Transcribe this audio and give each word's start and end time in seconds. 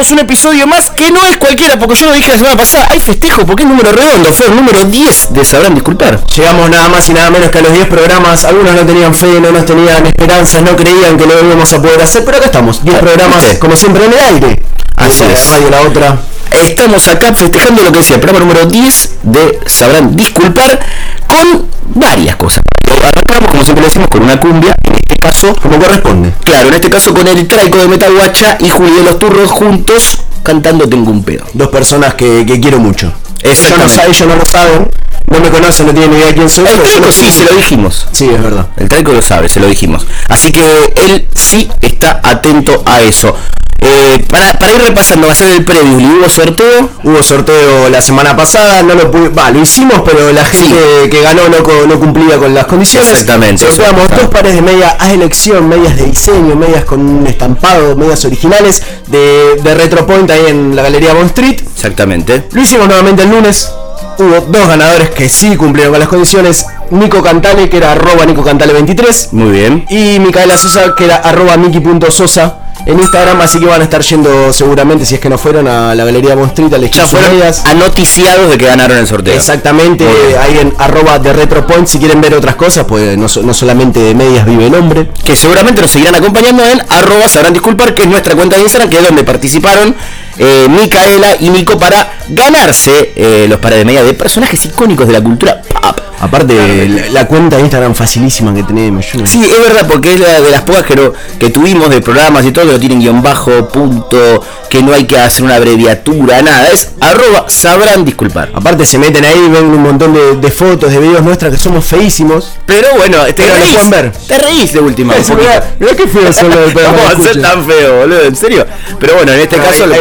Un 0.00 0.18
episodio 0.18 0.66
más 0.66 0.88
que 0.88 1.10
no 1.12 1.22
es 1.26 1.36
cualquiera, 1.36 1.78
porque 1.78 1.94
yo 1.94 2.06
lo 2.06 2.14
dije 2.14 2.30
la 2.30 2.38
semana 2.38 2.56
pasada, 2.56 2.88
hay 2.90 2.98
festejo 2.98 3.44
porque 3.44 3.64
es 3.64 3.68
número 3.68 3.92
redondo, 3.92 4.32
fue 4.32 4.46
el 4.46 4.56
número 4.56 4.82
10 4.82 5.34
de 5.34 5.44
Sabrán 5.44 5.74
Disculpar. 5.74 6.24
Llegamos 6.24 6.70
nada 6.70 6.88
más 6.88 7.06
y 7.10 7.12
nada 7.12 7.30
menos 7.30 7.50
que 7.50 7.58
a 7.58 7.60
los 7.60 7.72
10 7.74 7.86
programas. 7.86 8.44
Algunos 8.44 8.74
no 8.74 8.86
tenían 8.86 9.14
fe, 9.14 9.38
no 9.40 9.52
nos 9.52 9.66
tenían 9.66 10.06
esperanzas, 10.06 10.62
no 10.62 10.74
creían 10.74 11.18
que 11.18 11.26
lo 11.26 11.38
íbamos 11.44 11.70
a 11.74 11.82
poder 11.82 12.00
hacer, 12.00 12.24
pero 12.24 12.38
acá 12.38 12.46
estamos. 12.46 12.82
10 12.82 12.98
programas, 12.98 13.42
¿viste? 13.42 13.58
como 13.58 13.76
siempre, 13.76 14.06
en 14.06 14.12
el 14.14 14.18
aire. 14.18 14.62
Así 14.96 15.22
Una 15.22 15.34
es. 15.34 15.50
Radio 15.50 15.70
la 15.70 15.82
otra. 15.82 16.18
Estamos 16.66 17.06
acá 17.06 17.34
festejando 17.34 17.82
lo 17.82 17.92
que 17.92 17.98
decía, 17.98 18.16
el 18.16 18.22
programa 18.22 18.46
número 18.46 18.66
10 18.66 19.10
de 19.22 19.60
Sabrán 19.66 20.16
Disculpar 20.16 20.80
con 21.26 21.68
varias 21.94 22.36
cosas. 22.36 22.62
Arrancamos, 22.90 23.50
como 23.50 23.64
siempre 23.64 23.84
decimos, 23.84 24.08
con 24.08 24.22
una 24.22 24.40
cumbia, 24.40 24.74
caso, 25.20 25.54
Como 25.54 25.78
corresponde. 25.78 26.32
claro, 26.44 26.68
en 26.68 26.74
este 26.74 26.90
caso 26.90 27.14
con 27.14 27.26
el 27.28 27.46
traico 27.46 27.78
de 27.78 27.88
Metaguacha 27.88 28.56
y 28.60 28.68
Julio 28.68 28.96
de 28.96 29.02
los 29.04 29.18
Turros 29.18 29.50
juntos 29.50 30.18
cantando 30.42 30.88
Tengo 30.88 31.10
un 31.10 31.22
pedo. 31.22 31.44
Dos 31.52 31.68
personas 31.68 32.14
que, 32.14 32.44
que 32.46 32.58
quiero 32.60 32.78
mucho. 32.78 33.12
Yo 33.42 33.76
no 33.76 33.88
sé, 33.88 34.02
ellos 34.06 34.26
no 34.28 34.36
lo 34.36 34.44
saben, 34.44 34.90
no 35.30 35.40
me 35.40 35.48
conocen, 35.50 35.86
no 35.86 35.92
tienen 35.92 36.10
ni 36.10 36.18
idea 36.18 36.34
quién 36.34 36.48
soy. 36.50 36.66
El 36.66 36.80
traico 36.82 37.10
sí, 37.10 37.30
se 37.30 37.44
lo 37.44 37.54
dijimos. 37.54 38.06
Sí, 38.12 38.28
es 38.28 38.42
verdad. 38.42 38.66
El 38.76 38.88
traico 38.88 39.12
lo 39.12 39.22
sabe, 39.22 39.48
se 39.48 39.60
lo 39.60 39.66
dijimos. 39.66 40.06
Así 40.28 40.52
que 40.52 40.92
él 40.96 41.28
sí 41.34 41.70
está 41.80 42.20
atento 42.22 42.82
a 42.84 43.00
eso. 43.02 43.34
Eh, 43.80 44.24
para, 44.30 44.52
para 44.52 44.72
ir 44.72 44.82
repasando, 44.82 45.26
va 45.26 45.32
a 45.32 45.36
ser 45.36 45.48
el 45.48 45.64
preview. 45.64 45.98
¿Le 45.98 46.06
hubo 46.18 46.28
sorteo? 46.28 46.88
Hubo 47.02 47.22
sorteo 47.22 47.88
la 47.88 48.00
semana 48.00 48.36
pasada, 48.36 48.82
no 48.82 48.94
lo 48.94 49.10
pude, 49.10 49.28
va, 49.28 49.50
lo 49.50 49.62
hicimos, 49.62 50.02
pero 50.04 50.32
la 50.32 50.44
gente 50.44 51.08
que 51.10 51.22
ganó 51.22 51.48
no, 51.48 51.98
cumplía 51.98 52.36
con 52.38 52.54
las 52.54 52.66
condiciones. 52.66 53.10
Exactamente, 53.10 53.64
Sorteamos 53.64 54.08
dos 54.10 54.28
pares 54.28 54.54
de 54.54 54.62
medias 54.62 54.94
a 54.98 55.12
elección, 55.12 55.68
medias 55.68 55.96
de 55.96 56.04
diseño, 56.04 56.54
medias 56.56 56.84
con 56.84 57.00
un 57.00 57.26
estampado, 57.26 57.96
medias 57.96 58.24
originales 58.24 58.82
de, 59.06 59.60
de 59.62 59.74
Retropoint 59.74 60.30
ahí 60.30 60.46
en 60.48 60.76
la 60.76 60.82
Galería 60.82 61.14
Bond 61.14 61.28
Street. 61.28 61.60
Exactamente. 61.74 62.48
Lo 62.52 62.60
hicimos 62.60 62.86
nuevamente 62.86 63.22
el 63.22 63.30
lunes. 63.30 63.70
Hubo 64.18 64.40
dos 64.48 64.68
ganadores 64.68 65.10
que 65.10 65.30
sí 65.30 65.56
cumplieron 65.56 65.94
con 65.94 66.00
las 66.00 66.08
condiciones. 66.08 66.66
Nico 66.90 67.22
Cantale, 67.22 67.70
que 67.70 67.78
era 67.78 67.92
arroba 67.92 68.26
Nico 68.26 68.42
Cantale 68.44 68.74
23. 68.74 69.30
Muy 69.32 69.50
bien. 69.50 69.86
Y 69.88 70.18
Micaela 70.18 70.58
Sosa, 70.58 70.94
que 70.94 71.06
era 71.06 71.16
arroba 71.16 71.56
Miki.sosa 71.56 72.59
en 72.86 72.98
Instagram. 72.98 73.40
Así 73.40 73.58
que 73.58 73.66
van 73.66 73.80
a 73.80 73.84
estar 73.84 74.02
yendo 74.02 74.52
seguramente, 74.52 75.04
si 75.04 75.14
es 75.14 75.20
que 75.20 75.28
no 75.28 75.38
fueron, 75.38 75.68
a 75.68 75.94
la 75.94 76.04
Galería 76.04 76.34
Bond 76.34 76.48
Street 76.48 76.72
a 76.72 76.76
elegir 76.76 76.96
Ya 76.96 77.02
sus 77.02 77.12
fueron 77.12 77.38
medias. 77.38 77.62
anoticiados 77.66 78.50
de 78.50 78.58
que 78.58 78.66
ganaron 78.66 78.96
el 78.98 79.06
sorteo. 79.06 79.34
Exactamente, 79.34 80.06
ahí 80.40 80.58
en 80.58 80.74
arroba 80.78 81.18
de 81.18 81.32
Retropoint, 81.32 81.86
si 81.86 81.98
quieren 81.98 82.20
ver 82.20 82.34
otras 82.34 82.54
cosas, 82.56 82.84
pues 82.86 83.16
no, 83.16 83.26
no 83.42 83.54
solamente 83.54 84.00
de 84.00 84.14
medias 84.14 84.44
vive 84.46 84.66
el 84.66 84.74
hombre. 84.74 85.08
Que 85.24 85.36
seguramente 85.36 85.80
nos 85.82 85.90
seguirán 85.90 86.14
acompañando 86.14 86.64
en 86.64 86.80
arroba 86.88 87.28
sabrán 87.28 87.52
disculpar, 87.52 87.94
que 87.94 88.02
es 88.02 88.08
nuestra 88.08 88.34
cuenta 88.34 88.56
de 88.56 88.62
Instagram, 88.62 88.90
que 88.90 88.96
es 88.98 89.02
donde 89.04 89.24
participaron 89.24 89.94
eh, 90.38 90.66
Micaela 90.68 91.36
y 91.40 91.50
Nico 91.50 91.78
para 91.78 92.12
ganarse 92.28 93.12
eh, 93.14 93.46
los 93.48 93.58
pares 93.58 93.78
de 93.80 93.84
media 93.84 94.02
de 94.02 94.14
personajes 94.14 94.64
icónicos 94.64 95.06
de 95.06 95.12
la 95.12 95.20
cultura 95.20 95.60
pop. 95.62 96.00
Aparte, 96.20 96.86
la, 96.88 97.08
la 97.20 97.26
cuenta 97.26 97.56
de 97.56 97.62
Instagram 97.62 97.94
facilísima 97.94 98.52
que 98.54 98.62
tenemos. 98.62 99.06
yo 99.12 99.20
no- 99.20 99.26
Sí, 99.26 99.42
es 99.42 99.58
verdad, 99.58 99.86
porque 99.88 100.14
es 100.14 100.20
la 100.20 100.40
de 100.40 100.50
las 100.50 100.62
pocas 100.62 100.82
que, 100.84 100.94
no- 100.96 101.12
que 101.38 101.48
tuvimos 101.50 101.88
de 101.90 102.00
programas 102.02 102.44
y 102.44 102.52
todo, 102.52 102.66
que 102.66 102.72
no 102.72 102.78
tienen 102.80 103.00
guion 103.00 103.22
bajo, 103.22 103.68
punto, 103.68 104.44
que 104.68 104.82
no 104.82 104.92
hay 104.92 105.04
que 105.06 105.18
hacer 105.18 105.44
una 105.44 105.56
abreviatura, 105.56 106.42
nada. 106.42 106.70
Es 106.70 106.90
arroba 107.00 107.46
sabrán 107.48 108.04
disculpar. 108.04 108.50
Aparte 108.54 108.84
se 108.84 108.98
meten 108.98 109.24
ahí, 109.24 109.48
ven 109.50 109.64
un 109.64 109.82
montón 109.82 110.12
de, 110.12 110.36
de 110.36 110.50
fotos, 110.50 110.92
de 110.92 110.98
videos 110.98 111.22
nuestras 111.22 111.52
que 111.52 111.58
somos 111.58 111.84
feísimos. 111.86 112.52
Pero 112.66 112.88
bueno, 112.96 113.24
te 113.24 113.32
Pero 113.32 113.48
lo 113.48 113.54
reís, 113.54 113.72
pueden 113.72 113.90
ver. 113.90 114.12
te 114.28 114.38
reís 114.38 114.72
de 114.74 114.80
última. 114.80 115.14
Mirá, 115.38 115.64
mirá 115.78 115.96
qué 115.96 116.06
feo 116.06 116.32
son 116.32 116.50
los 116.50 116.58
del 116.60 116.72
programa 116.72 116.96
¿Cómo 116.98 117.08
va 117.08 117.14
de 117.14 117.22
a 117.30 117.32
ser 117.32 117.42
tan 117.42 117.66
feo, 117.66 117.96
boludo? 118.00 118.22
¿En 118.24 118.36
serio? 118.36 118.66
Pero 118.98 119.14
bueno, 119.14 119.32
en 119.32 119.40
este 119.40 119.56
caso 119.56 119.86
lo 119.86 119.94
hay 119.94 120.00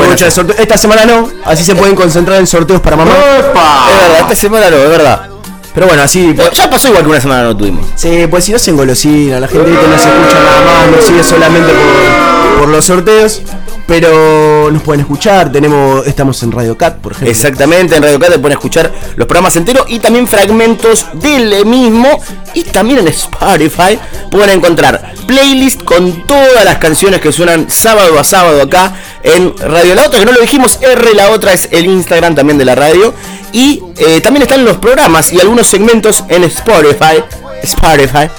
Esta 0.58 0.78
semana 0.78 1.06
no, 1.06 1.30
así 1.46 1.64
se 1.64 1.76
pueden 1.76 1.96
concentrar 1.96 2.40
en 2.40 2.48
sorteos 2.48 2.82
para 2.82 2.98
mamá. 2.98 3.12
Es 3.14 3.46
verdad, 3.46 4.20
esta 4.20 4.36
semana 4.36 4.70
no, 4.70 4.76
es 4.78 4.90
verdad. 4.90 5.29
Pero 5.74 5.88
bueno, 5.88 6.03
así. 6.03 6.34
Pero 6.35 6.52
ya 6.52 6.69
pasó 6.69 6.88
igual 6.88 7.03
que 7.03 7.09
una 7.09 7.22
semana 7.22 7.44
no 7.44 7.57
tuvimos. 7.57 7.85
Sí, 7.96 8.25
pues 8.30 8.46
si 8.46 8.52
no 8.52 8.59
se 8.59 8.72
engolosina, 8.72 9.40
la 9.40 9.47
gente 9.47 9.69
no 9.72 10.00
se 10.00 10.09
escucha 10.09 10.40
nada 10.44 10.62
más, 10.66 10.91
nos 10.96 11.06
sigue 11.06 11.24
solamente 11.24 11.72
por, 11.72 12.59
por 12.59 12.69
los 12.69 12.85
sorteos. 12.85 13.41
Pero 13.90 14.70
nos 14.72 14.84
pueden 14.84 15.02
escuchar, 15.02 15.52
tenemos, 15.52 16.06
estamos 16.06 16.42
en 16.44 16.52
Radio 16.52 16.78
Cat, 16.78 16.98
por 16.98 17.14
ejemplo. 17.14 17.32
Exactamente, 17.32 17.96
en 17.96 18.04
Radio 18.04 18.20
Cat 18.20 18.34
te 18.34 18.38
pueden 18.38 18.56
escuchar 18.56 18.94
los 19.16 19.28
programas 19.28 19.56
enteros 19.56 19.88
y 19.90 19.98
también 19.98 20.28
fragmentos 20.28 21.08
del 21.14 21.66
mismo. 21.66 22.08
Y 22.54 22.66
también 22.66 23.00
en 23.00 23.08
Spotify 23.08 23.98
pueden 24.30 24.52
encontrar 24.52 25.14
playlist 25.26 25.84
con 25.84 26.24
todas 26.28 26.64
las 26.64 26.78
canciones 26.78 27.20
que 27.20 27.32
suenan 27.32 27.68
sábado 27.72 28.20
a 28.20 28.24
sábado 28.24 28.62
acá 28.62 28.94
en 29.24 29.58
Radio 29.58 29.96
La 29.96 30.06
Otra, 30.06 30.20
que 30.20 30.26
no 30.28 30.34
lo 30.34 30.42
dijimos, 30.42 30.78
R 30.84 31.16
La 31.16 31.32
Otra 31.32 31.54
es 31.54 31.70
el 31.72 31.88
Instagram 31.88 32.36
también 32.36 32.60
de 32.60 32.66
la 32.66 32.76
radio. 32.76 33.12
Y 33.54 33.82
eh, 33.98 34.22
también 34.22 34.44
están 34.44 34.66
los 34.66 34.78
programas 34.78 35.34
y 35.34 35.40
algunos 35.40 35.66
segmentos 35.66 36.24
en 36.30 36.44
Spotify. 36.44 37.24
Spotify. 37.64 38.30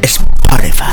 Spotify. 0.00 0.85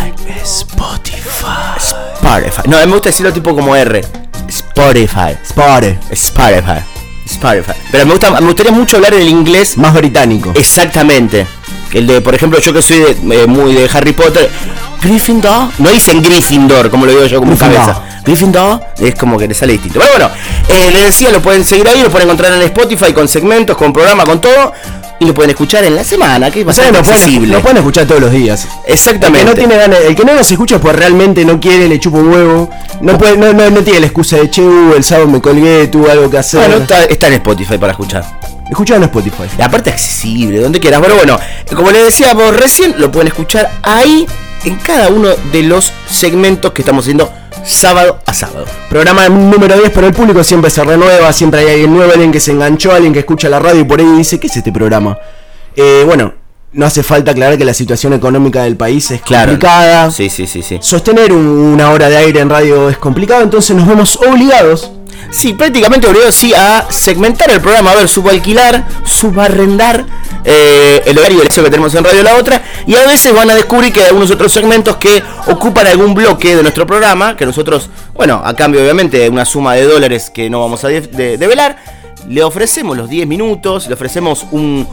Spotify. 0.43 1.77
Spotify. 1.77 2.61
No, 2.69 2.77
me 2.79 2.85
gusta 2.87 3.09
decirlo 3.09 3.31
tipo 3.33 3.55
como 3.55 3.75
R. 3.75 4.01
Spotify. 4.47 5.37
Spotify. 5.43 5.97
Spotify. 6.11 6.79
Spotify. 7.25 7.71
Pero 7.91 8.05
me 8.05 8.11
gusta, 8.11 8.31
me 8.31 8.47
gustaría 8.47 8.71
mucho 8.71 8.97
hablar 8.97 9.13
el 9.13 9.27
inglés 9.27 9.77
Más 9.77 9.93
británico. 9.93 10.51
exactamente. 10.55 11.47
El 11.93 12.07
de, 12.07 12.21
por 12.21 12.35
ejemplo, 12.35 12.59
yo 12.59 12.73
que 12.73 12.81
soy 12.81 12.99
de- 12.99 13.43
eh, 13.43 13.47
muy 13.47 13.73
de 13.73 13.89
Harry 13.93 14.13
Potter, 14.13 14.49
Gryffindor, 15.01 15.69
no 15.77 15.89
dicen 15.89 16.21
Gryffindor, 16.21 16.89
como 16.89 17.05
lo 17.05 17.11
digo 17.11 17.25
yo 17.25 17.39
con 17.39 17.49
mi 17.49 17.57
cabeza. 17.57 18.01
Gryffindor 18.25 18.81
es 18.99 19.15
como 19.15 19.37
que 19.37 19.47
le 19.47 19.53
sale 19.53 19.73
distinto. 19.73 19.99
Pero 19.99 20.11
bueno, 20.11 20.29
eh, 20.69 20.91
les 20.91 21.03
decía, 21.05 21.29
lo 21.31 21.41
pueden 21.41 21.63
seguir 21.63 21.87
ahí, 21.87 22.01
lo 22.01 22.09
pueden 22.09 22.27
encontrar 22.27 22.53
en 22.53 22.61
Spotify 22.63 23.13
con 23.13 23.27
segmentos, 23.27 23.77
con 23.77 23.93
programa, 23.93 24.23
con 24.25 24.41
todo. 24.41 24.73
Y 25.23 25.25
lo 25.25 25.33
pueden 25.33 25.51
escuchar 25.51 25.85
en 25.85 25.95
la 25.95 26.03
semana, 26.03 26.51
que 26.51 26.61
es 26.61 26.67
O 26.67 26.73
sea, 26.73 26.91
bastante 26.91 27.47
nos 27.47 27.61
pueden, 27.61 27.77
escuchar 27.77 28.05
todos 28.05 28.19
los 28.19 28.31
días. 28.31 28.65
El 28.65 28.85
que 28.87 28.91
Exactamente. 28.91 29.45
no 29.45 29.53
tiene 29.53 29.77
ganas, 29.77 29.99
el 30.05 30.15
que 30.17 30.25
no 30.25 30.33
nos 30.33 30.51
escucha 30.51 30.81
pues 30.81 30.93
realmente 30.97 31.45
no 31.45 31.61
quiere, 31.61 31.87
le 31.87 31.97
chupa 31.97 32.17
un 32.17 32.27
huevo. 32.27 32.69
No 32.99 33.17
puede, 33.17 33.37
no, 33.37 33.53
no, 33.53 33.69
no 33.69 33.81
tiene 33.83 34.01
la 34.01 34.07
excusa 34.07 34.35
de 34.35 34.49
che, 34.49 34.61
uh, 34.61 34.93
el 34.95 35.03
sábado 35.05 35.29
me 35.29 35.39
colgué, 35.39 35.87
tuve 35.87 36.11
algo 36.11 36.29
que 36.29 36.39
hacer. 36.39 36.59
Bueno, 36.59 36.83
está, 36.83 37.05
está 37.05 37.27
en 37.27 37.33
Spotify 37.35 37.77
para 37.77 37.93
escuchar. 37.93 38.25
Escuchalo 38.69 38.97
en 38.97 39.03
Spotify. 39.03 39.43
Y 39.57 39.61
aparte 39.61 39.91
accesible, 39.91 40.59
donde 40.59 40.81
quieras. 40.81 40.99
Pero 41.01 41.15
bueno, 41.15 41.39
como 41.73 41.89
les 41.91 42.03
decíamos 42.03 42.53
recién, 42.53 42.95
lo 42.97 43.09
pueden 43.09 43.29
escuchar 43.29 43.71
ahí 43.81 44.27
en 44.65 44.75
cada 44.75 45.07
uno 45.07 45.29
de 45.53 45.63
los 45.63 45.93
segmentos 46.09 46.73
que 46.73 46.81
estamos 46.81 47.05
haciendo 47.05 47.31
sábado 47.63 48.19
a 48.25 48.33
sábado. 48.33 48.65
Programa 48.89 49.27
número 49.29 49.75
10, 49.77 49.91
pero 49.93 50.07
el 50.07 50.13
público 50.13 50.43
siempre 50.43 50.69
se 50.69 50.83
renueva, 50.83 51.31
siempre 51.33 51.61
hay 51.61 51.67
alguien 51.71 51.93
nuevo, 51.93 52.11
alguien 52.11 52.31
que 52.31 52.39
se 52.39 52.51
enganchó, 52.51 52.91
alguien 52.93 53.13
que 53.13 53.19
escucha 53.19 53.49
la 53.49 53.59
radio 53.59 53.81
y 53.81 53.83
por 53.83 53.99
ahí 53.99 54.05
dice, 54.17 54.39
¿qué 54.39 54.47
es 54.47 54.57
este 54.57 54.71
programa? 54.71 55.17
Eh, 55.75 56.03
bueno, 56.05 56.33
no 56.73 56.85
hace 56.85 57.03
falta 57.03 57.31
aclarar 57.31 57.57
que 57.57 57.65
la 57.65 57.73
situación 57.73 58.13
económica 58.13 58.63
del 58.63 58.75
país 58.77 59.09
es 59.11 59.21
complicada. 59.21 60.09
Sí, 60.11 60.29
sí, 60.29 60.47
sí, 60.47 60.61
sí. 60.63 60.79
Sostener 60.81 61.31
un- 61.31 61.47
una 61.47 61.91
hora 61.91 62.09
de 62.09 62.17
aire 62.17 62.39
en 62.39 62.49
radio 62.49 62.89
es 62.89 62.97
complicado, 62.97 63.43
entonces 63.43 63.75
nos 63.75 63.87
vemos 63.87 64.15
obligados. 64.27 64.91
Sí, 65.31 65.53
prácticamente 65.53 66.07
obligado 66.07 66.31
sí 66.31 66.53
a 66.53 66.85
segmentar 66.91 67.49
el 67.51 67.59
programa, 67.61 67.91
a 67.91 67.95
ver, 67.95 68.07
subalquilar, 68.07 68.85
subarrendar 69.03 70.05
eh, 70.45 71.01
el 71.05 71.17
horario 71.17 71.39
de 71.39 71.47
eso 71.47 71.63
que 71.63 71.69
tenemos 71.69 71.93
en 71.95 72.03
Radio 72.03 72.21
La 72.23 72.35
Otra. 72.35 72.61
Y 72.85 72.95
a 72.95 73.05
veces 73.05 73.33
van 73.33 73.49
a 73.49 73.55
descubrir 73.55 73.91
que 73.91 74.01
hay 74.01 74.07
algunos 74.07 74.29
otros 74.31 74.51
segmentos 74.51 74.97
que 74.97 75.23
ocupan 75.47 75.87
algún 75.87 76.13
bloque 76.13 76.55
de 76.55 76.61
nuestro 76.61 76.85
programa, 76.85 77.35
que 77.35 77.45
nosotros, 77.45 77.89
bueno, 78.13 78.41
a 78.43 78.53
cambio 78.55 78.81
obviamente 78.81 79.17
de 79.17 79.29
una 79.29 79.45
suma 79.45 79.73
de 79.73 79.85
dólares 79.85 80.29
que 80.29 80.49
no 80.49 80.59
vamos 80.61 80.83
a 80.83 80.89
de- 80.89 81.01
de- 81.01 81.37
develar, 81.37 81.77
le 82.27 82.43
ofrecemos 82.43 82.95
los 82.95 83.09
10 83.09 83.25
minutos, 83.27 83.87
le 83.87 83.95
ofrecemos 83.95 84.45
un, 84.51 84.87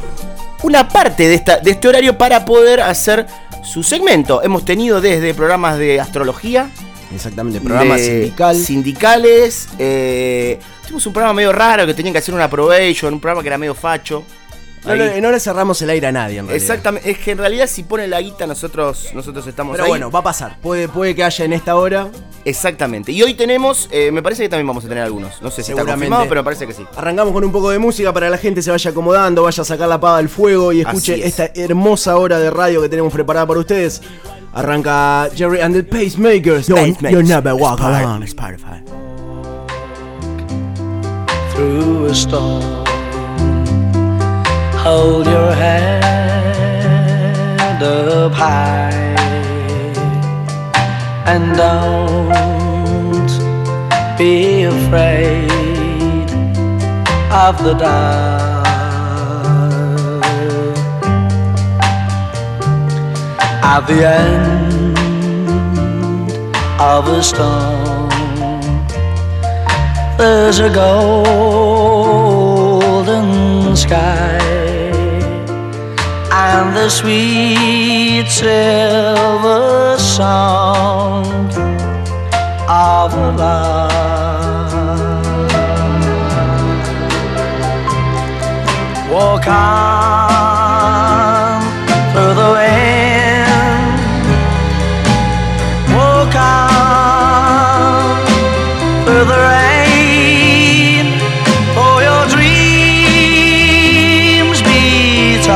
una 0.62 0.88
parte 0.88 1.28
de, 1.28 1.34
esta, 1.34 1.58
de 1.58 1.72
este 1.72 1.86
horario 1.88 2.16
para 2.16 2.44
poder 2.44 2.80
hacer 2.80 3.26
su 3.62 3.82
segmento. 3.82 4.42
Hemos 4.42 4.64
tenido 4.64 5.00
desde 5.00 5.34
programas 5.34 5.78
de 5.78 6.00
astrología, 6.00 6.70
Exactamente, 7.14 7.60
programa 7.60 7.96
de 7.96 8.04
sindical. 8.04 8.56
Sindicales. 8.56 9.68
Eh, 9.78 10.58
tuvimos 10.82 11.06
un 11.06 11.12
programa 11.12 11.34
medio 11.34 11.52
raro 11.52 11.86
que 11.86 11.94
tenían 11.94 12.12
que 12.12 12.18
hacer 12.18 12.34
una 12.34 12.48
probation, 12.48 13.14
un 13.14 13.20
programa 13.20 13.42
que 13.42 13.48
era 13.48 13.58
medio 13.58 13.74
facho. 13.74 14.24
No, 14.84 14.94
le, 14.94 15.20
no 15.20 15.30
le 15.30 15.38
cerramos 15.38 15.82
el 15.82 15.90
aire 15.90 16.06
a 16.06 16.12
nadie 16.12 16.38
en 16.38 16.46
realidad. 16.46 16.70
Exactamente, 16.70 17.10
es 17.10 17.18
que 17.18 17.32
en 17.32 17.38
realidad 17.38 17.66
si 17.66 17.82
pone 17.82 18.08
la 18.08 18.18
guita 18.22 18.46
nosotros 18.46 19.10
nosotros 19.12 19.46
estamos 19.46 19.72
Pero 19.72 19.84
ahí. 19.84 19.90
bueno, 19.90 20.10
va 20.10 20.20
a 20.20 20.22
pasar. 20.22 20.56
Puede, 20.62 20.88
puede 20.88 21.14
que 21.14 21.22
haya 21.22 21.44
en 21.44 21.52
esta 21.52 21.76
hora. 21.76 22.08
Exactamente. 22.46 23.12
Y 23.12 23.22
hoy 23.22 23.34
tenemos, 23.34 23.90
eh, 23.92 24.10
me 24.10 24.22
parece 24.22 24.44
que 24.44 24.48
también 24.48 24.66
vamos 24.66 24.82
a 24.86 24.88
tener 24.88 25.04
algunos. 25.04 25.42
No 25.42 25.50
sé 25.50 25.62
si 25.62 25.72
está 25.72 25.84
confirmado, 25.84 26.24
pero 26.30 26.40
me 26.40 26.44
parece 26.44 26.66
que 26.66 26.72
sí. 26.72 26.82
Arrancamos 26.96 27.34
con 27.34 27.44
un 27.44 27.52
poco 27.52 27.68
de 27.70 27.78
música 27.78 28.10
para 28.14 28.28
que 28.28 28.30
la 28.30 28.38
gente 28.38 28.62
se 28.62 28.70
vaya 28.70 28.90
acomodando, 28.90 29.42
vaya 29.42 29.60
a 29.60 29.66
sacar 29.66 29.86
la 29.86 30.00
pava 30.00 30.16
del 30.16 30.30
fuego 30.30 30.72
y 30.72 30.80
escuche 30.80 31.14
es. 31.14 31.38
esta 31.38 31.50
hermosa 31.60 32.16
hora 32.16 32.38
de 32.38 32.48
radio 32.50 32.80
que 32.80 32.88
tenemos 32.88 33.12
preparada 33.12 33.46
para 33.46 33.60
ustedes. 33.60 34.00
Arranca 34.54 35.34
Jerry 35.34 35.60
and 35.60 35.74
the 35.74 35.82
Pacemakers. 35.82 36.68
Don't, 36.68 37.00
you'll 37.10 37.22
never 37.22 37.54
walk 37.56 37.80
alone. 37.80 38.22
Spotify. 38.22 38.80
through 41.60 42.06
a 42.06 42.14
storm. 42.14 42.62
Hold 44.84 45.26
your 45.26 45.52
head 45.52 46.00
up 47.82 48.32
high 48.32 48.90
and 51.26 51.56
don't 51.56 53.30
be 54.16 54.64
afraid 54.64 56.30
of 57.30 57.62
the 57.62 57.74
dark. 57.74 58.59
At 63.72 63.86
the 63.86 64.00
end 64.04 64.98
of 66.80 67.06
a 67.06 67.22
storm, 67.22 68.08
there's 70.18 70.58
a 70.58 70.68
golden 70.70 72.16
sky 73.76 74.40
and 76.32 76.76
the 76.76 76.88
sweet 76.90 78.26
silver 78.28 79.96
song 79.98 81.26
of 82.68 83.14
love. 83.38 83.92
Walk 89.12 89.46
on 89.46 90.49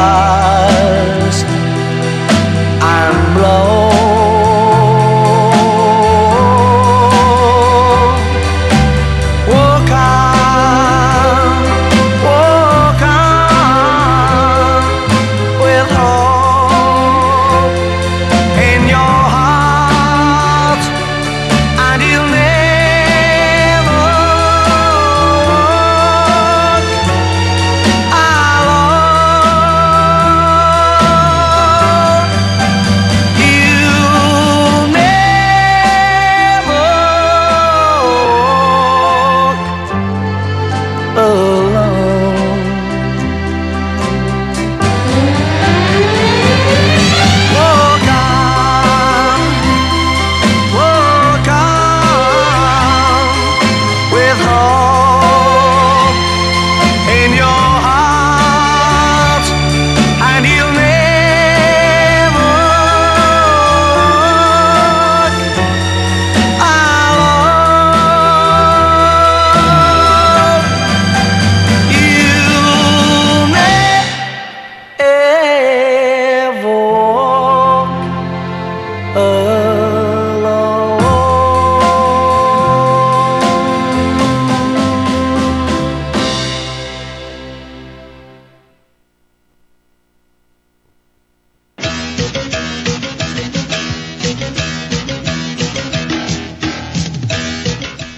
far. 0.04 0.44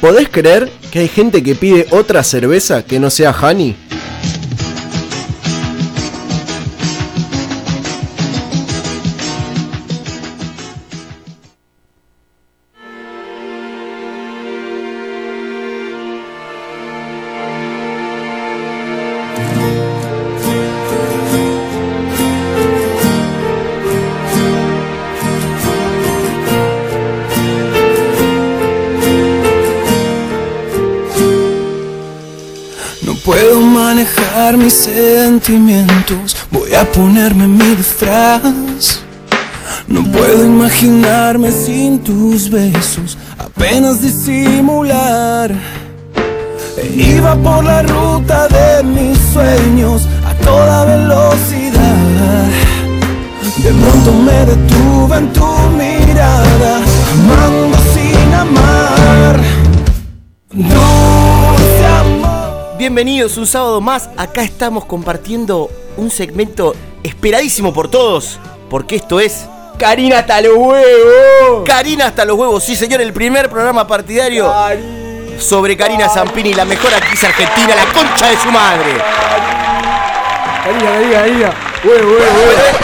¿Podés 0.07 0.29
creer 0.29 0.71
que 0.93 1.01
hay 1.01 1.09
gente 1.09 1.43
que 1.43 1.57
pide 1.57 1.89
otra 1.91 2.23
cerveza 2.23 2.85
que 2.85 3.01
no 3.01 3.11
sea 3.11 3.33
Honey? 3.33 3.75
Puedo 33.27 33.61
manejar 33.61 34.57
mis 34.57 34.73
sentimientos, 34.73 36.37
voy 36.53 36.73
a 36.75 36.85
ponerme 36.93 37.49
mi 37.49 37.75
disfraz. 37.75 39.01
No 39.89 40.05
puedo 40.13 40.47
imaginarme 40.47 41.51
sin 41.51 41.99
tus 41.99 42.49
besos, 42.49 43.19
apenas 43.37 44.01
disimular. 44.01 45.51
E 46.79 46.87
iba 47.17 47.35
por 47.35 47.65
la 47.65 47.83
ruta 47.83 48.47
de 48.47 48.85
mis 48.85 49.19
sueños 49.33 50.07
a 50.25 50.33
toda 50.45 50.85
velocidad. 50.85 52.47
De 53.57 53.73
pronto 53.73 54.13
me 54.13 54.39
detuve 54.53 55.17
en 55.17 55.33
tu 55.33 55.51
mirada, 55.77 56.81
amando 57.13 57.77
sin 57.93 58.35
amar. 58.35 59.41
Bienvenidos 62.79 63.37
un 63.39 63.47
sábado 63.47 63.81
más. 63.81 64.11
Acá 64.17 64.43
estamos 64.43 64.85
compartiendo 64.85 65.71
un 65.97 66.11
segmento 66.11 66.75
esperadísimo 67.03 67.73
por 67.73 67.89
todos. 67.91 68.39
Porque 68.69 68.97
esto 68.97 69.21
es 69.21 69.47
Karina 69.79 70.19
hasta 70.21 70.41
los 70.41 70.57
huevos. 70.57 71.65
Karina 71.65 72.07
hasta 72.07 72.25
los 72.25 72.37
huevos. 72.37 72.63
Sí, 72.65 72.77
señor, 72.77 73.01
el 73.01 73.13
primer 73.13 73.49
programa 73.49 73.87
partidario 73.87 74.53
sobre 75.39 75.77
Karina 75.77 76.09
Zampini, 76.09 76.55
la 76.55 76.65
mejor 76.65 76.93
actriz 76.95 77.23
argentina, 77.25 77.75
la 77.75 77.85
concha 77.93 78.31
de 78.31 78.37
su 78.39 78.51
madre. 78.51 78.93
Karina, 80.65 80.91
Karina, 80.93 81.13
Karina. 81.21 81.55
Pero 81.83 82.09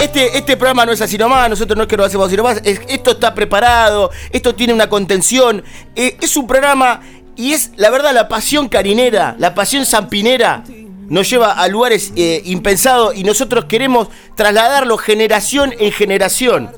Este, 0.01 0.39
este 0.39 0.57
programa 0.57 0.87
no 0.87 0.93
es 0.93 1.01
así 1.01 1.19
nomás, 1.19 1.49
nosotros 1.51 1.77
no 1.77 1.83
es 1.85 1.89
que 1.89 1.97
lo 1.97 2.05
hacemos 2.05 2.27
así 2.29 2.37
nomás, 2.37 2.61
es- 2.63 2.81
esto 2.89 3.13
está 3.13 3.35
preparado, 3.35 4.11
esto 4.31 4.55
tiene 4.55 4.73
una 4.75 4.89
contención, 4.89 5.65
eh, 5.97 6.17
es 6.21 6.37
un 6.37 6.47
programa 6.47 7.01
y 7.37 7.53
es 7.53 7.73
la 7.77 7.91
verdad 7.91 8.13
la 8.13 8.29
pasión 8.29 8.69
carinera, 8.69 9.37
la 9.39 9.55
pasión 9.55 9.87
zampinera 9.87 10.65
nos 11.09 11.29
lleva 11.29 11.53
a 11.53 11.69
lugares 11.69 12.13
eh, 12.17 12.41
impensados 12.47 13.15
y 13.15 13.23
nosotros 13.23 13.67
queremos 13.67 14.09
trasladarlo 14.35 14.97
generación 14.97 15.75
en 15.79 15.93
generación. 15.93 16.71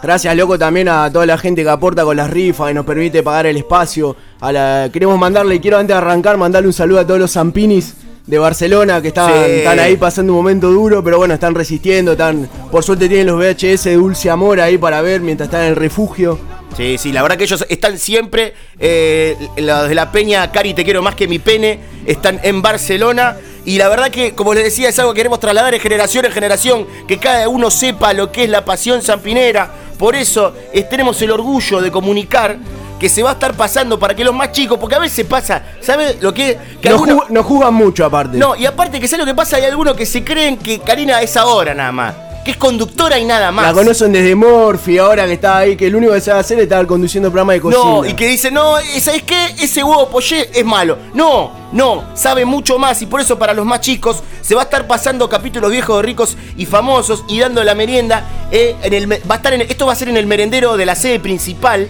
Gracias, 0.00 0.36
loco, 0.36 0.56
también 0.56 0.88
a 0.88 1.10
toda 1.12 1.26
la 1.26 1.36
gente 1.36 1.64
que 1.64 1.68
aporta 1.68 2.04
con 2.04 2.16
las 2.16 2.30
rifas 2.30 2.70
y 2.70 2.74
nos 2.74 2.86
permite 2.86 3.22
pagar 3.24 3.46
el 3.46 3.56
espacio. 3.56 4.14
A 4.40 4.52
la... 4.52 4.90
Queremos 4.92 5.18
mandarle, 5.18 5.60
quiero 5.60 5.76
antes 5.76 5.94
de 5.94 5.98
arrancar, 5.98 6.36
mandarle 6.36 6.68
un 6.68 6.72
saludo 6.72 7.00
a 7.00 7.06
todos 7.06 7.18
los 7.18 7.32
Zampinis 7.32 7.96
de 8.30 8.38
Barcelona 8.38 9.02
que 9.02 9.08
están, 9.08 9.32
Sí. 9.44 9.50
están 9.50 9.78
ahí 9.80 9.96
pasando 9.96 10.32
un 10.32 10.38
momento 10.38 10.70
duro, 10.70 11.02
pero 11.02 11.18
bueno, 11.18 11.34
están 11.34 11.54
resistiendo, 11.54 12.12
están, 12.12 12.48
por 12.70 12.84
suerte 12.84 13.08
tienen 13.08 13.26
los 13.26 13.36
VHS 13.36 13.84
de 13.90 13.96
Dulce 13.96 14.30
Amor 14.30 14.60
ahí 14.60 14.78
para 14.78 15.02
ver 15.02 15.20
mientras 15.20 15.48
están 15.48 15.62
en 15.62 15.68
el 15.70 15.76
refugio. 15.76 16.38
Sí, 16.76 16.96
sí, 16.98 17.10
la 17.12 17.22
verdad 17.22 17.36
que 17.36 17.44
ellos 17.44 17.66
están 17.68 17.98
siempre, 17.98 18.54
eh, 18.78 19.36
los 19.56 19.88
de 19.88 19.94
la 19.96 20.12
Peña, 20.12 20.50
Cari, 20.52 20.72
te 20.72 20.84
quiero 20.84 21.02
más 21.02 21.16
que 21.16 21.26
mi 21.26 21.40
pene, 21.40 21.80
están 22.06 22.38
en 22.44 22.62
Barcelona. 22.62 23.36
Y 23.64 23.76
la 23.76 23.88
verdad 23.88 24.10
que, 24.10 24.32
como 24.34 24.54
les 24.54 24.64
decía, 24.64 24.88
es 24.88 24.98
algo 25.00 25.12
que 25.12 25.18
queremos 25.18 25.40
trasladar 25.40 25.72
de 25.72 25.80
generación 25.80 26.24
en 26.24 26.32
generación, 26.32 26.86
que 27.08 27.18
cada 27.18 27.48
uno 27.48 27.70
sepa 27.70 28.12
lo 28.14 28.30
que 28.30 28.44
es 28.44 28.50
la 28.50 28.64
pasión 28.64 29.02
zampinera. 29.02 29.70
Por 29.98 30.14
eso 30.14 30.54
eh, 30.72 30.84
tenemos 30.84 31.20
el 31.20 31.32
orgullo 31.32 31.80
de 31.80 31.90
comunicar 31.90 32.56
que 33.00 33.08
se 33.08 33.22
va 33.22 33.30
a 33.30 33.32
estar 33.32 33.54
pasando 33.54 33.98
para 33.98 34.14
que 34.14 34.22
los 34.22 34.34
más 34.34 34.52
chicos, 34.52 34.78
porque 34.78 34.94
a 34.94 34.98
veces 35.00 35.26
pasa, 35.26 35.62
¿sabes 35.80 36.20
lo 36.22 36.32
que? 36.32 36.56
que 36.80 36.90
Nos, 36.90 37.00
algunos- 37.00 37.26
ju- 37.46 37.70
mucho 37.72 38.04
aparte. 38.04 38.36
no, 38.36 38.54
y 38.54 38.66
aparte 38.66 39.00
que 39.00 39.08
sé 39.08 39.16
lo 39.16 39.24
que 39.26 39.34
pasa, 39.34 39.56
hay 39.56 39.64
algunos 39.64 39.96
que 39.96 40.04
se 40.06 40.22
creen 40.22 40.56
que 40.58 40.78
Karina 40.80 41.20
es 41.22 41.36
ahora 41.36 41.74
nada 41.74 41.90
más. 41.92 42.14
que 42.44 42.52
es 42.52 42.56
conductora 42.56 43.18
y 43.18 43.26
nada 43.26 43.52
más. 43.52 43.66
La 43.66 43.74
conocen 43.74 44.12
desde 44.14 44.34
Morphy, 44.34 44.96
ahora 44.96 45.26
que 45.26 45.34
está 45.34 45.58
ahí, 45.58 45.76
que 45.76 45.86
el 45.88 45.94
único 45.94 46.14
que 46.14 46.22
sabe 46.22 46.40
hacer 46.40 46.56
es 46.58 46.62
estar 46.64 46.86
conduciendo 46.86 47.28
programa 47.30 47.52
de 47.52 47.60
cocina. 47.60 47.84
No, 47.84 48.02
y 48.06 48.14
que 48.14 48.26
dice, 48.28 48.50
no, 48.50 48.76
¿sabes 48.98 49.24
qué? 49.24 49.54
Ese 49.60 49.84
huevo 49.84 50.08
poché 50.08 50.48
es 50.58 50.64
malo. 50.64 50.96
No, 51.12 51.52
no, 51.72 52.04
sabe 52.14 52.46
mucho 52.46 52.78
más 52.78 53.02
y 53.02 53.06
por 53.06 53.20
eso 53.20 53.38
para 53.38 53.52
los 53.52 53.66
más 53.66 53.82
chicos 53.82 54.22
se 54.40 54.54
va 54.54 54.62
a 54.62 54.64
estar 54.64 54.86
pasando 54.86 55.28
capítulos 55.28 55.70
viejos 55.70 55.98
de 55.98 56.02
ricos 56.02 56.36
y 56.56 56.64
famosos 56.64 57.24
y 57.28 57.38
dando 57.40 57.62
la 57.62 57.74
merienda. 57.74 58.24
eh, 58.50 58.74
en 58.84 58.94
el, 58.94 59.12
va 59.12 59.34
a 59.34 59.36
estar 59.36 59.52
en, 59.52 59.60
esto 59.60 59.84
va 59.86 59.92
a 59.92 59.96
ser 59.96 60.08
en 60.08 60.16
el 60.16 60.26
merendero 60.26 60.78
de 60.78 60.86
la 60.86 60.94
sede 60.94 61.20
principal. 61.20 61.88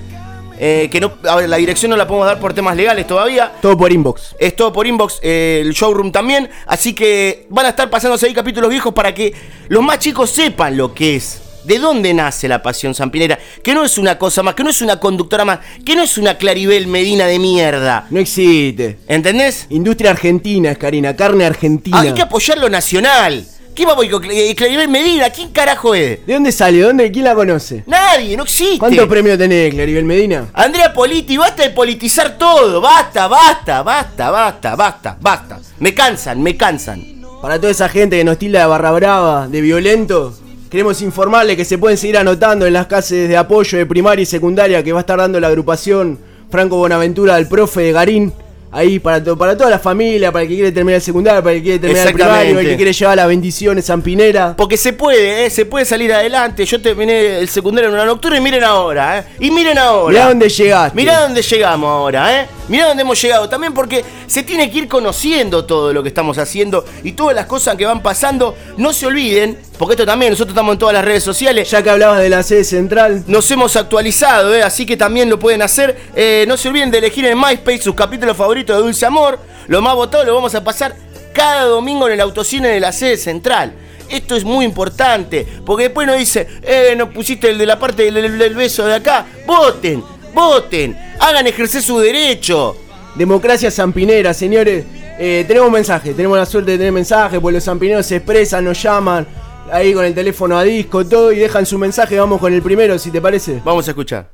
Eh, 0.62 0.90
que 0.92 1.00
no, 1.00 1.14
a 1.26 1.36
ver, 1.36 1.48
la 1.48 1.56
dirección 1.56 1.90
no 1.90 1.96
la 1.96 2.06
podemos 2.06 2.26
dar 2.26 2.38
por 2.38 2.52
temas 2.52 2.76
legales 2.76 3.06
todavía. 3.06 3.50
Todo 3.62 3.78
por 3.78 3.90
inbox. 3.90 4.36
Es 4.38 4.54
todo 4.54 4.70
por 4.70 4.86
inbox, 4.86 5.18
eh, 5.22 5.62
el 5.64 5.72
showroom 5.72 6.12
también. 6.12 6.50
Así 6.66 6.92
que 6.92 7.46
van 7.48 7.64
a 7.64 7.70
estar 7.70 7.88
pasándose 7.88 8.26
ahí 8.26 8.34
capítulos 8.34 8.68
viejos 8.68 8.92
para 8.92 9.14
que 9.14 9.32
los 9.68 9.82
más 9.82 9.98
chicos 10.00 10.28
sepan 10.28 10.76
lo 10.76 10.92
que 10.92 11.16
es. 11.16 11.40
¿De 11.64 11.78
dónde 11.78 12.12
nace 12.12 12.46
la 12.46 12.62
pasión 12.62 12.94
zampinera? 12.94 13.38
Que 13.62 13.72
no 13.72 13.84
es 13.84 13.96
una 13.96 14.18
cosa 14.18 14.42
más, 14.42 14.54
que 14.54 14.62
no 14.62 14.68
es 14.68 14.82
una 14.82 15.00
conductora 15.00 15.46
más, 15.46 15.60
que 15.84 15.96
no 15.96 16.02
es 16.02 16.18
una 16.18 16.36
Claribel 16.36 16.86
Medina 16.86 17.24
de 17.24 17.38
mierda. 17.38 18.06
No 18.10 18.20
existe. 18.20 18.98
¿Entendés? 19.08 19.66
Industria 19.70 20.10
argentina, 20.10 20.74
Karina, 20.74 21.16
carne 21.16 21.46
argentina. 21.46 22.00
Hay 22.00 22.12
que 22.12 22.22
apoyar 22.22 22.58
lo 22.58 22.68
nacional. 22.68 23.46
¿Qué 23.74 23.84
con 23.84 23.96
Cl- 24.22 24.54
Claribel 24.56 24.88
Medina? 24.88 25.30
¿Quién 25.30 25.50
carajo 25.50 25.94
es? 25.94 26.26
¿De 26.26 26.34
dónde 26.34 26.52
salió? 26.52 26.88
¿Dónde? 26.88 27.10
¿Quién 27.10 27.24
la 27.24 27.34
conoce? 27.34 27.84
Nadie, 27.86 28.36
no 28.36 28.42
existe. 28.42 28.78
¿Cuántos 28.78 29.06
premios 29.08 29.38
tenés, 29.38 29.72
Claribel 29.72 30.04
Medina? 30.04 30.48
Andrea 30.52 30.92
Politi, 30.92 31.36
basta 31.36 31.62
de 31.62 31.70
politizar 31.70 32.36
todo. 32.36 32.80
Basta, 32.80 33.26
basta, 33.28 33.82
basta, 33.82 34.30
basta, 34.30 34.76
basta, 34.76 35.16
basta. 35.20 35.60
Me 35.78 35.94
cansan, 35.94 36.42
me 36.42 36.56
cansan. 36.56 37.02
Para 37.40 37.58
toda 37.58 37.70
esa 37.70 37.88
gente 37.88 38.18
que 38.18 38.24
nos 38.24 38.38
tilda 38.38 38.60
de 38.60 38.66
barra 38.66 38.90
brava, 38.90 39.48
de 39.48 39.60
violento, 39.62 40.34
queremos 40.70 41.00
informarle 41.00 41.56
que 41.56 41.64
se 41.64 41.78
pueden 41.78 41.96
seguir 41.96 42.18
anotando 42.18 42.66
en 42.66 42.74
las 42.74 42.86
clases 42.86 43.28
de 43.28 43.36
apoyo 43.36 43.78
de 43.78 43.86
primaria 43.86 44.22
y 44.22 44.26
secundaria 44.26 44.82
que 44.82 44.92
va 44.92 44.98
a 44.98 45.02
estar 45.02 45.18
dando 45.18 45.40
la 45.40 45.46
agrupación 45.48 46.18
Franco 46.50 46.76
Bonaventura 46.76 47.36
del 47.36 47.48
profe 47.48 47.80
de 47.82 47.92
Garín. 47.92 48.32
Ahí 48.72 49.00
para, 49.00 49.22
to- 49.22 49.36
para 49.36 49.56
toda 49.56 49.68
la 49.68 49.78
familia, 49.80 50.30
para 50.30 50.44
el 50.44 50.48
que 50.48 50.54
quiere 50.54 50.70
terminar 50.72 50.96
el 50.96 51.02
secundario, 51.02 51.42
para 51.42 51.54
el 51.54 51.58
que 51.58 51.62
quiere 51.64 51.78
terminar 51.80 52.06
el 52.06 52.12
primario, 52.14 52.34
el 52.34 52.40
Exactamente. 52.42 52.70
que 52.70 52.76
quiere 52.76 52.92
llevar 52.92 53.16
las 53.16 53.26
bendiciones 53.26 53.86
Zampinera. 53.86 54.54
Porque 54.56 54.76
se 54.76 54.92
puede, 54.92 55.44
¿eh? 55.46 55.50
se 55.50 55.66
puede 55.66 55.84
salir 55.84 56.12
adelante. 56.12 56.64
Yo 56.64 56.80
terminé 56.80 57.38
el 57.40 57.48
secundario 57.48 57.88
en 57.88 57.94
una 57.94 58.04
nocturna 58.04 58.36
y 58.38 58.40
miren 58.40 58.62
ahora, 58.62 59.18
¿eh? 59.18 59.24
Y 59.40 59.50
miren 59.50 59.76
ahora. 59.76 60.12
Mirá 60.12 60.28
dónde 60.28 60.48
llegaste. 60.48 60.96
Mirá 60.96 61.20
dónde 61.22 61.42
llegamos 61.42 61.88
ahora, 61.90 62.40
¿eh? 62.42 62.46
Mirá 62.68 62.86
dónde 62.86 63.02
hemos 63.02 63.20
llegado. 63.20 63.48
También 63.48 63.74
porque 63.74 64.04
se 64.28 64.44
tiene 64.44 64.70
que 64.70 64.78
ir 64.78 64.88
conociendo 64.88 65.64
todo 65.64 65.92
lo 65.92 66.02
que 66.04 66.08
estamos 66.08 66.38
haciendo 66.38 66.84
y 67.02 67.12
todas 67.12 67.34
las 67.34 67.46
cosas 67.46 67.74
que 67.74 67.84
van 67.86 68.00
pasando. 68.02 68.54
No 68.76 68.92
se 68.92 69.06
olviden, 69.06 69.58
porque 69.78 69.94
esto 69.94 70.06
también, 70.06 70.30
nosotros 70.30 70.52
estamos 70.52 70.74
en 70.74 70.78
todas 70.78 70.94
las 70.94 71.04
redes 71.04 71.24
sociales. 71.24 71.68
Ya 71.68 71.82
que 71.82 71.90
hablabas 71.90 72.20
de 72.20 72.28
la 72.28 72.44
sede 72.44 72.62
central, 72.62 73.24
Nos 73.26 73.50
hemos 73.50 73.74
actualizado, 73.74 74.54
¿eh? 74.54 74.62
así 74.62 74.86
que 74.86 74.96
también 74.96 75.28
lo 75.28 75.40
pueden 75.40 75.62
hacer. 75.62 75.96
Eh, 76.14 76.44
no 76.46 76.56
se 76.56 76.68
olviden 76.68 76.92
de 76.92 76.98
elegir 76.98 77.24
en 77.26 77.36
MySpace 77.36 77.82
sus 77.82 77.96
capítulos 77.96 78.36
favoritos 78.36 78.59
de 78.66 78.78
Dulce 78.80 79.06
Amor. 79.06 79.38
Lo 79.68 79.80
más 79.82 79.94
votado 79.94 80.24
lo 80.24 80.34
vamos 80.34 80.54
a 80.54 80.62
pasar 80.64 80.94
cada 81.32 81.64
domingo 81.64 82.06
en 82.06 82.14
el 82.14 82.20
autocine 82.20 82.68
de 82.68 82.80
la 82.80 82.92
sede 82.92 83.16
central. 83.16 83.72
Esto 84.08 84.34
es 84.34 84.44
muy 84.44 84.64
importante, 84.64 85.46
porque 85.64 85.84
después 85.84 86.06
nos 86.06 86.18
dice, 86.18 86.46
eh, 86.62 86.94
no 86.96 87.10
pusiste 87.10 87.48
el 87.50 87.58
de 87.58 87.66
la 87.66 87.78
parte 87.78 88.02
del, 88.04 88.14
del- 88.14 88.38
del 88.38 88.54
beso 88.56 88.84
de 88.86 88.94
acá. 88.94 89.24
Voten, 89.46 90.02
voten, 90.34 90.98
hagan 91.20 91.46
ejercer 91.46 91.82
su 91.82 91.98
derecho. 91.98 92.76
democracia 93.16 93.70
zampinera, 93.70 94.32
señores. 94.34 94.84
Eh, 95.18 95.44
tenemos 95.46 95.70
mensaje, 95.70 96.14
tenemos 96.14 96.38
la 96.38 96.46
suerte 96.46 96.70
de 96.72 96.78
tener 96.78 96.92
mensaje, 96.92 97.40
pues 97.40 97.52
los 97.54 97.64
zampineros 97.64 98.06
se 98.06 98.16
expresan, 98.16 98.64
nos 98.64 98.80
llaman, 98.82 99.26
ahí 99.70 99.92
con 99.92 100.04
el 100.04 100.14
teléfono 100.14 100.56
a 100.56 100.62
disco, 100.62 101.04
todo, 101.04 101.30
y 101.32 101.36
dejan 101.38 101.66
su 101.66 101.76
mensaje. 101.78 102.18
Vamos 102.18 102.40
con 102.40 102.52
el 102.54 102.62
primero, 102.62 102.98
si 102.98 103.10
te 103.10 103.20
parece. 103.20 103.60
Vamos 103.64 103.86
a 103.86 103.90
escuchar. 103.90 104.28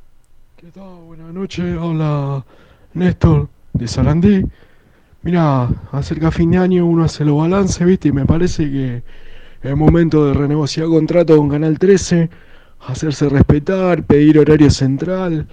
¿Qué 0.56 0.66
tal? 0.68 0.84
Buenas 1.06 1.32
noches, 1.32 1.64
habla 1.80 2.44
Néstor 2.94 3.48
de 3.78 3.88
Sarandí. 3.88 4.44
Mira, 5.22 5.68
acerca 5.92 6.30
fin 6.30 6.50
de 6.52 6.58
año 6.58 6.86
uno 6.86 7.04
hace 7.04 7.24
los 7.24 7.38
balances, 7.38 7.86
¿viste? 7.86 8.08
Y 8.08 8.12
me 8.12 8.26
parece 8.26 8.70
que 8.70 9.02
es 9.62 9.76
momento 9.76 10.26
de 10.26 10.34
renegociar 10.34 10.86
contrato 10.86 11.36
con 11.36 11.48
Canal 11.48 11.78
13, 11.78 12.30
hacerse 12.86 13.28
respetar, 13.28 14.04
pedir 14.04 14.38
horario 14.38 14.70
central, 14.70 15.46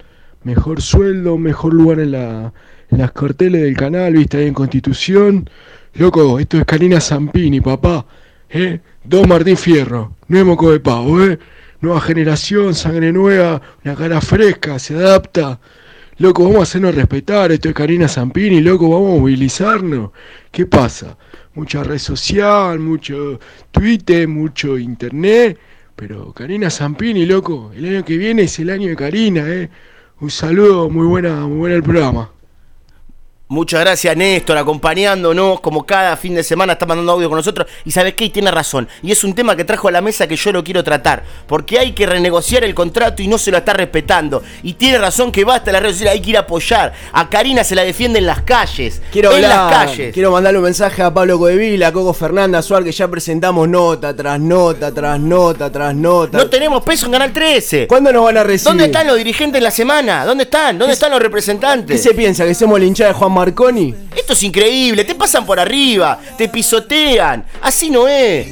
mejor 0.44 0.80
sueldo, 0.80 1.36
mejor 1.38 1.74
lugar 1.74 1.98
en, 2.00 2.12
la, 2.12 2.52
en 2.90 2.98
las 2.98 3.12
carteles 3.12 3.62
del 3.62 3.76
canal, 3.76 4.12
¿viste? 4.12 4.38
Ahí 4.38 4.46
en 4.46 4.54
Constitución. 4.54 5.50
Loco, 5.94 6.38
esto 6.38 6.58
es 6.58 6.64
Karina 6.64 7.00
Zampini, 7.00 7.60
papá. 7.60 8.06
¿Eh? 8.50 8.80
Don 9.02 9.28
Martín 9.28 9.56
Fierro, 9.56 10.14
no 10.28 10.44
moco 10.44 10.70
de 10.70 10.80
pavo, 10.80 11.22
¿eh? 11.22 11.38
Nueva 11.80 12.00
generación, 12.00 12.74
sangre 12.74 13.12
nueva, 13.12 13.60
una 13.84 13.94
cara 13.94 14.20
fresca, 14.20 14.78
se 14.78 14.94
adapta. 14.94 15.58
Loco, 16.18 16.44
vamos 16.44 16.60
a 16.60 16.62
hacernos 16.62 16.94
respetar, 16.94 17.50
esto 17.50 17.68
es 17.68 17.74
Karina 17.74 18.06
Zampini, 18.06 18.60
loco, 18.60 18.88
vamos 18.88 19.16
a 19.16 19.20
movilizarnos. 19.20 20.12
¿Qué 20.52 20.64
pasa? 20.64 21.18
Mucha 21.54 21.82
red 21.82 21.98
social, 21.98 22.78
mucho 22.78 23.40
Twitter, 23.72 24.28
mucho 24.28 24.78
internet, 24.78 25.58
pero 25.96 26.32
Karina 26.32 26.70
Zampini, 26.70 27.26
loco, 27.26 27.72
el 27.74 27.86
año 27.86 28.04
que 28.04 28.16
viene 28.16 28.42
es 28.42 28.56
el 28.60 28.70
año 28.70 28.90
de 28.90 28.96
Karina, 28.96 29.42
eh. 29.48 29.68
Un 30.20 30.30
saludo, 30.30 30.88
muy 30.88 31.04
buena, 31.04 31.48
muy 31.48 31.58
buena 31.58 31.74
el 31.74 31.82
programa. 31.82 32.30
Muchas 33.54 33.78
gracias 33.82 34.16
Néstor, 34.16 34.58
acompañándonos 34.58 35.60
como 35.60 35.86
cada 35.86 36.16
fin 36.16 36.34
de 36.34 36.42
semana 36.42 36.72
está 36.72 36.86
mandando 36.86 37.12
audio 37.12 37.28
con 37.28 37.36
nosotros. 37.36 37.68
Y 37.84 37.92
sabes 37.92 38.14
qué, 38.14 38.24
y 38.24 38.30
tiene 38.30 38.50
razón. 38.50 38.88
Y 39.00 39.12
es 39.12 39.22
un 39.22 39.32
tema 39.32 39.54
que 39.54 39.64
trajo 39.64 39.86
a 39.86 39.92
la 39.92 40.00
mesa 40.00 40.26
que 40.26 40.34
yo 40.34 40.50
lo 40.50 40.64
quiero 40.64 40.82
tratar. 40.82 41.22
Porque 41.46 41.78
hay 41.78 41.92
que 41.92 42.04
renegociar 42.04 42.64
el 42.64 42.74
contrato 42.74 43.22
y 43.22 43.28
no 43.28 43.38
se 43.38 43.52
lo 43.52 43.58
está 43.58 43.72
respetando. 43.72 44.42
Y 44.64 44.72
tiene 44.72 44.98
razón 44.98 45.30
que 45.30 45.44
basta 45.44 45.70
la 45.70 45.78
red 45.78 45.92
social, 45.92 46.08
hay 46.08 46.20
que 46.20 46.30
ir 46.30 46.36
a 46.36 46.40
apoyar. 46.40 46.94
A 47.12 47.30
Karina 47.30 47.62
se 47.62 47.76
la 47.76 47.84
defiende 47.84 48.18
en 48.18 48.26
las 48.26 48.42
calles. 48.42 49.00
Quiero 49.12 49.30
en 49.30 49.44
hablar, 49.44 49.70
las 49.70 49.86
calles. 49.86 50.12
quiero 50.12 50.32
mandarle 50.32 50.58
un 50.58 50.64
mensaje 50.64 51.02
a 51.04 51.14
Pablo 51.14 51.38
Codevila, 51.38 51.86
a 51.86 51.92
Coco 51.92 52.12
Fernanda, 52.12 52.58
a 52.58 52.62
Suar, 52.62 52.82
que 52.82 52.90
ya 52.90 53.06
presentamos 53.06 53.68
nota 53.68 54.16
tras 54.16 54.40
nota, 54.40 54.92
tras 54.92 55.20
nota, 55.20 55.70
tras 55.70 55.94
nota. 55.94 56.38
No 56.38 56.50
tenemos 56.50 56.82
peso 56.82 57.06
en 57.06 57.12
Canal 57.12 57.32
13. 57.32 57.86
¿Cuándo 57.86 58.12
nos 58.12 58.24
van 58.24 58.36
a 58.36 58.42
recibir? 58.42 58.64
¿Dónde 58.70 58.86
están 58.86 59.06
los 59.06 59.16
dirigentes 59.16 59.60
de 59.60 59.64
la 59.64 59.70
semana? 59.70 60.24
¿Dónde 60.24 60.42
están? 60.42 60.76
¿Dónde 60.76 60.94
están 60.94 61.12
los 61.12 61.20
¿Qué 61.20 61.24
representantes? 61.24 62.02
se 62.02 62.14
piensa? 62.14 62.44
¿Que 62.44 62.54
somos 62.56 62.80
la 62.80 62.86
hinchada 62.86 63.12
de 63.12 63.14
Juan 63.14 63.43
Marconi? 63.44 63.94
Esto 64.16 64.32
es 64.32 64.42
increíble, 64.42 65.04
te 65.04 65.14
pasan 65.14 65.44
por 65.44 65.60
arriba, 65.60 66.18
te 66.38 66.48
pisotean. 66.48 67.44
Así 67.60 67.90
no 67.90 68.08
es. 68.08 68.48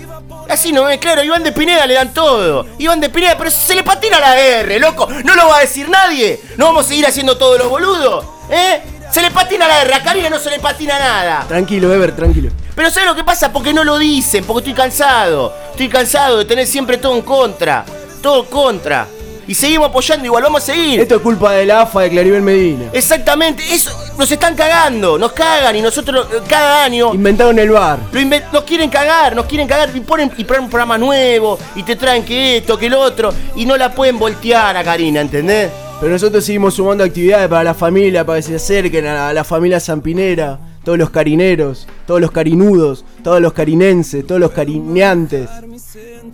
Así 0.50 0.70
no 0.70 0.86
es, 0.86 0.98
claro, 0.98 1.24
Iván 1.24 1.42
de 1.42 1.52
Pineda 1.52 1.86
le 1.86 1.94
dan 1.94 2.12
todo. 2.12 2.66
Iván 2.76 3.00
de 3.00 3.08
Pineda, 3.08 3.38
pero 3.38 3.50
se 3.50 3.74
le 3.74 3.82
patina 3.82 4.20
la 4.20 4.38
R, 4.38 4.78
loco. 4.78 5.08
No 5.24 5.34
lo 5.34 5.48
va 5.48 5.58
a 5.58 5.60
decir 5.60 5.88
nadie. 5.88 6.38
No 6.58 6.66
vamos 6.66 6.84
a 6.84 6.88
seguir 6.90 7.06
haciendo 7.06 7.38
todos 7.38 7.58
los 7.58 7.70
boludos. 7.70 8.26
¿Eh? 8.50 8.82
Se 9.10 9.22
le 9.22 9.30
patina 9.30 9.66
la 9.66 9.80
R, 9.80 9.94
a 9.94 10.02
Karina 10.02 10.28
no 10.28 10.38
se 10.38 10.50
le 10.50 10.58
patina 10.58 10.98
nada. 10.98 11.46
Tranquilo, 11.48 11.92
Ever, 11.92 12.14
tranquilo. 12.14 12.50
Pero 12.74 12.90
¿sabes 12.90 13.08
lo 13.08 13.14
que 13.14 13.24
pasa? 13.24 13.50
Porque 13.50 13.72
no 13.72 13.84
lo 13.84 13.96
dicen, 13.96 14.44
porque 14.44 14.68
estoy 14.68 14.74
cansado. 14.74 15.54
Estoy 15.70 15.88
cansado 15.88 16.36
de 16.38 16.44
tener 16.44 16.66
siempre 16.66 16.98
todo 16.98 17.14
en 17.16 17.22
contra. 17.22 17.86
Todo 18.20 18.44
contra. 18.44 19.06
Y 19.46 19.54
seguimos 19.54 19.88
apoyando 19.88 20.24
igual, 20.24 20.42
vamos 20.44 20.62
a 20.62 20.66
seguir. 20.72 21.00
Esto 21.00 21.16
es 21.16 21.20
culpa 21.22 21.52
de 21.52 21.66
la 21.66 21.82
AFA 21.82 22.02
de 22.02 22.10
Claribel 22.10 22.42
Medina. 22.42 22.84
Exactamente, 22.92 23.62
eso 23.74 23.90
nos 24.16 24.30
están 24.30 24.54
cagando, 24.54 25.18
nos 25.18 25.32
cagan 25.32 25.74
y 25.76 25.82
nosotros 25.82 26.26
eh, 26.32 26.38
cada 26.48 26.84
año 26.84 27.12
Inventaron 27.14 27.58
el 27.58 27.70
bar. 27.70 27.98
lo 28.12 28.20
inven- 28.20 28.44
nos 28.52 28.62
quieren 28.64 28.88
cagar, 28.88 29.34
nos 29.34 29.46
quieren 29.46 29.66
cagar 29.66 29.90
y 29.94 30.00
ponen, 30.00 30.30
y 30.36 30.44
ponen 30.44 30.64
un 30.64 30.70
programa 30.70 30.96
nuevo 30.98 31.58
y 31.74 31.82
te 31.82 31.96
traen 31.96 32.24
que 32.24 32.58
esto, 32.58 32.78
que 32.78 32.86
el 32.86 32.94
otro 32.94 33.32
y 33.56 33.66
no 33.66 33.76
la 33.76 33.92
pueden 33.92 34.18
voltear 34.18 34.76
a 34.76 34.84
Karina, 34.84 35.20
¿entendés? 35.20 35.70
Pero 36.00 36.12
nosotros 36.12 36.44
seguimos 36.44 36.74
sumando 36.74 37.04
actividades 37.04 37.48
para 37.48 37.62
la 37.64 37.74
familia, 37.74 38.24
para 38.24 38.38
que 38.38 38.42
se 38.42 38.56
acerquen 38.56 39.06
a 39.06 39.14
la, 39.14 39.28
a 39.28 39.32
la 39.32 39.44
familia 39.44 39.78
zampinera, 39.80 40.58
todos 40.84 40.98
los 40.98 41.10
carineros, 41.10 41.86
todos 42.06 42.20
los 42.20 42.30
carinudos, 42.30 43.04
todos 43.22 43.40
los 43.40 43.52
carinenses, 43.52 44.26
todos 44.26 44.40
los 44.40 44.50
cariñantes. 44.50 45.48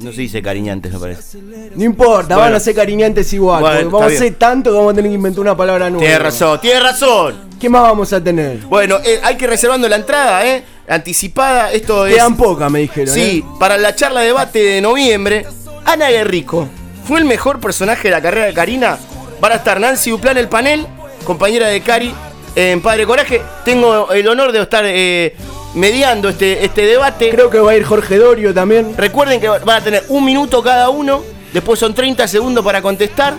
No 0.00 0.12
se 0.12 0.22
dice 0.22 0.40
cariñantes, 0.42 0.92
me 0.92 0.98
parece. 0.98 1.38
No 1.74 1.84
importa, 1.84 2.34
Bueno. 2.36 2.40
van 2.50 2.54
a 2.54 2.60
ser 2.60 2.74
cariñantes 2.74 3.32
igual. 3.32 3.60
Bueno, 3.60 3.90
porque 3.90 3.94
vamos 3.94 4.12
a 4.12 4.16
hacer 4.16 4.34
tanto 4.34 4.70
que 4.70 4.76
vamos 4.76 4.92
a 4.92 4.96
tener 4.96 5.10
que 5.10 5.14
inventar 5.16 5.40
una 5.40 5.56
palabra 5.56 5.90
nueva. 5.90 6.00
Tienes 6.04 6.22
razón, 6.22 6.60
tienes 6.60 6.82
razón. 6.82 7.48
¿Qué 7.60 7.68
más 7.68 7.82
vamos 7.82 8.12
a 8.12 8.22
tener? 8.22 8.58
Bueno, 8.66 8.98
eh, 9.04 9.20
hay 9.22 9.36
que 9.36 9.44
ir 9.44 9.50
reservando 9.50 9.88
la 9.88 9.96
entrada, 9.96 10.46
¿eh? 10.46 10.64
Anticipada, 10.88 11.72
esto 11.72 12.06
es... 12.06 12.14
Quedan 12.14 12.36
pocas, 12.36 12.70
me 12.70 12.80
dijeron. 12.80 13.12
Sí, 13.14 13.44
¿eh? 13.44 13.56
para 13.58 13.76
la 13.76 13.94
charla 13.94 14.20
de 14.20 14.26
debate 14.28 14.60
de 14.60 14.80
noviembre, 14.80 15.44
Ana 15.84 16.08
Guerrico 16.08 16.68
fue 17.04 17.18
el 17.18 17.24
mejor 17.24 17.60
personaje 17.60 18.08
de 18.08 18.12
la 18.12 18.22
carrera 18.22 18.46
de 18.46 18.54
Karina. 18.54 18.98
Van 19.40 19.52
a 19.52 19.56
estar 19.56 19.80
Nancy 19.80 20.10
Duplán 20.10 20.36
en 20.36 20.44
el 20.44 20.48
panel, 20.48 20.86
compañera 21.24 21.68
de 21.68 21.80
Cari 21.80 22.14
en 22.58 22.80
Padre 22.80 23.06
Coraje. 23.06 23.40
Tengo 23.64 24.10
el 24.10 24.26
honor 24.26 24.50
de 24.50 24.60
estar 24.60 24.84
eh, 24.84 25.34
mediando 25.74 26.28
este, 26.28 26.64
este 26.64 26.86
debate. 26.86 27.30
Creo 27.30 27.50
que 27.50 27.60
va 27.60 27.70
a 27.70 27.76
ir 27.76 27.84
Jorge 27.84 28.18
Dorio 28.18 28.52
también. 28.52 28.96
Recuerden 28.96 29.40
que 29.40 29.48
van 29.48 29.68
a 29.68 29.80
tener 29.80 30.04
un 30.08 30.24
minuto 30.24 30.60
cada 30.62 30.90
uno, 30.90 31.22
después 31.52 31.78
son 31.78 31.94
30 31.94 32.26
segundos 32.26 32.64
para 32.64 32.82
contestar. 32.82 33.34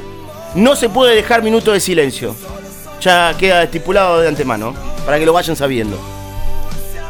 No 0.56 0.76
se 0.76 0.88
puede 0.88 1.16
dejar 1.16 1.44
minuto 1.44 1.74
de 1.74 1.82
silencio. 1.82 2.34
Ya 3.02 3.36
queda 3.38 3.64
estipulado 3.64 4.20
de 4.22 4.30
antemano, 4.30 4.74
para 5.06 5.20
que 5.20 5.26
lo 5.26 5.34
vayan 5.34 5.56
sabiendo. 5.56 6.00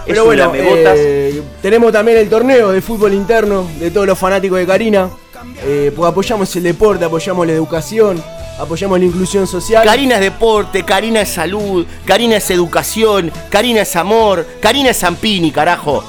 Pero 0.06 0.26
bueno, 0.26 0.52
eh, 0.56 1.44
tenemos 1.62 1.92
también 1.92 2.18
el 2.18 2.30
torneo 2.30 2.72
de 2.72 2.82
fútbol 2.82 3.14
interno 3.14 3.68
de 3.80 3.92
todos 3.92 4.08
los 4.08 4.18
fanáticos 4.18 4.58
de 4.58 4.66
Karina. 4.66 5.10
Eh, 5.64 5.92
porque 5.96 6.10
apoyamos 6.10 6.56
el 6.56 6.64
deporte, 6.64 7.06
apoyamos 7.06 7.46
la 7.46 7.54
educación, 7.54 8.22
apoyamos 8.60 9.00
la 9.00 9.06
inclusión 9.06 9.48
social. 9.48 9.86
Karina 9.86 10.16
es 10.16 10.22
deporte, 10.22 10.84
Karina 10.84 11.22
es 11.22 11.30
salud, 11.30 11.86
Karina 12.06 12.38
es 12.38 12.50
educación, 12.52 13.32
Karina 13.50 13.82
es 13.82 13.96
amor, 13.96 14.46
Karina 14.62 14.90
es 14.90 14.98
Zampini, 15.00 15.52
carajo. 15.52 16.04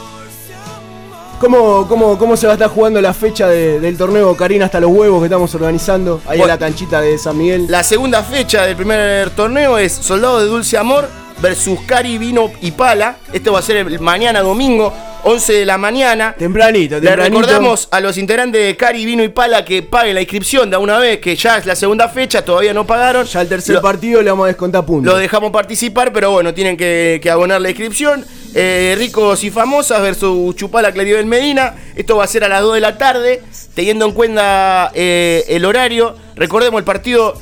¿Cómo, 1.40 1.87
cómo, 1.88 2.19
¿Cómo 2.19 2.37
se 2.37 2.47
va 2.47 2.52
a 2.52 2.57
estar 2.57 2.69
jugando 2.69 3.00
la 3.00 3.14
fecha 3.14 3.49
de- 3.49 3.80
del 3.80 3.97
torneo 3.97 4.37
Karina 4.37 4.66
hasta 4.66 4.78
los 4.78 4.90
huevos 4.90 5.21
que 5.21 5.25
estamos 5.26 5.54
organizando 5.54 6.21
ahí 6.26 6.38
en 6.40 6.47
la 6.47 6.59
canchita 6.59 7.00
de 7.00 7.16
San 7.16 7.38
Miguel? 7.38 7.64
La 7.69 7.83
segunda 7.83 8.23
fecha 8.23 8.66
del 8.66 8.76
primer 8.76 9.30
torneo 9.30 9.78
es 9.78 9.90
Soldado 9.92 10.40
de 10.40 10.47
Dulce 10.47 10.76
Amor 10.76 11.09
versus 11.40 11.78
Cari 11.87 12.19
Vino 12.19 12.50
y 12.61 12.73
Pala. 12.73 13.16
Esto 13.33 13.54
va 13.54 13.61
a 13.61 13.62
ser 13.62 13.76
el 13.78 14.00
mañana 14.00 14.42
domingo, 14.42 14.92
11 15.23 15.53
de 15.53 15.67
la 15.67 15.79
mañana. 15.79 16.35
Tempranito, 16.39 16.97
Le 16.97 17.00
tempranito. 17.07 17.41
recordamos 17.41 17.89
a 17.91 18.00
los 18.00 18.17
integrantes 18.19 18.62
de 18.65 18.77
Cari 18.77 19.05
Vino 19.05 19.23
y 19.23 19.29
Pala 19.29 19.65
que 19.65 19.83
paguen 19.83 20.15
la 20.15 20.21
inscripción 20.23 20.71
de 20.71 20.77
una 20.77 20.99
vez, 20.99 21.19
que 21.21 21.37
ya 21.37 21.59
es 21.59 21.67
la 21.67 21.77
segunda 21.77 22.09
fecha, 22.09 22.45
todavía 22.45 22.73
no 22.75 22.87
pagaron. 22.87 23.25
Ya 23.27 23.41
el 23.43 23.49
tercer 23.49 23.77
Lo- 23.77 23.83
partido 23.83 24.23
le 24.23 24.31
vamos 24.31 24.45
a 24.45 24.49
descontar 24.49 24.85
puntos. 24.87 25.12
Lo 25.12 25.19
dejamos 25.19 25.50
participar, 25.50 26.12
pero 26.12 26.31
bueno, 26.31 26.55
tienen 26.55 26.77
que, 26.77 27.21
que 27.23 27.31
abonar 27.31 27.61
la 27.61 27.71
inscripción. 27.71 28.25
Eh, 28.55 28.97
ricos 28.99 29.45
y 29.45 29.50
famosas 29.50 30.03
versus 30.03 30.57
Chupala 30.57 30.91
Claribel 30.93 31.25
Medina. 31.27 31.75
Esto 31.95 32.17
va 32.17 32.25
a 32.25 32.27
ser 32.27 32.43
a 32.45 32.49
las 32.49 32.62
2 32.62 32.75
de 32.75 32.81
la 32.81 32.99
tarde, 32.99 33.43
teniendo 33.75 34.07
en 34.07 34.12
cuenta 34.12 34.91
eh, 34.95 35.45
el 35.49 35.65
horario. 35.65 36.17
Recordemos, 36.35 36.79
el 36.81 36.85
partido 36.85 37.41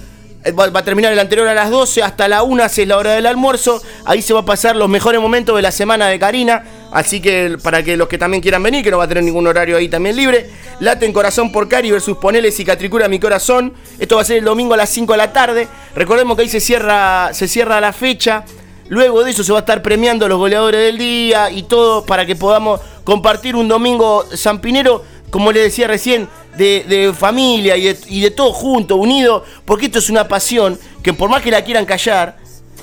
va, 0.52 0.70
va 0.70 0.80
a 0.80 0.84
terminar 0.84 1.12
el 1.12 1.18
anterior 1.18 1.48
a 1.48 1.54
las 1.54 1.70
12, 1.70 2.02
hasta 2.02 2.28
la 2.28 2.42
1 2.42 2.64
es 2.64 2.86
la 2.86 2.96
hora 2.96 3.12
del 3.12 3.26
almuerzo. 3.26 3.82
Ahí 4.04 4.22
se 4.22 4.32
va 4.32 4.40
a 4.40 4.44
pasar 4.44 4.76
los 4.76 4.88
mejores 4.88 5.20
momentos 5.20 5.56
de 5.56 5.62
la 5.62 5.70
semana 5.70 6.08
de 6.08 6.18
Karina. 6.18 6.64
Así 6.90 7.20
que 7.20 7.56
para 7.62 7.82
que 7.82 7.96
los 7.96 8.08
que 8.08 8.16
también 8.16 8.42
quieran 8.42 8.62
venir, 8.62 8.82
que 8.82 8.90
no 8.90 8.98
va 8.98 9.04
a 9.04 9.08
tener 9.08 9.22
ningún 9.22 9.46
horario 9.46 9.76
ahí 9.76 9.88
también 9.88 10.16
libre. 10.16 10.50
Late 10.80 11.06
en 11.06 11.12
corazón 11.12 11.52
por 11.52 11.68
Cari 11.68 11.90
versus 11.90 12.16
Poneles 12.16 12.58
y 12.60 12.64
Catricura 12.64 13.08
mi 13.08 13.18
corazón. 13.18 13.74
Esto 13.98 14.16
va 14.16 14.22
a 14.22 14.24
ser 14.24 14.38
el 14.38 14.44
domingo 14.44 14.74
a 14.74 14.76
las 14.76 14.88
5 14.90 15.12
de 15.12 15.18
la 15.18 15.32
tarde. 15.32 15.68
Recordemos 15.94 16.36
que 16.36 16.42
ahí 16.44 16.48
se 16.48 16.60
cierra, 16.60 17.34
se 17.34 17.48
cierra 17.48 17.80
la 17.80 17.92
fecha. 17.92 18.44
Luego 18.88 19.22
de 19.22 19.32
eso 19.32 19.44
se 19.44 19.52
va 19.52 19.58
a 19.58 19.60
estar 19.60 19.82
premiando 19.82 20.28
los 20.28 20.38
goleadores 20.38 20.80
del 20.80 20.96
día 20.96 21.50
y 21.50 21.64
todo 21.64 22.06
para 22.06 22.24
que 22.24 22.36
podamos 22.36 22.80
compartir 23.04 23.54
un 23.54 23.68
domingo 23.68 24.24
zampinero, 24.34 25.04
como 25.30 25.52
le 25.52 25.60
decía 25.60 25.86
recién, 25.88 26.26
de, 26.58 26.84
de 26.86 27.14
familia 27.14 27.76
y 27.76 28.20
de, 28.20 28.30
todo 28.32 28.52
junto, 28.52 28.96
unido, 28.96 29.44
porque 29.64 29.86
esto 29.86 30.00
es 30.00 30.10
una 30.10 30.26
pasión 30.28 30.78
que 31.02 31.14
por 31.14 31.30
más 31.30 31.40
que 31.40 31.50
la 31.50 31.64
quieran 31.64 31.86
callar, 31.86 32.36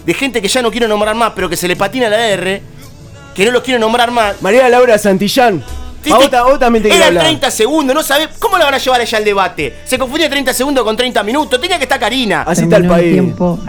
de 0.06 0.14
gente 0.14 0.42
que 0.42 0.48
ya 0.48 0.62
no 0.62 0.72
quiero 0.72 0.88
nombrar 0.88 1.16
más, 1.16 1.34
pero 1.36 1.50
que 1.50 1.58
se 1.58 1.68
le 1.68 1.76
patina 1.76 2.10
la 2.10 2.28
R, 2.30 2.62
que 3.36 3.46
no 3.46 3.52
los 3.52 3.64
quiero 3.64 3.80
nombrar 3.80 4.12
más. 4.12 4.42
María 4.42 4.68
Laura 4.70 4.98
Santillán. 4.98 5.64
Vos, 6.10 6.30
vos 6.30 6.60
también 6.60 6.84
te 6.84 6.90
quiero 6.90 7.04
Eran 7.04 7.18
hablar. 7.18 7.24
30 7.26 7.52
segundos, 7.52 7.96
no 7.96 8.04
sabés 8.04 8.30
cómo 8.40 8.58
la 8.58 8.66
van 8.66 8.74
a 8.74 8.78
llevar 8.78 9.02
ella 9.02 9.18
al 9.18 9.26
debate. 9.26 9.76
Se 9.86 9.98
confundía 9.98 10.30
30 10.30 10.54
segundos 10.54 10.84
con 10.84 10.96
30 10.96 11.24
minutos, 11.24 11.60
tenía 11.60 11.78
que 11.78 11.84
estar 11.84 12.00
Karina. 12.00 12.44
Así 12.44 12.64
está 12.64 12.78
el 12.78 12.88
país. 12.88 13.22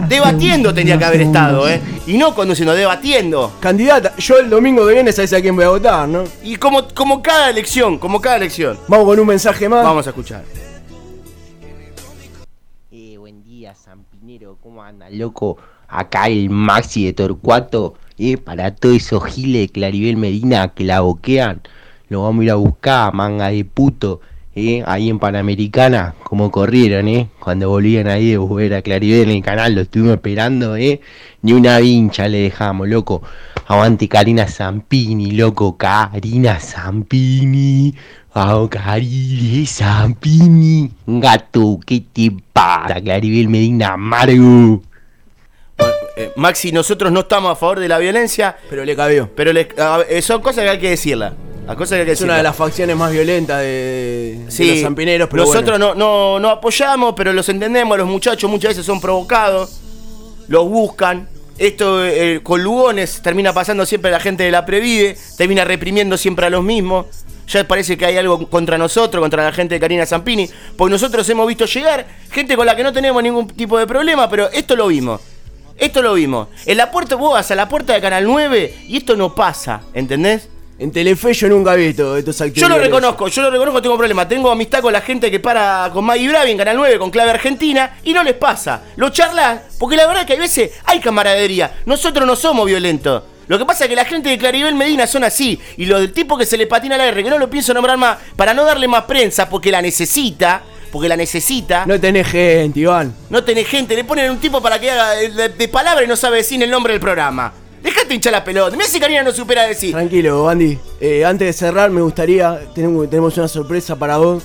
Debatiendo 0.07 0.73
tenía 0.73 0.97
que 0.97 1.05
haber 1.05 1.21
estado. 1.21 1.69
¿eh? 1.69 1.81
Y 2.05 2.17
no 2.17 2.33
conduciendo, 2.35 2.73
debatiendo. 2.73 3.53
Candidata, 3.59 4.15
yo 4.17 4.37
el 4.39 4.49
domingo 4.49 4.85
que 4.87 4.93
viene 4.93 5.11
sabes 5.11 5.33
a 5.33 5.41
quién 5.41 5.55
voy 5.55 5.65
a 5.65 5.69
votar, 5.69 6.07
¿no? 6.07 6.23
Y 6.43 6.55
como, 6.57 6.87
como 6.89 7.21
cada 7.21 7.49
elección, 7.49 7.97
como 7.97 8.21
cada 8.21 8.37
elección. 8.37 8.77
Vamos 8.87 9.05
con 9.05 9.19
un 9.19 9.27
mensaje 9.27 9.67
más. 9.67 9.83
Vamos 9.83 10.05
a 10.07 10.09
escuchar. 10.11 10.43
Eh, 12.91 13.17
buen 13.17 13.43
día, 13.43 13.73
Zampinero, 13.75 14.57
¿cómo 14.61 14.83
anda, 14.83 15.09
loco? 15.09 15.57
Acá 15.87 16.27
el 16.27 16.49
Maxi 16.49 17.05
de 17.05 17.13
Torcuato, 17.13 17.95
eh, 18.17 18.37
para 18.37 18.75
todos 18.75 18.97
esos 18.97 19.23
giles 19.25 19.61
de 19.61 19.69
Claribel 19.69 20.17
Medina 20.17 20.67
que 20.69 20.83
la 20.83 21.01
boquean, 21.01 21.61
lo 22.09 22.23
vamos 22.23 22.41
a 22.41 22.43
ir 22.45 22.51
a 22.51 22.55
buscar, 22.55 23.13
manga 23.13 23.49
de 23.49 23.65
puto, 23.65 24.21
eh, 24.55 24.83
ahí 24.87 25.09
en 25.09 25.19
Panamericana, 25.19 26.15
como 26.23 26.49
corrieron, 26.51 27.07
eh, 27.07 27.27
cuando 27.39 27.69
volvían 27.69 28.07
ahí 28.07 28.31
de 28.31 28.37
volver 28.37 28.73
a 28.73 28.81
Claribel 28.81 29.29
en 29.29 29.37
el 29.37 29.43
canal, 29.43 29.75
lo 29.75 29.81
estuvimos 29.81 30.13
esperando, 30.15 30.75
eh, 30.77 30.99
ni 31.43 31.53
una 31.53 31.77
vincha 31.79 32.27
le 32.27 32.39
dejamos, 32.41 32.87
loco. 32.87 33.21
Aguante 33.67 34.07
Karina 34.07 34.47
Zampini, 34.47 35.31
loco, 35.31 35.77
Karina 35.77 36.59
Zampini. 36.59 37.93
Vamos, 38.33 38.69
Cari 38.69 39.65
Zampini. 39.65 40.91
Gato, 41.07 41.79
¿qué 41.85 42.01
te 42.13 42.31
pasa? 42.53 43.01
Claribel 43.01 43.49
Medina 43.49 43.93
Amargo. 43.93 44.81
Bueno, 45.77 45.93
eh, 46.15 46.31
Maxi, 46.35 46.71
nosotros 46.71 47.11
no 47.11 47.21
estamos 47.21 47.51
a 47.51 47.55
favor 47.55 47.79
de 47.79 47.87
la 47.87 47.97
violencia, 47.97 48.55
Pero 48.69 48.85
le 48.85 48.95
cabió. 48.95 49.29
pero 49.35 49.51
le- 49.53 49.67
son 50.21 50.41
cosas 50.41 50.63
que 50.63 50.69
hay 50.69 50.79
que 50.79 50.89
decirlas. 50.91 51.33
Las 51.67 51.75
cosas 51.75 51.97
que 51.97 51.99
hay 51.99 52.05
que 52.05 52.13
Es 52.13 52.21
una 52.21 52.37
de 52.37 52.43
las 52.43 52.55
facciones 52.55 52.95
más 52.95 53.11
violentas 53.11 53.59
de, 53.59 54.39
los 54.45 54.81
zampineros, 54.81 55.27
pero 55.29 55.43
nosotros 55.43 55.77
bueno. 55.77 55.95
no, 55.95 55.95
no, 55.95 56.39
no 56.39 56.49
apoyamos, 56.49 57.13
pero 57.13 57.33
los 57.33 57.49
entendemos, 57.49 57.97
los 57.97 58.07
muchachos 58.07 58.49
muchas 58.49 58.69
veces 58.69 58.85
son 58.85 59.01
provocados, 59.01 59.81
los 60.47 60.69
buscan. 60.69 61.27
Esto 61.57 62.05
eh, 62.05 62.39
con 62.41 62.63
Lugones 62.63 63.21
termina 63.21 63.51
pasando 63.51 63.85
siempre 63.85 64.09
a 64.11 64.13
la 64.13 64.19
gente 64.21 64.43
de 64.43 64.51
la 64.51 64.65
Previde, 64.65 65.17
termina 65.35 65.65
reprimiendo 65.65 66.15
siempre 66.15 66.45
a 66.45 66.49
los 66.49 66.63
mismos. 66.63 67.07
Ya 67.49 67.67
parece 67.67 67.97
que 67.97 68.05
hay 68.05 68.15
algo 68.15 68.49
contra 68.49 68.77
nosotros, 68.77 69.21
contra 69.21 69.43
la 69.43 69.51
gente 69.51 69.75
de 69.75 69.81
Karina 69.81 70.05
Zampini, 70.05 70.49
porque 70.77 70.91
nosotros 70.91 71.27
hemos 71.29 71.47
visto 71.47 71.65
llegar 71.65 72.07
gente 72.31 72.55
con 72.55 72.65
la 72.65 72.77
que 72.77 72.83
no 72.83 72.93
tenemos 72.93 73.21
ningún 73.21 73.45
tipo 73.47 73.77
de 73.77 73.85
problema, 73.87 74.29
pero 74.29 74.49
esto 74.51 74.77
lo 74.77 74.87
vimos. 74.87 75.19
Esto 75.77 76.01
lo 76.01 76.13
vimos. 76.13 76.47
En 76.65 76.77
la 76.77 76.91
puerta, 76.91 77.15
vos 77.15 77.33
vas 77.33 77.51
a 77.51 77.55
la 77.55 77.67
puerta 77.67 77.93
de 77.93 77.99
Canal 77.99 78.23
9 78.23 78.73
y 78.87 78.97
esto 78.97 79.17
no 79.17 79.35
pasa, 79.35 79.81
¿entendés? 79.93 80.47
En 80.79 80.91
Telefe 80.91 81.33
yo 81.33 81.49
nunca 81.49 81.73
he 81.73 81.77
visto 81.77 82.15
estos 82.15 82.39
actores. 82.39 82.61
Yo 82.61 82.69
lo 82.69 82.77
reconozco, 82.77 83.27
yo 83.27 83.41
lo 83.41 83.49
reconozco, 83.49 83.81
tengo 83.81 83.97
problema. 83.97 84.27
Tengo 84.27 84.51
amistad 84.51 84.81
con 84.81 84.93
la 84.93 85.01
gente 85.01 85.31
que 85.31 85.39
para 85.39 85.89
con 85.91 86.05
Maggie 86.05 86.29
Bravi 86.29 86.51
en 86.51 86.57
Canal 86.57 86.77
9, 86.77 86.99
con 86.99 87.09
Clave 87.09 87.31
Argentina, 87.31 87.97
y 88.03 88.13
no 88.13 88.23
les 88.23 88.35
pasa. 88.35 88.83
Lo 88.95 89.09
charlas, 89.09 89.61
porque 89.79 89.95
la 89.95 90.05
verdad 90.05 90.21
es 90.21 90.27
que 90.27 90.33
hay 90.33 90.39
veces 90.39 90.71
hay 90.85 90.99
camaradería. 90.99 91.77
Nosotros 91.85 92.27
no 92.27 92.35
somos 92.35 92.67
violentos. 92.67 93.23
Lo 93.47 93.57
que 93.57 93.65
pasa 93.65 93.85
es 93.85 93.89
que 93.89 93.95
la 93.95 94.05
gente 94.05 94.29
de 94.29 94.37
Claribel 94.37 94.75
Medina 94.75 95.07
son 95.07 95.23
así. 95.23 95.59
Y 95.77 95.85
los 95.85 95.99
del 96.01 96.13
tipo 96.13 96.37
que 96.37 96.45
se 96.45 96.57
le 96.57 96.67
patina 96.67 96.95
la 96.97 97.07
R, 97.07 97.23
que 97.23 97.29
no 97.29 97.39
lo 97.39 97.49
pienso 97.49 97.73
nombrar 97.73 97.97
más, 97.97 98.17
para 98.35 98.53
no 98.53 98.63
darle 98.63 98.87
más 98.87 99.05
prensa, 99.05 99.49
porque 99.49 99.71
la 99.71 99.81
necesita, 99.81 100.61
porque 100.91 101.09
la 101.09 101.15
necesita. 101.17 101.85
No, 101.87 101.95
No 101.95 101.99
tenés 101.99 102.27
gente, 102.27 102.81
Iván. 102.81 103.15
tenés 103.45 103.67
gente, 103.67 103.95
le 103.95 104.03
ponen 104.03 104.29
un 104.29 104.37
tipo 104.37 104.61
para 104.61 104.79
que 104.79 104.91
haga 104.91 105.11
de, 105.11 105.49
de 105.49 105.67
palabra 105.69 106.03
y 106.03 106.07
no 106.07 106.15
sabe 106.15 106.37
decir 106.37 106.61
el 106.61 106.69
nombre 106.69 106.93
del 106.93 106.99
programa. 107.01 107.51
Dejate 107.83 108.13
hinchar 108.15 108.33
la 108.33 108.43
pelota. 108.43 108.75
Mira 108.75 108.87
si 108.87 108.99
Karina 108.99 109.23
no 109.23 109.31
supera 109.31 109.63
decir. 109.63 109.91
Tranquilo, 109.91 110.43
Bandy. 110.43 110.77
Eh, 110.99 111.23
antes 111.25 111.45
de 111.47 111.53
cerrar, 111.53 111.89
me 111.91 112.01
gustaría. 112.01 112.59
Tenemos, 112.73 113.09
tenemos 113.09 113.37
una 113.37 113.47
sorpresa 113.47 113.95
para 113.95 114.17
vos. 114.17 114.43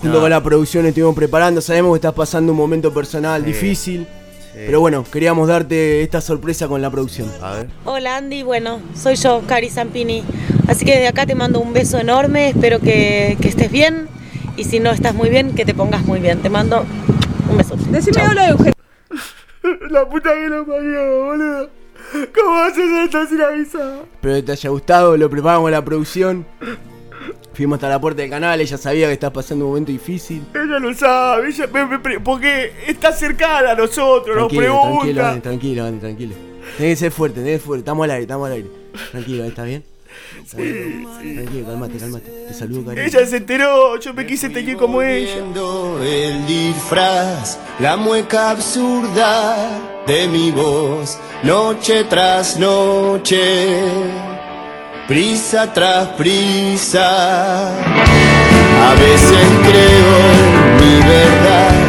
Junto 0.00 0.16
No. 0.16 0.20
con 0.22 0.30
la 0.30 0.42
producción 0.42 0.86
estuvimos 0.86 1.14
preparando. 1.14 1.60
Sabemos 1.60 1.92
que 1.92 1.96
estás 1.96 2.14
pasando 2.14 2.52
un 2.52 2.58
momento 2.58 2.92
personal 2.92 3.44
difícil. 3.44 4.06
Pero 4.52 4.80
bueno, 4.80 5.04
queríamos 5.04 5.46
darte 5.48 6.02
esta 6.02 6.20
sorpresa 6.20 6.66
con 6.68 6.82
la 6.82 6.90
producción. 6.90 7.30
A 7.40 7.52
ver. 7.54 7.68
Hola 7.84 8.16
Andy, 8.16 8.42
bueno, 8.42 8.80
soy 9.00 9.14
yo, 9.14 9.42
Cari 9.46 9.70
Zampini. 9.70 10.24
Así 10.66 10.84
que 10.84 10.92
desde 10.92 11.06
acá 11.08 11.24
te 11.24 11.34
mando 11.36 11.60
un 11.60 11.72
beso 11.72 11.98
enorme, 11.98 12.48
espero 12.48 12.80
que, 12.80 13.36
que 13.40 13.48
estés 13.48 13.70
bien 13.70 14.08
y 14.56 14.64
si 14.64 14.80
no 14.80 14.90
estás 14.90 15.14
muy 15.14 15.30
bien, 15.30 15.54
que 15.54 15.64
te 15.64 15.72
pongas 15.72 16.04
muy 16.04 16.18
bien. 16.20 16.40
Te 16.42 16.50
mando 16.50 16.84
un 17.48 17.56
beso. 17.56 17.76
Decime 17.90 18.22
hola, 18.28 18.48
Eugenio. 18.50 18.74
La 19.90 20.08
puta 20.08 20.30
que 20.34 20.48
lo 20.48 20.66
parió, 20.66 21.24
boludo. 21.24 21.70
¿Cómo 22.34 22.58
haces 22.58 22.84
esto 23.04 23.26
sin 23.26 23.40
avisar? 23.40 24.04
Espero 24.14 24.34
que 24.36 24.42
te 24.42 24.52
haya 24.52 24.70
gustado. 24.70 25.16
Lo 25.16 25.30
preparamos 25.30 25.70
la 25.70 25.84
producción. 25.84 26.44
Fuimos 27.52 27.76
hasta 27.76 27.88
la 27.88 28.00
puerta 28.00 28.22
del 28.22 28.30
canal. 28.30 28.60
Ella 28.60 28.76
sabía 28.78 29.06
que 29.08 29.12
estás 29.14 29.30
pasando 29.30 29.64
un 29.66 29.70
momento 29.72 29.92
difícil. 29.92 30.42
Ella 30.54 30.78
lo 30.78 30.94
sabe, 30.94 31.48
ella 31.48 31.66
me- 31.72 31.86
me 31.98 32.20
porque 32.20 32.72
está 32.86 33.12
cercana 33.12 33.72
a 33.72 33.74
nosotros, 33.74 34.36
nos 34.36 34.48
Tranquilo, 34.48 34.80
tranquilo, 34.82 35.00
pregunta. 35.02 35.28
Andy, 35.30 35.40
tranquilo, 35.40 35.84
Andy, 35.84 36.00
tranquilo. 36.00 36.34
Tenés 36.78 36.92
que 36.92 36.96
ser 36.96 37.12
fuerte, 37.12 37.40
tenés 37.40 37.52
que 37.54 37.58
ser 37.58 37.66
fuerte. 37.66 37.80
Estamos 37.80 38.04
al 38.04 38.10
aire, 38.12 38.22
estamos 38.22 38.46
al 38.46 38.52
aire. 38.54 38.68
Tranquilo, 39.10 39.44
¿está 39.44 39.64
bien? 39.64 39.84
Calmate, 41.66 41.98
calmate. 41.98 42.30
Te 42.48 42.54
saludo, 42.54 42.84
cariño. 42.84 43.06
Ella 43.06 43.26
se 43.26 43.36
enteró, 43.36 43.98
yo 43.98 44.14
me 44.14 44.26
quise 44.26 44.48
teñir 44.48 44.76
como 44.76 45.02
ella. 45.02 45.44
El 46.02 46.46
disfraz, 46.46 47.58
la 47.78 47.96
mueca 47.96 48.50
absurda 48.50 49.56
de 50.06 50.28
mi 50.28 50.50
voz, 50.50 51.18
noche 51.42 52.04
tras 52.04 52.58
noche, 52.58 53.66
prisa 55.06 55.72
tras 55.72 56.08
prisa. 56.08 57.68
A 58.82 58.94
veces 58.94 59.46
creo 59.62 60.16
en 60.32 60.76
mi 60.76 61.00
verdad, 61.06 61.79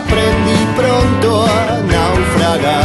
Aprendí 0.00 0.60
pronto 0.76 1.44
a 1.44 1.78
naufragar, 1.92 2.79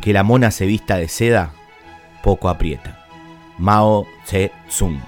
Aunque 0.00 0.14
la 0.14 0.22
mona 0.22 0.50
se 0.50 0.64
vista 0.64 0.96
de 0.96 1.08
seda, 1.08 1.52
poco 2.22 2.48
aprieta. 2.48 3.06
Mao 3.58 4.06
Tse-tung. 4.24 4.98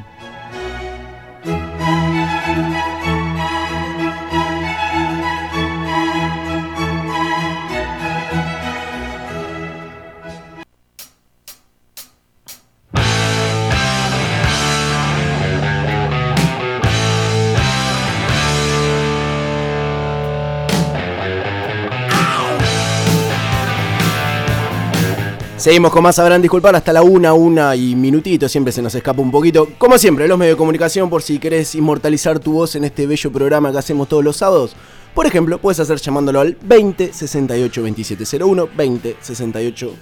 Seguimos 25.63 25.93
con 25.93 26.03
más, 26.03 26.17
sabrán 26.17 26.43
disculpar, 26.43 26.75
hasta 26.75 26.93
la 26.93 27.03
una, 27.03 27.35
una 27.35 27.77
y 27.77 27.95
minutito, 27.95 28.49
siempre 28.49 28.73
se 28.73 28.83
nos 28.83 28.97
escapa 28.97 29.23
un 29.23 29.31
poquito. 29.31 29.69
Como 29.79 29.97
siempre, 29.97 30.27
los 30.27 30.37
medios 30.37 30.57
de 30.57 30.59
comunicación, 30.59 31.09
por 31.09 31.23
si 31.23 31.39
querés 31.39 31.77
inmortalizar 31.77 32.41
tu 32.41 32.55
voz 32.55 32.75
en 32.75 32.83
este 32.83 33.07
bello 33.07 33.31
programa 33.31 33.71
que 33.71 33.79
hacemos 33.79 34.09
todos 34.09 34.25
los 34.25 34.39
sábados. 34.39 34.75
Por 35.15 35.25
ejemplo, 35.25 35.59
puedes 35.59 35.79
hacer 35.79 35.99
llamándolo 35.99 36.41
al 36.41 36.59
20 36.63 37.13
68 37.13 37.81
2701, 37.81 38.69
20 38.77 39.17
68 39.21 39.95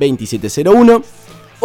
2701. 0.00 1.02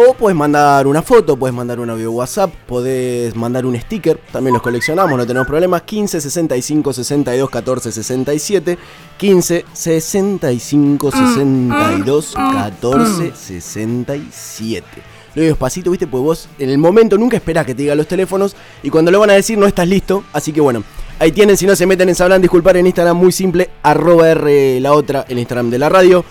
O 0.02 0.14
puedes 0.14 0.34
mandar 0.34 0.86
una 0.86 1.02
foto, 1.02 1.36
puedes 1.36 1.54
mandar 1.54 1.78
un 1.78 1.90
audio 1.90 2.10
WhatsApp, 2.10 2.50
podés 2.66 3.36
mandar 3.36 3.66
un 3.66 3.78
sticker, 3.78 4.18
también 4.32 4.54
los 4.54 4.62
coleccionamos, 4.62 5.18
no 5.18 5.26
tenemos 5.26 5.46
problemas. 5.46 5.82
15 5.82 6.22
65 6.22 6.94
62 6.94 7.50
14 7.50 7.92
67, 7.92 8.78
15 9.18 9.64
65 9.70 11.10
62 11.10 12.34
14 12.34 13.32
67. 13.34 14.86
Lo 15.34 15.42
digo 15.42 15.52
despacito, 15.52 15.90
viste, 15.90 16.06
pues 16.06 16.22
vos 16.22 16.48
en 16.58 16.70
el 16.70 16.78
momento 16.78 17.18
nunca 17.18 17.36
esperás 17.36 17.66
que 17.66 17.74
te 17.74 17.82
digan 17.82 17.98
los 17.98 18.08
teléfonos 18.08 18.56
y 18.82 18.88
cuando 18.88 19.10
lo 19.10 19.20
van 19.20 19.28
a 19.28 19.34
decir 19.34 19.58
no 19.58 19.66
estás 19.66 19.86
listo. 19.86 20.24
Así 20.32 20.50
que 20.50 20.62
bueno, 20.62 20.82
ahí 21.18 21.30
tienen, 21.30 21.58
si 21.58 21.66
no 21.66 21.76
se 21.76 21.84
meten 21.84 22.08
en 22.08 22.14
Sabrán 22.14 22.40
Disculpar 22.40 22.78
en 22.78 22.86
Instagram, 22.86 23.18
muy 23.18 23.32
simple, 23.32 23.68
arroba 23.82 24.30
R 24.30 24.80
la 24.80 24.94
otra, 24.94 25.26
el 25.28 25.38
Instagram 25.38 25.68
de 25.68 25.78
la 25.78 25.90
radio. 25.90 26.24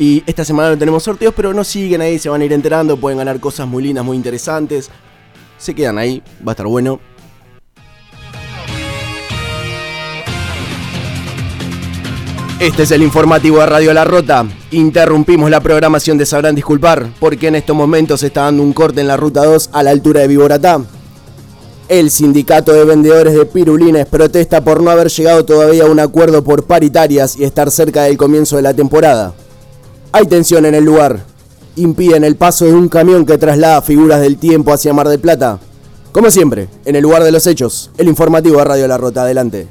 Y 0.00 0.22
esta 0.26 0.46
semana 0.46 0.70
no 0.70 0.78
tenemos 0.78 1.02
sorteos, 1.02 1.34
pero 1.36 1.52
no 1.52 1.62
siguen 1.62 2.00
ahí, 2.00 2.18
se 2.18 2.30
van 2.30 2.40
a 2.40 2.44
ir 2.46 2.54
enterando, 2.54 2.96
pueden 2.96 3.18
ganar 3.18 3.38
cosas 3.38 3.68
muy 3.68 3.82
lindas, 3.82 4.02
muy 4.02 4.16
interesantes. 4.16 4.88
Se 5.58 5.74
quedan 5.74 5.98
ahí, 5.98 6.22
va 6.38 6.52
a 6.52 6.54
estar 6.54 6.66
bueno. 6.66 7.00
Este 12.58 12.84
es 12.84 12.90
el 12.92 13.02
informativo 13.02 13.58
de 13.58 13.66
Radio 13.66 13.92
La 13.92 14.06
Rota. 14.06 14.46
Interrumpimos 14.70 15.50
la 15.50 15.60
programación 15.60 16.16
de 16.16 16.24
Sabrán 16.24 16.54
Disculpar, 16.54 17.10
porque 17.20 17.48
en 17.48 17.56
estos 17.56 17.76
momentos 17.76 18.20
se 18.20 18.28
está 18.28 18.44
dando 18.44 18.62
un 18.62 18.72
corte 18.72 19.02
en 19.02 19.06
la 19.06 19.18
ruta 19.18 19.44
2 19.44 19.68
a 19.70 19.82
la 19.82 19.90
altura 19.90 20.22
de 20.22 20.28
Viboratá. 20.28 20.80
El 21.90 22.10
sindicato 22.10 22.72
de 22.72 22.86
vendedores 22.86 23.34
de 23.34 23.44
pirulines 23.44 24.06
protesta 24.06 24.64
por 24.64 24.82
no 24.82 24.90
haber 24.90 25.08
llegado 25.08 25.44
todavía 25.44 25.82
a 25.82 25.90
un 25.90 26.00
acuerdo 26.00 26.42
por 26.42 26.64
paritarias 26.64 27.36
y 27.36 27.44
estar 27.44 27.70
cerca 27.70 28.04
del 28.04 28.16
comienzo 28.16 28.56
de 28.56 28.62
la 28.62 28.72
temporada. 28.72 29.34
Hay 30.12 30.26
tensión 30.26 30.66
en 30.66 30.74
el 30.74 30.84
lugar. 30.84 31.20
Impiden 31.76 32.24
el 32.24 32.36
paso 32.36 32.64
de 32.64 32.72
un 32.72 32.88
camión 32.88 33.24
que 33.24 33.38
traslada 33.38 33.80
figuras 33.82 34.20
del 34.20 34.38
tiempo 34.38 34.72
hacia 34.72 34.92
Mar 34.92 35.08
del 35.08 35.20
Plata. 35.20 35.58
Como 36.12 36.30
siempre, 36.30 36.68
en 36.84 36.96
el 36.96 37.02
lugar 37.02 37.22
de 37.22 37.30
los 37.30 37.46
hechos, 37.46 37.90
el 37.96 38.08
informativo 38.08 38.58
de 38.58 38.64
Radio 38.64 38.88
La 38.88 38.98
Rota. 38.98 39.22
Adelante. 39.22 39.68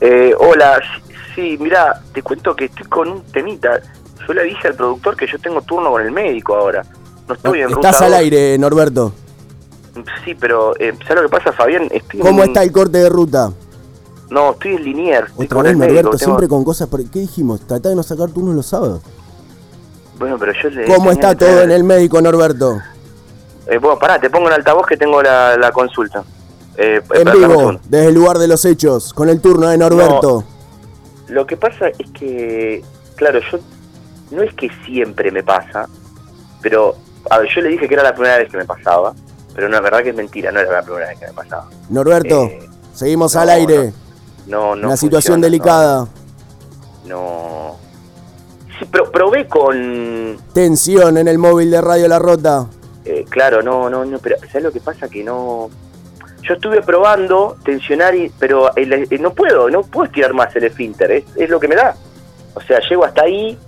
Eh, 0.00 0.32
hola, 0.38 0.80
sí, 1.34 1.58
mira, 1.60 2.00
te 2.14 2.22
cuento 2.22 2.54
que 2.54 2.66
estoy 2.66 2.86
con 2.86 3.08
un 3.08 3.22
temita. 3.24 3.80
Yo 4.26 4.32
le 4.34 4.44
dije 4.44 4.68
al 4.68 4.74
productor 4.74 5.16
que 5.16 5.26
yo 5.26 5.38
tengo 5.40 5.60
turno 5.62 5.90
con 5.90 6.02
el 6.02 6.12
médico 6.12 6.54
ahora. 6.54 6.84
No 7.28 7.34
estoy 7.34 7.60
en 7.62 7.70
Estás 7.70 7.94
ruta 7.96 8.06
al 8.06 8.14
aire, 8.14 8.56
Norberto. 8.58 9.12
Sí, 10.24 10.34
pero 10.38 10.72
eh, 10.78 10.94
¿sabes 11.06 11.22
lo 11.24 11.28
que 11.28 11.36
pasa, 11.36 11.52
Fabián? 11.52 11.88
Estoy 11.90 12.20
¿Cómo 12.20 12.42
en- 12.44 12.48
está 12.50 12.62
el 12.62 12.70
corte 12.70 12.98
de 12.98 13.08
ruta? 13.08 13.52
No, 14.30 14.52
estoy 14.52 14.74
en 14.76 14.84
Linier. 14.84 15.24
estoy 15.26 15.46
Otra 15.46 15.54
con 15.56 15.62
vez, 15.64 15.72
el 15.72 15.76
médico, 15.78 16.00
tengo- 16.10 16.18
siempre 16.18 16.48
con 16.48 16.64
cosas. 16.64 16.88
por- 16.88 17.04
¿Qué 17.10 17.18
dijimos? 17.20 17.60
Trata 17.66 17.88
de 17.88 17.96
no 17.96 18.02
sacar 18.02 18.30
turnos 18.30 18.54
los 18.54 18.66
sábados. 18.66 19.02
Bueno, 20.18 20.36
pero 20.38 20.52
yo 20.62 20.68
le... 20.70 20.84
¿Cómo 20.86 21.10
está 21.10 21.34
todo 21.34 21.62
en 21.62 21.70
el 21.70 21.82
médico, 21.84 22.20
Norberto? 22.20 22.80
Eh, 23.66 23.78
bueno, 23.78 23.98
pará, 23.98 24.20
te 24.20 24.28
pongo 24.30 24.48
en 24.48 24.54
altavoz 24.54 24.86
que 24.86 24.96
tengo 24.96 25.22
la, 25.22 25.56
la 25.56 25.72
consulta. 25.72 26.22
Eh, 26.76 27.00
En 27.14 27.24
dame 27.24 27.38
un 27.46 27.48
vivo, 27.48 27.80
desde 27.88 28.06
el 28.08 28.14
lugar 28.14 28.38
de 28.38 28.48
los 28.48 28.64
hechos, 28.64 29.12
con 29.14 29.28
el 29.28 29.40
turno 29.40 29.68
de 29.68 29.78
Norberto. 29.78 30.44
Lo 31.28 31.46
que 31.46 31.56
pasa 31.56 31.88
es 31.88 32.10
que, 32.12 32.82
claro, 33.16 33.40
yo 33.50 33.58
no 34.30 34.42
es 34.42 34.52
que 34.54 34.68
siempre 34.84 35.30
me 35.30 35.42
pasa, 35.42 35.88
pero 36.60 36.96
a 37.30 37.38
ver, 37.38 37.48
yo 37.54 37.60
le 37.62 37.68
dije 37.70 37.88
que 37.88 37.94
era 37.94 38.02
la 38.02 38.14
primera 38.14 38.38
vez 38.38 38.50
que 38.50 38.56
me 38.56 38.64
pasaba 38.64 39.12
pero 39.52 39.68
no, 39.68 39.74
la 39.74 39.80
verdad 39.80 40.02
que 40.04 40.10
es 40.10 40.14
mentira, 40.14 40.52
no 40.52 40.60
era 40.60 40.70
la 40.70 40.82
primera 40.82 41.08
vez 41.08 41.18
que 41.18 41.26
me 41.26 41.32
pasaba. 41.32 41.66
Norberto, 41.88 42.44
Eh, 42.44 42.68
seguimos 42.94 43.34
no, 43.34 43.40
al 43.40 43.50
aire. 43.50 43.86
No, 43.88 43.92
no. 44.46 44.72
Una 44.72 44.96
situación 44.96 45.34
funciona, 45.34 45.46
delicada. 45.46 46.08
No. 47.06 47.16
no. 47.16 47.76
Sí, 48.78 48.86
pero 48.90 49.10
probé 49.10 49.46
con. 49.48 50.38
Tensión 50.54 51.16
en 51.18 51.28
el 51.28 51.38
móvil 51.38 51.70
de 51.70 51.80
Radio 51.80 52.08
La 52.08 52.18
Rota. 52.18 52.66
eh, 53.04 53.24
claro, 53.28 53.62
no, 53.62 53.88
no, 53.90 54.04
no, 54.04 54.18
pero 54.18 54.36
¿sabes 54.48 54.62
lo 54.64 54.72
que 54.72 54.80
pasa? 54.80 55.08
Que 55.08 55.22
no. 55.24 55.68
Yo 56.42 56.54
estuve 56.54 56.80
probando 56.82 57.56
tensionar, 57.64 58.14
y, 58.14 58.30
pero 58.38 58.74
el- 58.76 58.92
el- 58.92 59.22
no 59.22 59.32
puedo, 59.34 59.68
no 59.68 59.82
puedo 59.82 60.06
estirar 60.06 60.32
más 60.32 60.54
el 60.56 60.64
esfínter, 60.64 61.10
es, 61.10 61.24
es 61.36 61.50
lo 61.50 61.60
que 61.60 61.68
me 61.68 61.74
da. 61.76 61.94
O 62.54 62.60
sea, 62.62 62.80
llego 62.88 63.04
hasta 63.04 63.22
ahí 63.22 63.58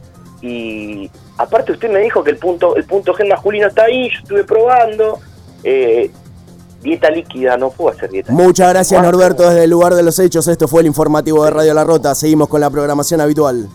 y 0.41 1.11
aparte 1.37 1.73
usted 1.73 1.91
me 1.91 2.01
dijo 2.01 2.25
que 2.25 2.31
el 2.31 2.39
punto 2.39 2.75
el 2.77 2.85
punto 2.85 3.13
G 3.15 3.29
masculino 3.29 3.67
está 3.69 3.85
ahí, 3.85 4.09
yo 4.11 4.19
estuve 4.21 4.45
probando. 4.45 5.19
eh, 5.65 6.11
dieta 6.83 7.11
líquida, 7.11 7.57
no 7.57 7.71
puedo 7.71 7.97
hacer 7.97 8.11
dieta 8.11 8.33
Muchas 8.33 8.69
gracias. 8.69 9.03
Norberto 9.03 9.49
desde 9.49 9.65
el 9.65 9.71
lugar 9.71 9.95
de 9.95 10.03
los 10.03 10.19
hechos. 10.19 10.47
Esto 10.49 10.69
fue 10.69 10.81
el 10.81 10.87
informativo 10.87 11.45
de 11.45 11.51
Radio 11.51 11.75
La 11.75 11.85
Rota. 11.85 12.15
Seguimos 12.15 12.49
con 12.49 12.61
la 12.61 12.71
programación 12.71 13.21
habitual. 13.21 13.69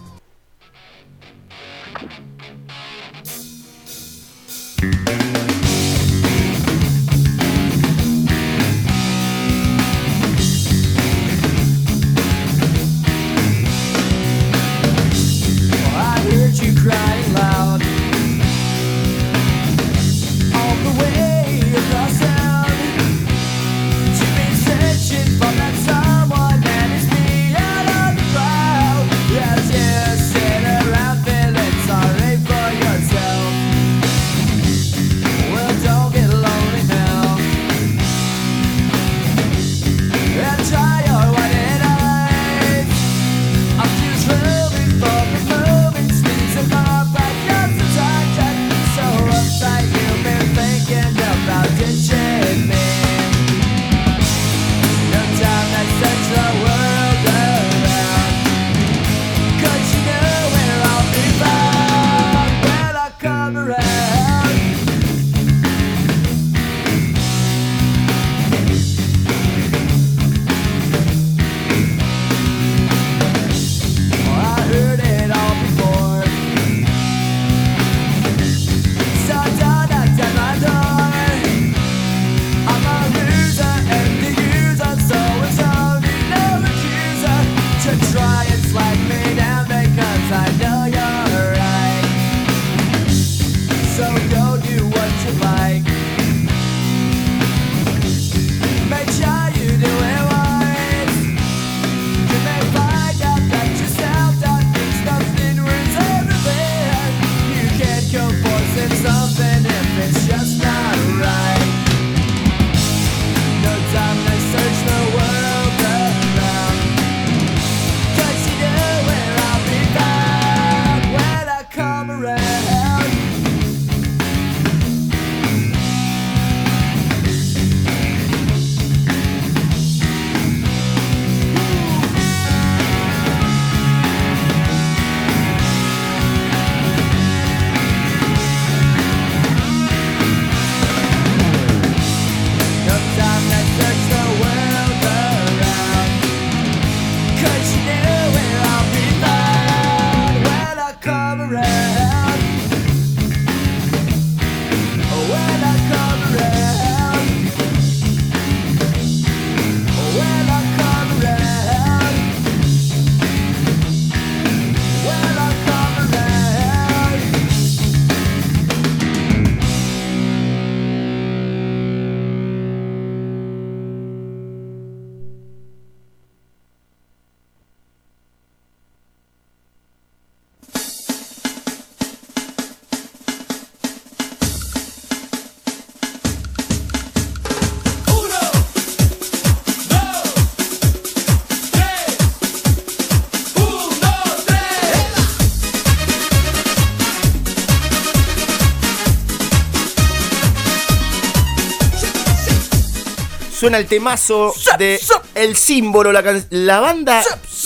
Suena 203.60 203.78
el 203.78 203.88
temazo 203.88 204.54
de 204.78 205.00
El 205.36 205.56
Símbolo, 205.58 206.12
la, 206.12 206.24
la 206.52 206.80
banda 206.80 207.24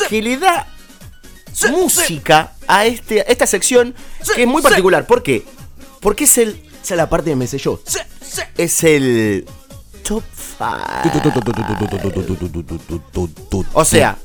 que 0.10 0.22
le 0.22 0.38
da 0.38 0.68
música 1.70 2.54
a, 2.68 2.86
este, 2.86 3.20
a 3.22 3.24
esta 3.24 3.46
sección 3.46 3.94
que 4.36 4.44
es 4.44 4.48
muy 4.48 4.62
particular. 4.70 5.06
¿Por 5.06 5.22
qué? 5.24 5.44
Porque 6.00 6.24
es 6.24 6.38
el. 6.38 6.50
Esa 6.84 6.94
es 6.94 6.98
la 6.98 7.10
parte 7.10 7.30
que 7.32 7.36
me 7.36 7.46
sé 7.48 7.58
yo. 7.58 7.80
Es 8.58 8.84
el. 8.84 9.46
Top 10.04 10.24
5. 10.34 10.60
O 13.74 13.86
sea, 13.86 14.18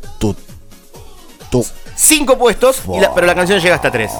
cinco 1.96 2.38
puestos, 2.38 2.82
y 2.94 3.00
la- 3.00 3.14
pero 3.14 3.26
la 3.26 3.34
canción 3.34 3.60
llega 3.60 3.74
hasta 3.74 3.90
tres. 3.90 4.12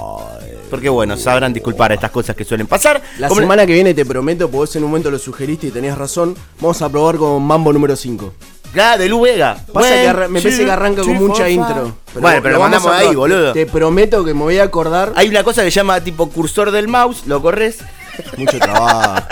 Porque 0.70 0.88
bueno, 0.88 1.16
sabrán 1.16 1.52
disculpar 1.52 1.92
estas 1.92 2.10
cosas 2.10 2.34
que 2.36 2.44
suelen 2.44 2.66
pasar. 2.66 3.00
La 3.18 3.28
Como- 3.28 3.40
semana 3.40 3.66
que 3.66 3.72
viene 3.72 3.94
te 3.94 4.04
prometo, 4.04 4.46
porque 4.46 4.56
vos 4.56 4.76
en 4.76 4.84
un 4.84 4.90
momento 4.90 5.10
lo 5.10 5.18
sugeriste 5.18 5.68
y 5.68 5.70
tenías 5.70 5.96
razón, 5.96 6.34
vamos 6.60 6.80
a 6.82 6.88
probar 6.88 7.16
con 7.16 7.42
Mambo 7.42 7.72
número 7.72 7.94
5. 7.96 8.32
Ah, 8.78 8.98
de 8.98 9.08
Lu 9.08 9.22
Vega. 9.22 9.56
Pasa 9.72 9.88
One, 9.88 10.02
que 10.02 10.08
arra- 10.08 10.28
me 10.28 10.40
parece 10.42 10.64
que 10.64 10.70
arranca 10.70 11.00
con 11.02 11.14
mucha 11.14 11.48
intro. 11.48 11.94
bueno, 12.20 12.40
pero 12.42 12.54
lo 12.56 12.60
mandamos 12.60 12.88
ahí, 12.92 13.14
boludo. 13.14 13.52
Te 13.54 13.64
prometo 13.64 14.22
que 14.24 14.34
me 14.34 14.40
voy 14.42 14.58
a 14.58 14.64
acordar. 14.64 15.12
Hay 15.16 15.28
una 15.28 15.42
cosa 15.44 15.62
que 15.64 15.70
se 15.70 15.76
llama 15.76 16.00
tipo 16.02 16.28
cursor 16.28 16.70
del 16.70 16.86
mouse, 16.88 17.22
lo 17.26 17.40
corres. 17.40 17.78
Mucho 18.36 18.58
trabajo. 18.58 19.22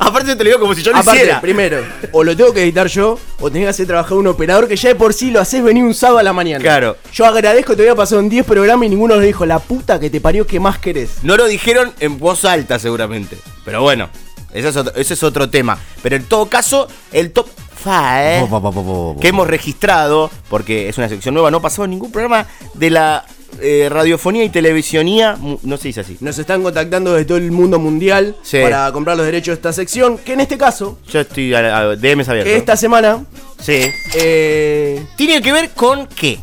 Aparte 0.00 0.36
te 0.36 0.44
lo 0.44 0.50
digo 0.50 0.60
como 0.60 0.74
si 0.74 0.82
yo 0.82 0.92
lo 0.92 0.98
Aparte, 0.98 1.20
hiciera. 1.20 1.40
primero, 1.40 1.84
o 2.12 2.22
lo 2.22 2.36
tengo 2.36 2.52
que 2.52 2.62
editar 2.62 2.86
yo, 2.86 3.18
o 3.40 3.50
tenés 3.50 3.66
que 3.66 3.70
hacer 3.70 3.86
trabajar 3.86 4.16
un 4.16 4.26
operador 4.26 4.68
que 4.68 4.76
ya 4.76 4.90
de 4.90 4.94
por 4.94 5.12
sí 5.14 5.30
lo 5.30 5.40
haces 5.40 5.62
venir 5.62 5.82
un 5.82 5.94
sábado 5.94 6.18
a 6.18 6.22
la 6.22 6.32
mañana. 6.32 6.62
Claro. 6.62 6.96
Yo 7.12 7.26
agradezco, 7.26 7.74
te 7.74 7.82
voy 7.82 7.90
a 7.90 7.94
pasar 7.96 8.18
un 8.18 8.28
10 8.28 8.46
programas 8.46 8.86
y 8.86 8.90
ninguno 8.90 9.16
nos 9.16 9.24
dijo, 9.24 9.46
la 9.46 9.58
puta 9.58 9.98
que 9.98 10.10
te 10.10 10.20
parió, 10.20 10.46
¿qué 10.46 10.60
más 10.60 10.78
querés? 10.78 11.22
No 11.22 11.36
lo 11.36 11.46
dijeron 11.46 11.92
en 12.00 12.18
voz 12.18 12.44
alta 12.44 12.78
seguramente. 12.78 13.36
Pero 13.64 13.82
bueno, 13.82 14.08
ese 14.52 14.68
es 14.68 14.76
otro, 14.76 14.94
ese 14.94 15.14
es 15.14 15.22
otro 15.22 15.50
tema. 15.50 15.78
Pero 16.02 16.16
en 16.16 16.24
todo 16.24 16.46
caso, 16.46 16.88
el 17.12 17.32
top 17.32 17.48
5 17.82 19.16
que 19.20 19.28
hemos 19.28 19.46
registrado, 19.46 20.30
porque 20.48 20.88
es 20.88 20.98
una 20.98 21.08
sección 21.08 21.34
nueva, 21.34 21.50
no 21.50 21.60
pasó 21.60 21.84
en 21.84 21.90
ningún 21.90 22.10
programa 22.12 22.46
de 22.74 22.90
la 22.90 23.24
eh, 23.60 23.88
radiofonía 23.90 24.44
y 24.44 24.48
televisionía, 24.50 25.36
no 25.62 25.76
se 25.76 25.88
dice 25.88 26.00
así. 26.00 26.16
Nos 26.20 26.38
están 26.38 26.62
contactando 26.62 27.12
desde 27.14 27.24
todo 27.26 27.38
el 27.38 27.50
mundo 27.52 27.78
mundial 27.78 28.36
Sí. 28.42 28.58
para 28.62 28.90
comprar 28.92 29.16
los 29.16 29.24
derechos 29.26 29.48
de 29.48 29.54
esta 29.54 29.72
sección, 29.72 30.18
que 30.18 30.34
en 30.34 30.40
este 30.40 30.58
caso, 30.58 30.98
Yo 31.10 31.20
estoy 31.20 31.54
a, 31.54 31.78
a- 31.78 31.96
DMs 31.96 32.28
abiertos. 32.28 32.52
que 32.52 32.56
esta 32.58 32.76
semana, 32.76 33.24
Sí. 33.60 33.90
eh, 34.14 35.04
Tiene 35.16 35.40
que 35.40 35.52
ver 35.52 35.70
con 35.70 36.06
qué? 36.06 36.38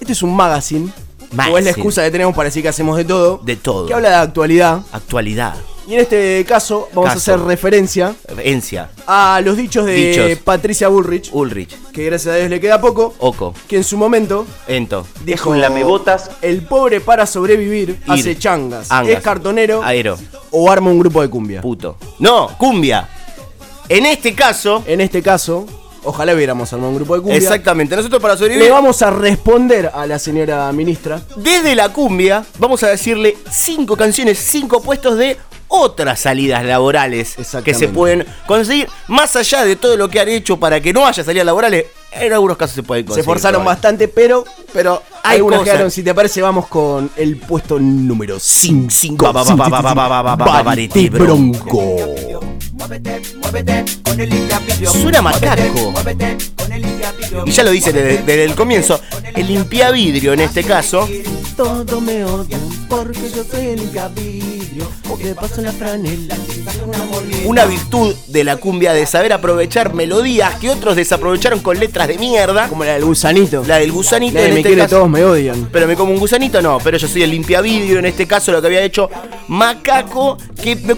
este 0.00 0.12
es 0.12 0.22
un 0.22 0.34
magazine, 0.36 0.86
o 0.86 1.24
es 1.30 1.34
Magazine. 1.34 1.62
la 1.62 1.70
excusa 1.70 2.02
que 2.04 2.10
tenemos 2.10 2.34
para 2.34 2.46
decir 2.48 2.62
que 2.62 2.68
hacemos 2.68 2.96
de 2.96 3.04
todo, 3.04 3.40
De 3.44 3.56
todo. 3.56 3.86
que 3.86 3.94
habla 3.94 4.10
de 4.10 4.14
actualidad. 4.16 4.80
Actualidad. 4.92 5.54
Y 5.86 5.94
en 5.94 6.00
este 6.00 6.44
caso 6.48 6.88
vamos 6.92 7.12
Caso. 7.14 7.30
a 7.32 7.34
hacer 7.36 7.46
referencia 7.46 8.14
Encia. 8.42 8.90
a 9.06 9.40
los 9.44 9.56
dichos 9.56 9.86
de 9.86 9.94
Dichos. 9.94 10.38
Patricia 10.42 10.88
Bullrich, 10.88 11.30
Ulrich. 11.32 11.76
que 11.92 12.04
gracias 12.06 12.34
a 12.34 12.38
Dios 12.38 12.50
le 12.50 12.60
queda 12.60 12.80
poco, 12.80 13.14
Oco. 13.18 13.54
que 13.68 13.76
en 13.76 13.84
su 13.84 13.96
momento 13.96 14.46
Ento. 14.66 15.06
dijo 15.24 15.50
un 15.50 15.60
lamebotas. 15.60 16.30
el 16.42 16.62
pobre 16.62 17.00
para 17.00 17.24
sobrevivir 17.26 18.00
hace 18.08 18.36
changas, 18.36 18.90
Angas. 18.90 19.16
es 19.16 19.22
cartonero 19.22 19.82
Aero. 19.84 20.18
o 20.50 20.68
arma 20.70 20.90
un 20.90 20.98
grupo 20.98 21.22
de 21.22 21.30
cumbia. 21.30 21.60
Puto. 21.60 21.96
No, 22.18 22.48
cumbia. 22.58 23.08
En 23.88 24.06
este 24.06 24.34
caso, 24.34 24.82
En 24.88 25.00
este 25.00 25.22
caso, 25.22 25.66
ojalá 26.02 26.34
hubiéramos 26.34 26.72
armado 26.72 26.90
un 26.90 26.96
grupo 26.96 27.14
de 27.14 27.20
cumbia. 27.22 27.38
exactamente, 27.38 27.94
nosotros 27.94 28.20
para 28.20 28.34
Le 28.34 28.38
sobrevivir, 28.40 28.72
vamos 28.72 29.00
a 29.02 29.10
responder 29.12 29.88
a 29.94 30.04
la 30.08 30.18
señora 30.18 30.72
ministra. 30.72 31.20
desde 31.36 31.76
la 31.76 31.90
cumbia, 31.90 32.44
vamos 32.58 32.82
a 32.82 32.88
decirle 32.88 33.36
cinco 33.48 33.96
canciones, 33.96 34.38
cinco 34.40 34.82
puestos 34.82 35.16
de 35.16 35.36
otras 35.68 36.20
salidas 36.20 36.64
laborales 36.64 37.36
que 37.64 37.74
se 37.74 37.88
pueden 37.88 38.26
conseguir, 38.46 38.88
más 39.08 39.36
allá 39.36 39.64
de 39.64 39.76
todo 39.76 39.96
lo 39.96 40.08
que 40.08 40.20
han 40.20 40.28
hecho 40.28 40.58
para 40.58 40.80
que 40.80 40.92
no 40.92 41.06
haya 41.06 41.24
salidas 41.24 41.46
laborales, 41.46 41.86
en 42.20 42.32
algunos 42.32 42.56
casos 42.56 42.74
se 42.74 42.82
pueden 42.82 43.04
conseguir. 43.04 43.24
Se 43.24 43.26
forzaron 43.26 43.64
bastante, 43.64 44.08
pero, 44.08 44.44
pero 44.72 45.02
hay 45.22 45.36
algunas 45.38 45.60
cosas. 45.60 45.72
quedaron. 45.72 45.90
Si 45.90 46.02
te 46.02 46.14
parece, 46.14 46.42
vamos 46.42 46.66
con 46.68 47.10
el 47.16 47.36
puesto 47.36 47.78
número 47.78 48.38
5. 48.38 49.32
Varete 49.32 51.10
Bronco. 51.10 51.96
Suena 54.92 55.22
macaco. 55.22 55.94
Y 57.44 57.50
ya 57.50 57.62
lo 57.62 57.70
dice 57.70 57.92
desde, 57.92 58.18
desde 58.18 58.44
el 58.44 58.54
comienzo. 58.54 59.00
El 59.34 59.46
limpiavidrio 59.48 60.32
en 60.32 60.40
este 60.40 60.64
caso. 60.64 61.08
Todo 61.56 62.00
me 62.00 62.24
porque 62.88 63.30
yo 63.34 63.44
soy 63.44 63.66
el 63.68 63.90
Una 67.44 67.64
virtud 67.64 68.14
de 68.28 68.44
la 68.44 68.56
cumbia 68.56 68.92
de 68.92 69.06
saber 69.06 69.32
aprovechar 69.32 69.94
melodías 69.94 70.54
que 70.56 70.70
otros 70.70 70.96
desaprovecharon 70.96 71.60
con 71.60 71.78
letras 71.78 72.05
de 72.06 72.18
mierda, 72.18 72.68
Como 72.68 72.84
la 72.84 72.94
del 72.94 73.04
gusanito. 73.04 73.64
la 73.66 73.78
del 73.78 73.92
gusanito 73.92 74.38
en 74.38 74.44
me 74.44 74.50
este 74.60 74.62
quiere, 74.62 74.82
caso. 74.82 74.96
todos 74.96 75.08
me 75.10 75.24
odian. 75.24 75.68
Pero 75.72 75.86
me 75.86 75.96
como 75.96 76.12
un 76.12 76.18
gusanito, 76.18 76.60
no. 76.62 76.78
Pero 76.82 76.96
yo 76.98 77.08
soy 77.08 77.22
el 77.22 77.30
limpiavidrio, 77.30 77.98
en 77.98 78.06
este 78.06 78.26
caso 78.26 78.52
lo 78.52 78.60
que 78.60 78.66
había 78.68 78.82
hecho 78.82 79.08
Macaco, 79.48 80.36
que 80.62 80.76
me 80.76 80.94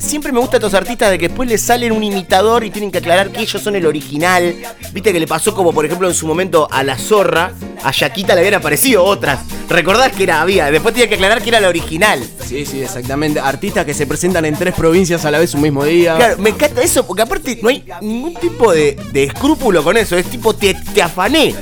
siempre 0.00 0.32
me 0.32 0.38
gusta 0.40 0.56
a 0.56 0.58
estos 0.58 0.74
artistas 0.74 1.10
de 1.10 1.18
que 1.18 1.28
después 1.28 1.48
les 1.48 1.60
salen 1.62 1.92
un 1.92 2.04
imitador 2.04 2.62
y 2.64 2.70
tienen 2.70 2.90
que 2.90 2.98
aclarar 2.98 3.30
que 3.30 3.40
ellos 3.40 3.60
son 3.62 3.74
el 3.76 3.86
original. 3.86 4.54
Viste 4.92 5.12
que 5.12 5.20
le 5.20 5.26
pasó 5.26 5.54
como 5.54 5.72
por 5.72 5.84
ejemplo 5.86 6.08
en 6.08 6.14
su 6.14 6.26
momento 6.26 6.68
a 6.70 6.82
La 6.82 6.98
Zorra, 6.98 7.52
a 7.82 7.90
Yaquita 7.90 8.34
le 8.34 8.40
habían 8.40 8.54
aparecido 8.54 9.02
otras. 9.04 9.40
¿Recordás 9.68 10.12
que 10.12 10.24
era 10.24 10.42
había? 10.42 10.70
Después 10.70 10.92
tenía 10.94 11.08
que 11.08 11.14
aclarar 11.14 11.40
que 11.42 11.48
era 11.48 11.60
la 11.60 11.68
original. 11.68 12.22
Sí, 12.46 12.66
sí, 12.66 12.82
exactamente. 12.82 13.40
Artistas 13.40 13.86
que 13.86 13.94
se 13.94 14.06
presentan 14.06 14.44
en 14.44 14.54
tres 14.56 14.74
provincias 14.74 15.24
a 15.24 15.30
la 15.30 15.38
vez 15.38 15.54
un 15.54 15.62
mismo 15.62 15.84
día. 15.84 16.16
Claro, 16.16 16.36
me 16.38 16.50
encanta 16.50 16.82
eso 16.82 17.06
porque 17.06 17.22
aparte 17.22 17.58
no 17.62 17.68
hay 17.70 17.82
ningún 18.02 18.34
tipo 18.34 18.72
de, 18.72 18.96
de 19.12 19.24
escrúpulo 19.24 19.82
con 19.82 19.96
eso. 19.96 20.16
Es 20.18 20.26
tipo, 20.26 20.51
te, 20.54 20.74
te 20.74 21.02
afané. 21.02 21.54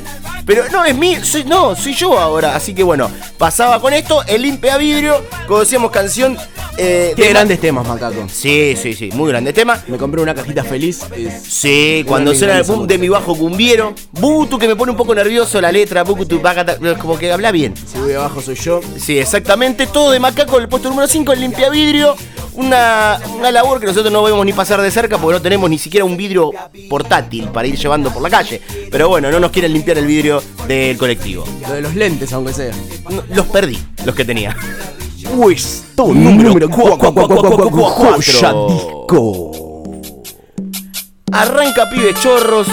Pero 0.47 0.65
no, 0.73 0.85
es 0.85 0.97
mí, 0.97 1.17
soy, 1.23 1.45
no, 1.45 1.77
soy 1.77 1.95
yo 1.95 2.19
ahora. 2.19 2.57
Así 2.57 2.75
que 2.75 2.83
bueno, 2.83 3.11
pasaba 3.39 3.81
con 3.81 3.93
esto, 3.93 4.23
el 4.27 4.43
limpia 4.43 4.77
vidrio, 4.79 5.23
como 5.47 5.61
decíamos, 5.61 5.91
canción. 5.91 6.37
Eh, 6.77 7.13
Qué 7.15 7.25
de- 7.25 7.29
grandes 7.29 7.61
temas, 7.61 7.87
Macaco. 7.87 8.27
Sí, 8.33 8.75
sí, 8.81 8.95
sí, 8.95 9.11
muy 9.13 9.29
grande 9.31 9.53
tema. 9.53 9.83
Me 9.87 9.99
compré 9.99 10.23
una 10.23 10.35
cajita 10.35 10.65
feliz. 10.65 11.01
es- 11.15 11.43
Sí, 11.43 12.05
cuando 12.09 12.35
suena 12.35 12.57
el 12.57 12.63
boom 12.65 12.87
de 12.87 12.97
mi 12.97 13.09
bajo 13.09 13.37
cumbiero. 13.37 13.95
Butu 14.13 14.59
que 14.59 14.67
me 14.67 14.75
pone 14.77 14.91
un 14.93 14.97
poco 14.97 15.15
nervioso 15.15 15.61
la 15.61 15.71
letra. 15.71 16.05
Butu, 16.05 16.41
bacata, 16.41 16.79
como 16.99 17.19
que 17.19 17.31
habla 17.31 17.53
bien. 17.53 17.75
Si 17.77 17.99
voy 17.99 18.15
abajo 18.15 18.41
soy 18.41 18.55
yo. 18.55 18.81
Sí, 18.99 19.19
exactamente. 19.19 19.87
Todo 19.89 20.11
de 20.11 20.21
Macaco, 20.21 20.59
el 20.59 20.69
puesto 20.69 20.89
número 20.89 21.07
5, 21.07 21.33
el 21.33 21.41
limpia 21.41 21.69
vidrio. 21.69 22.17
Una, 22.61 23.19
una 23.39 23.51
labor 23.51 23.81
que 23.81 23.87
nosotros 23.87 24.13
no 24.13 24.23
vemos 24.23 24.45
ni 24.45 24.53
pasar 24.53 24.83
de 24.83 24.91
cerca 24.91 25.17
porque 25.17 25.39
no 25.39 25.43
tenemos 25.43 25.71
ni 25.71 25.79
siquiera 25.79 26.05
un 26.05 26.15
vidrio 26.15 26.53
portátil 26.91 27.49
para 27.49 27.67
ir 27.67 27.77
llevando 27.77 28.13
por 28.13 28.23
la 28.23 28.29
calle. 28.29 28.61
Pero 28.91 29.09
bueno, 29.09 29.31
no 29.31 29.41
nos 29.41 29.51
quieren 29.51 29.73
limpiar 29.73 29.97
el 29.97 30.07
vidrio 30.07 30.43
del 30.69 30.99
colectivo. 30.99 31.45
Lo 31.63 31.73
de 31.73 31.81
los 31.81 31.95
lentes, 31.95 32.33
aunque 32.35 32.53
sea. 32.53 32.73
No, 33.09 33.23
los 33.35 33.47
perdí, 33.47 33.79
los 34.05 34.15
que 34.15 34.27
tenía. 34.27 34.55
Puesto 35.37 36.09
número 36.09 36.51
número 36.51 36.69
4. 36.69 37.15
cuatro. 37.71 38.69
disco. 38.69 39.53
Arranca 41.33 41.89
pibes 41.89 42.15
chorros. 42.21 42.67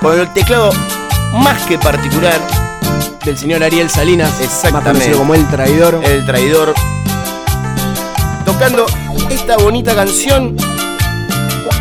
Con 0.00 0.20
el 0.20 0.32
teclado 0.34 0.72
más 1.32 1.64
que 1.66 1.78
particular. 1.78 2.38
Del 3.24 3.38
señor 3.38 3.62
Ariel 3.62 3.88
Salinas. 3.88 4.40
Exactamente. 4.40 4.88
Más 4.88 4.92
conocido 4.92 5.18
como 5.18 5.34
El 5.34 5.46
Traidor. 5.48 6.00
El 6.04 6.26
traidor. 6.26 6.74
Tocando 8.52 8.84
esta 9.30 9.56
bonita 9.56 9.94
canción. 9.94 10.56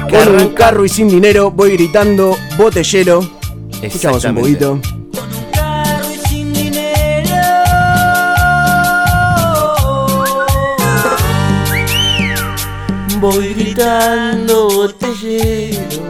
Con 0.10 0.36
un 0.36 0.50
carro 0.54 0.86
y 0.86 0.90
sin 0.90 1.10
dinero 1.10 1.52
voy 1.52 1.74
gritando 1.74 2.38
botellero. 2.58 3.30
Escuchamos 3.82 4.24
un 4.24 4.36
poquito. 4.36 4.80
Voy 13.20 13.54
gritando 13.54 14.70
botellero. 14.70 16.10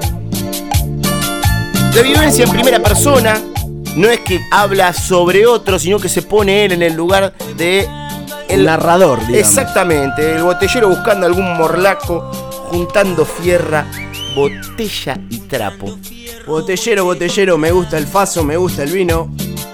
La 1.95 2.01
vivencia 2.03 2.45
en 2.45 2.51
primera 2.51 2.79
persona 2.79 3.41
no 3.95 4.09
es 4.09 4.19
que 4.19 4.39
habla 4.51 4.93
sobre 4.93 5.47
otro, 5.47 5.79
sino 5.79 5.97
que 5.97 6.07
se 6.07 6.21
pone 6.21 6.65
él 6.65 6.73
en 6.73 6.83
el 6.83 6.93
lugar 6.93 7.33
de 7.57 7.87
El 8.51 8.65
narrador, 8.65 9.19
digamos. 9.19 9.37
Exactamente, 9.37 10.35
el 10.35 10.43
botellero 10.43 10.89
buscando 10.89 11.25
algún 11.25 11.57
morlaco, 11.57 12.29
juntando 12.69 13.25
fierra, 13.25 13.85
botella 14.35 15.17
y 15.29 15.39
trapo. 15.39 15.97
Botellero, 16.45 17.05
botellero, 17.05 17.57
me 17.57 17.71
gusta 17.71 17.97
el 17.97 18.07
faso, 18.07 18.43
me 18.43 18.57
gusta 18.57 18.83
el 18.83 18.91
vino. 18.91 19.29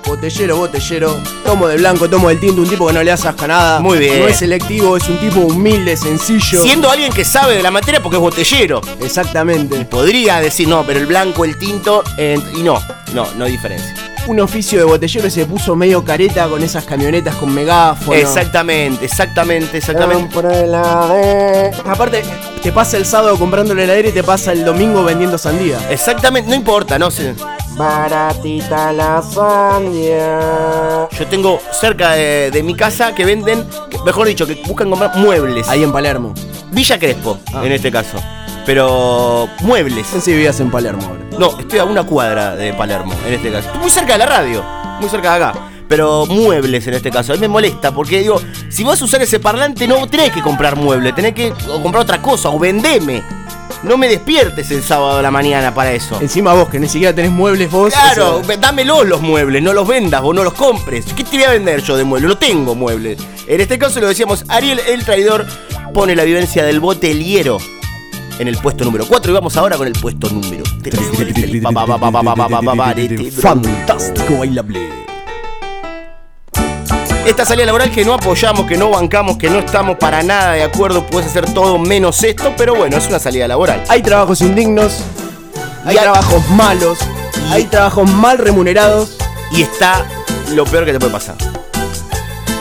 Botellero, 0.05 0.57
botellero, 0.57 1.15
tomo 1.43 1.67
de 1.67 1.77
blanco, 1.77 2.09
tomo 2.09 2.29
del 2.29 2.39
tinto, 2.39 2.61
un 2.61 2.69
tipo 2.69 2.87
que 2.87 2.93
no 2.93 3.03
le 3.03 3.11
asasca 3.11 3.47
nada. 3.47 3.79
Muy 3.79 3.97
bien. 3.97 4.19
No 4.19 4.27
es 4.27 4.37
selectivo, 4.37 4.95
es 4.95 5.07
un 5.09 5.17
tipo 5.17 5.39
humilde, 5.41 5.97
sencillo. 5.97 6.61
Siendo 6.61 6.89
alguien 6.89 7.11
que 7.11 7.25
sabe 7.25 7.55
de 7.55 7.63
la 7.63 7.71
materia 7.71 8.01
porque 8.01 8.15
es 8.17 8.21
botellero. 8.21 8.81
Exactamente. 9.01 9.83
Podría 9.85 10.39
decir, 10.39 10.67
no, 10.67 10.85
pero 10.85 10.99
el 10.99 11.07
blanco, 11.07 11.43
el 11.43 11.57
tinto, 11.57 12.03
eh, 12.17 12.39
y 12.55 12.63
no, 12.63 12.81
no, 13.13 13.27
no 13.37 13.45
hay 13.45 13.51
diferencia. 13.51 14.16
Un 14.27 14.39
oficio 14.41 14.77
de 14.79 14.83
botellero 14.85 15.25
y 15.27 15.31
se 15.31 15.45
puso 15.45 15.73
medio 15.75 16.03
careta 16.03 16.47
con 16.49 16.61
esas 16.61 16.83
camionetas 16.83 17.33
con 17.35 17.53
megáfono. 17.53 18.13
Exactamente, 18.17 19.05
exactamente, 19.05 19.77
exactamente. 19.77 20.35
Aparte, 21.85 22.23
te 22.61 22.71
pasa 22.73 22.97
el 22.97 23.05
sábado 23.05 23.37
comprando 23.39 23.73
la 23.73 23.83
heladera 23.83 24.09
y 24.09 24.11
te 24.11 24.23
pasa 24.23 24.51
el 24.51 24.65
domingo 24.65 25.03
vendiendo 25.05 25.37
sandía. 25.37 25.77
Exactamente, 25.89 26.49
no 26.49 26.55
importa, 26.55 26.99
no 26.99 27.09
sé. 27.09 27.35
Baratita 27.77 28.91
la 28.91 29.21
sandía. 29.21 31.07
Yo 31.17 31.27
tengo 31.27 31.61
cerca 31.71 32.11
de, 32.11 32.51
de 32.51 32.63
mi 32.63 32.75
casa 32.75 33.15
que 33.15 33.23
venden, 33.23 33.63
que- 33.89 33.99
mejor 34.05 34.27
dicho, 34.27 34.45
que 34.45 34.55
buscan 34.67 34.89
comprar 34.89 35.15
muebles. 35.15 35.69
Ahí 35.69 35.83
en 35.83 35.93
Palermo. 35.93 36.33
Villa 36.71 36.99
Crespo, 36.99 37.37
Ah. 37.53 37.61
en 37.65 37.71
este 37.71 37.91
caso. 37.91 38.17
Pero 38.67 39.47
muebles. 39.61 40.07
Pensé 40.07 40.31
que 40.31 40.35
vivías 40.35 40.59
en 40.59 40.69
Palermo 40.69 41.01
ahora. 41.07 41.23
No, 41.39 41.57
estoy 41.57 41.79
a 41.79 41.85
una 41.85 42.03
cuadra 42.03 42.53
de 42.53 42.73
Palermo, 42.73 43.13
en 43.25 43.33
este 43.33 43.49
caso. 43.49 43.67
Estoy 43.67 43.81
muy 43.81 43.89
cerca 43.89 44.13
de 44.13 44.19
la 44.19 44.25
radio, 44.25 44.61
muy 44.99 45.09
cerca 45.09 45.37
de 45.37 45.45
acá. 45.45 45.59
Pero 45.87 46.25
muebles 46.25 46.85
en 46.85 46.95
este 46.95 47.09
caso. 47.09 47.31
A 47.31 47.35
mí 47.35 47.41
me 47.41 47.47
molesta 47.47 47.93
porque 47.93 48.19
digo, 48.19 48.41
si 48.67 48.83
vas 48.83 49.01
a 49.01 49.05
usar 49.05 49.21
ese 49.21 49.39
parlante 49.39 49.87
no 49.87 50.05
tenés 50.07 50.33
que 50.33 50.41
comprar 50.41 50.75
muebles, 50.75 51.15
tenés 51.15 51.33
que 51.33 51.53
comprar 51.81 52.03
otra 52.03 52.21
cosa 52.21 52.49
o 52.49 52.59
vendeme. 52.59 53.23
No 53.83 53.95
me 53.95 54.09
despiertes 54.09 54.69
el 54.71 54.83
sábado 54.83 55.19
a 55.19 55.21
la 55.21 55.31
mañana 55.31 55.73
para 55.73 55.93
eso. 55.93 56.19
Encima 56.19 56.51
vos, 56.51 56.67
que 56.67 56.77
ni 56.77 56.89
siquiera 56.89 57.15
tenés 57.15 57.31
muebles 57.31 57.71
vos. 57.71 57.93
Claro, 57.93 58.39
o 58.39 58.43
sea, 58.43 58.57
dámelos 58.57 59.07
los 59.07 59.21
muebles, 59.21 59.63
no 59.63 59.71
los 59.71 59.87
vendas 59.87 60.19
o 60.25 60.33
no 60.33 60.43
los 60.43 60.53
compres. 60.53 61.05
¿Qué 61.15 61.23
te 61.23 61.37
voy 61.37 61.43
a 61.43 61.51
vender 61.51 61.81
yo 61.83 61.95
de 61.95 62.03
muebles? 62.03 62.27
No 62.27 62.37
tengo 62.37 62.75
muebles. 62.75 63.17
En 63.47 63.61
este 63.61 63.79
caso 63.79 64.01
lo 64.01 64.09
decíamos, 64.09 64.43
Ariel 64.49 64.81
el 64.89 65.05
traidor 65.05 65.45
pone 65.93 66.17
la 66.17 66.25
vivencia 66.25 66.65
del 66.65 66.81
boteliero 66.81 67.59
en 68.39 68.47
el 68.47 68.57
puesto 68.57 68.83
número 68.85 69.05
4 69.07 69.31
y 69.31 69.33
vamos 69.33 69.57
ahora 69.57 69.77
con 69.77 69.87
el 69.87 69.93
puesto 69.93 70.29
número 70.29 70.63
3. 70.83 70.99
Fantástico 73.41 74.37
bailable. 74.39 75.07
esta 77.25 77.43
salida 77.43 77.65
laboral 77.65 77.91
que 77.91 78.05
no 78.05 78.13
apoyamos, 78.13 78.65
que 78.65 78.77
no 78.77 78.89
bancamos, 78.89 79.37
que 79.37 79.49
no 79.49 79.59
estamos 79.59 79.97
para 79.97 80.23
nada 80.23 80.53
de 80.53 80.63
acuerdo, 80.63 81.05
puedes 81.05 81.29
hacer 81.29 81.45
todo 81.53 81.77
menos 81.77 82.23
esto, 82.23 82.53
pero 82.57 82.73
bueno, 82.73 82.97
es 82.97 83.07
una 83.07 83.19
salida 83.19 83.47
laboral. 83.47 83.83
Hay 83.89 84.01
trabajos 84.01 84.39
indignos, 84.41 85.01
hay 85.83 85.97
trabajos 85.97 86.49
malos, 86.51 86.99
hay 87.51 87.65
trabajos 87.65 88.09
mal 88.09 88.37
remunerados. 88.37 89.17
Y 89.51 89.61
está 89.61 90.05
lo 90.53 90.65
peor 90.65 90.85
que 90.85 90.93
te 90.93 90.99
puede 90.99 91.11
pasar. 91.11 91.35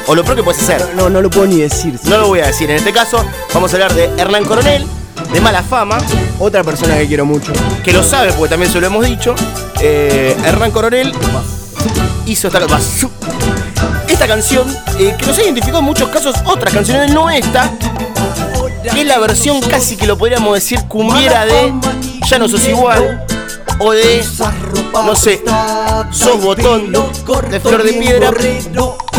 O 0.07 0.15
lo 0.15 0.23
peor 0.25 0.37
que 0.37 0.43
puedes 0.43 0.63
hacer. 0.63 0.95
No, 0.95 1.11
no 1.11 1.21
lo 1.21 1.31
puedo 1.31 1.47
ni 1.47 1.57
decir. 1.57 1.99
No 2.05 2.19
lo 2.19 2.29
voy 2.29 2.41
a 2.41 2.47
decir. 2.47 2.71
En 2.71 2.77
este 2.77 2.93
caso, 2.93 3.25
vamos 3.53 3.73
a 3.73 3.77
hablar 3.77 3.95
de 3.95 4.05
Hernán 4.17 4.45
Coronel, 4.45 4.87
de 5.33 5.41
mala 5.41 5.63
fama, 5.63 5.99
Otra 6.39 6.63
persona 6.63 6.97
que 6.97 7.07
quiero 7.07 7.25
mucho. 7.25 7.53
que 7.83 7.93
lo 7.93 8.03
sabe 8.03 8.33
porque 8.33 8.51
también 8.51 8.71
se 8.71 8.81
lo 8.81 8.87
hemos 8.87 9.05
dicho. 9.05 9.35
Eh, 9.81 10.37
Hernán 10.45 10.71
Coronel 10.71 11.13
hizo 12.27 12.49
esta, 12.49 12.61
esta 14.09 14.27
canción 14.27 14.67
eh, 14.99 15.15
que 15.19 15.27
nos 15.27 15.39
ha 15.39 15.43
identificado 15.43 15.79
en 15.81 15.85
muchos 15.85 16.09
casos 16.09 16.35
otras 16.45 16.73
canciones, 16.73 17.13
no 17.13 17.31
esta, 17.31 17.71
que 18.93 19.01
es 19.01 19.07
la 19.07 19.19
versión 19.19 19.61
casi 19.61 19.97
que 19.97 20.07
lo 20.07 20.17
podríamos 20.17 20.55
decir 20.55 20.83
cumbiera 20.89 21.45
de 21.45 21.73
Ya 22.29 22.39
no 22.39 22.49
sos 22.49 22.67
igual 22.67 23.25
o 23.79 23.93
de, 23.93 24.25
no 24.95 25.15
sé, 25.15 25.43
sos 26.11 26.41
botón 26.43 26.93
de 27.51 27.61
flor 27.61 27.83
de 27.83 27.93
piedra, 27.93 28.31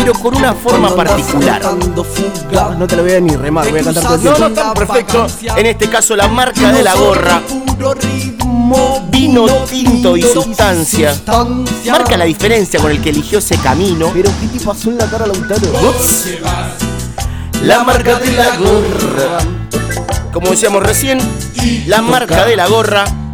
pero 0.07 0.19
con 0.19 0.37
una 0.37 0.53
forma 0.53 0.95
particular. 0.95 1.61
No, 2.77 2.87
te 2.87 2.95
lo 2.95 3.03
voy 3.03 3.11
a 3.13 3.19
ni 3.19 3.35
remar, 3.35 3.69
voy 3.69 3.81
a 3.81 3.83
cantar 3.83 4.03
todo 4.03 4.17
No, 4.17 4.37
no 4.37 4.51
tan 4.51 4.73
perfecto. 4.73 5.27
En 5.55 5.65
este 5.65 5.89
caso, 5.89 6.15
la 6.15 6.29
marca 6.29 6.71
de 6.71 6.81
la 6.81 6.95
gorra. 6.95 7.41
Vino 9.09 9.45
tinto 9.69 10.15
y 10.15 10.21
sustancia. 10.21 11.13
Marca 11.91 12.15
la 12.15 12.23
diferencia 12.25 12.79
con 12.79 12.91
el 12.91 13.01
que 13.01 13.09
eligió 13.09 13.39
ese 13.39 13.57
camino. 13.57 14.09
Pero 14.13 14.31
¿qué 14.39 14.57
te 14.57 14.65
pasó 14.65 14.89
en 14.91 14.97
la 14.97 15.09
cara, 15.09 15.27
Lautaro? 15.27 15.89
Ups. 15.89 16.29
La 17.63 17.83
marca 17.83 18.17
de 18.17 18.31
la 18.31 18.55
gorra. 18.55 19.39
Como 20.31 20.51
decíamos 20.51 20.83
recién, 20.83 21.19
la 21.87 22.01
marca 22.01 22.45
de 22.45 22.55
la 22.55 22.67
gorra. 22.67 23.26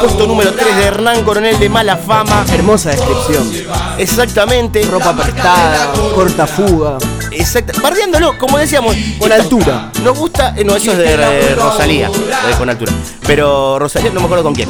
Puesto 0.00 0.26
número 0.26 0.52
3 0.52 0.76
de 0.76 0.84
Hernán 0.84 1.22
Coronel 1.22 1.56
de 1.60 1.68
Mala 1.68 1.96
Fama. 1.96 2.44
Hermosa 2.52 2.90
descripción. 2.90 3.48
Exactamente. 3.96 4.82
Ropa 4.82 5.14
prestada, 5.14 5.92
corta 6.14 6.48
fuga. 6.48 6.98
Exacto. 7.36 7.80
Bardeándolo, 7.80 8.36
como 8.38 8.58
decíamos. 8.58 8.94
Con 9.18 9.32
altura. 9.32 9.90
Nos 10.02 10.18
gusta. 10.18 10.54
eh, 10.56 10.64
no, 10.64 10.76
eso 10.76 10.92
es 10.92 10.98
de 10.98 11.14
eh, 11.14 11.54
Rosalía. 11.54 12.10
con 12.58 12.68
altura. 12.70 12.92
Pero 13.26 13.78
Rosalía 13.78 14.10
no 14.12 14.20
me 14.20 14.26
acuerdo 14.26 14.44
con 14.44 14.54
quién. 14.54 14.68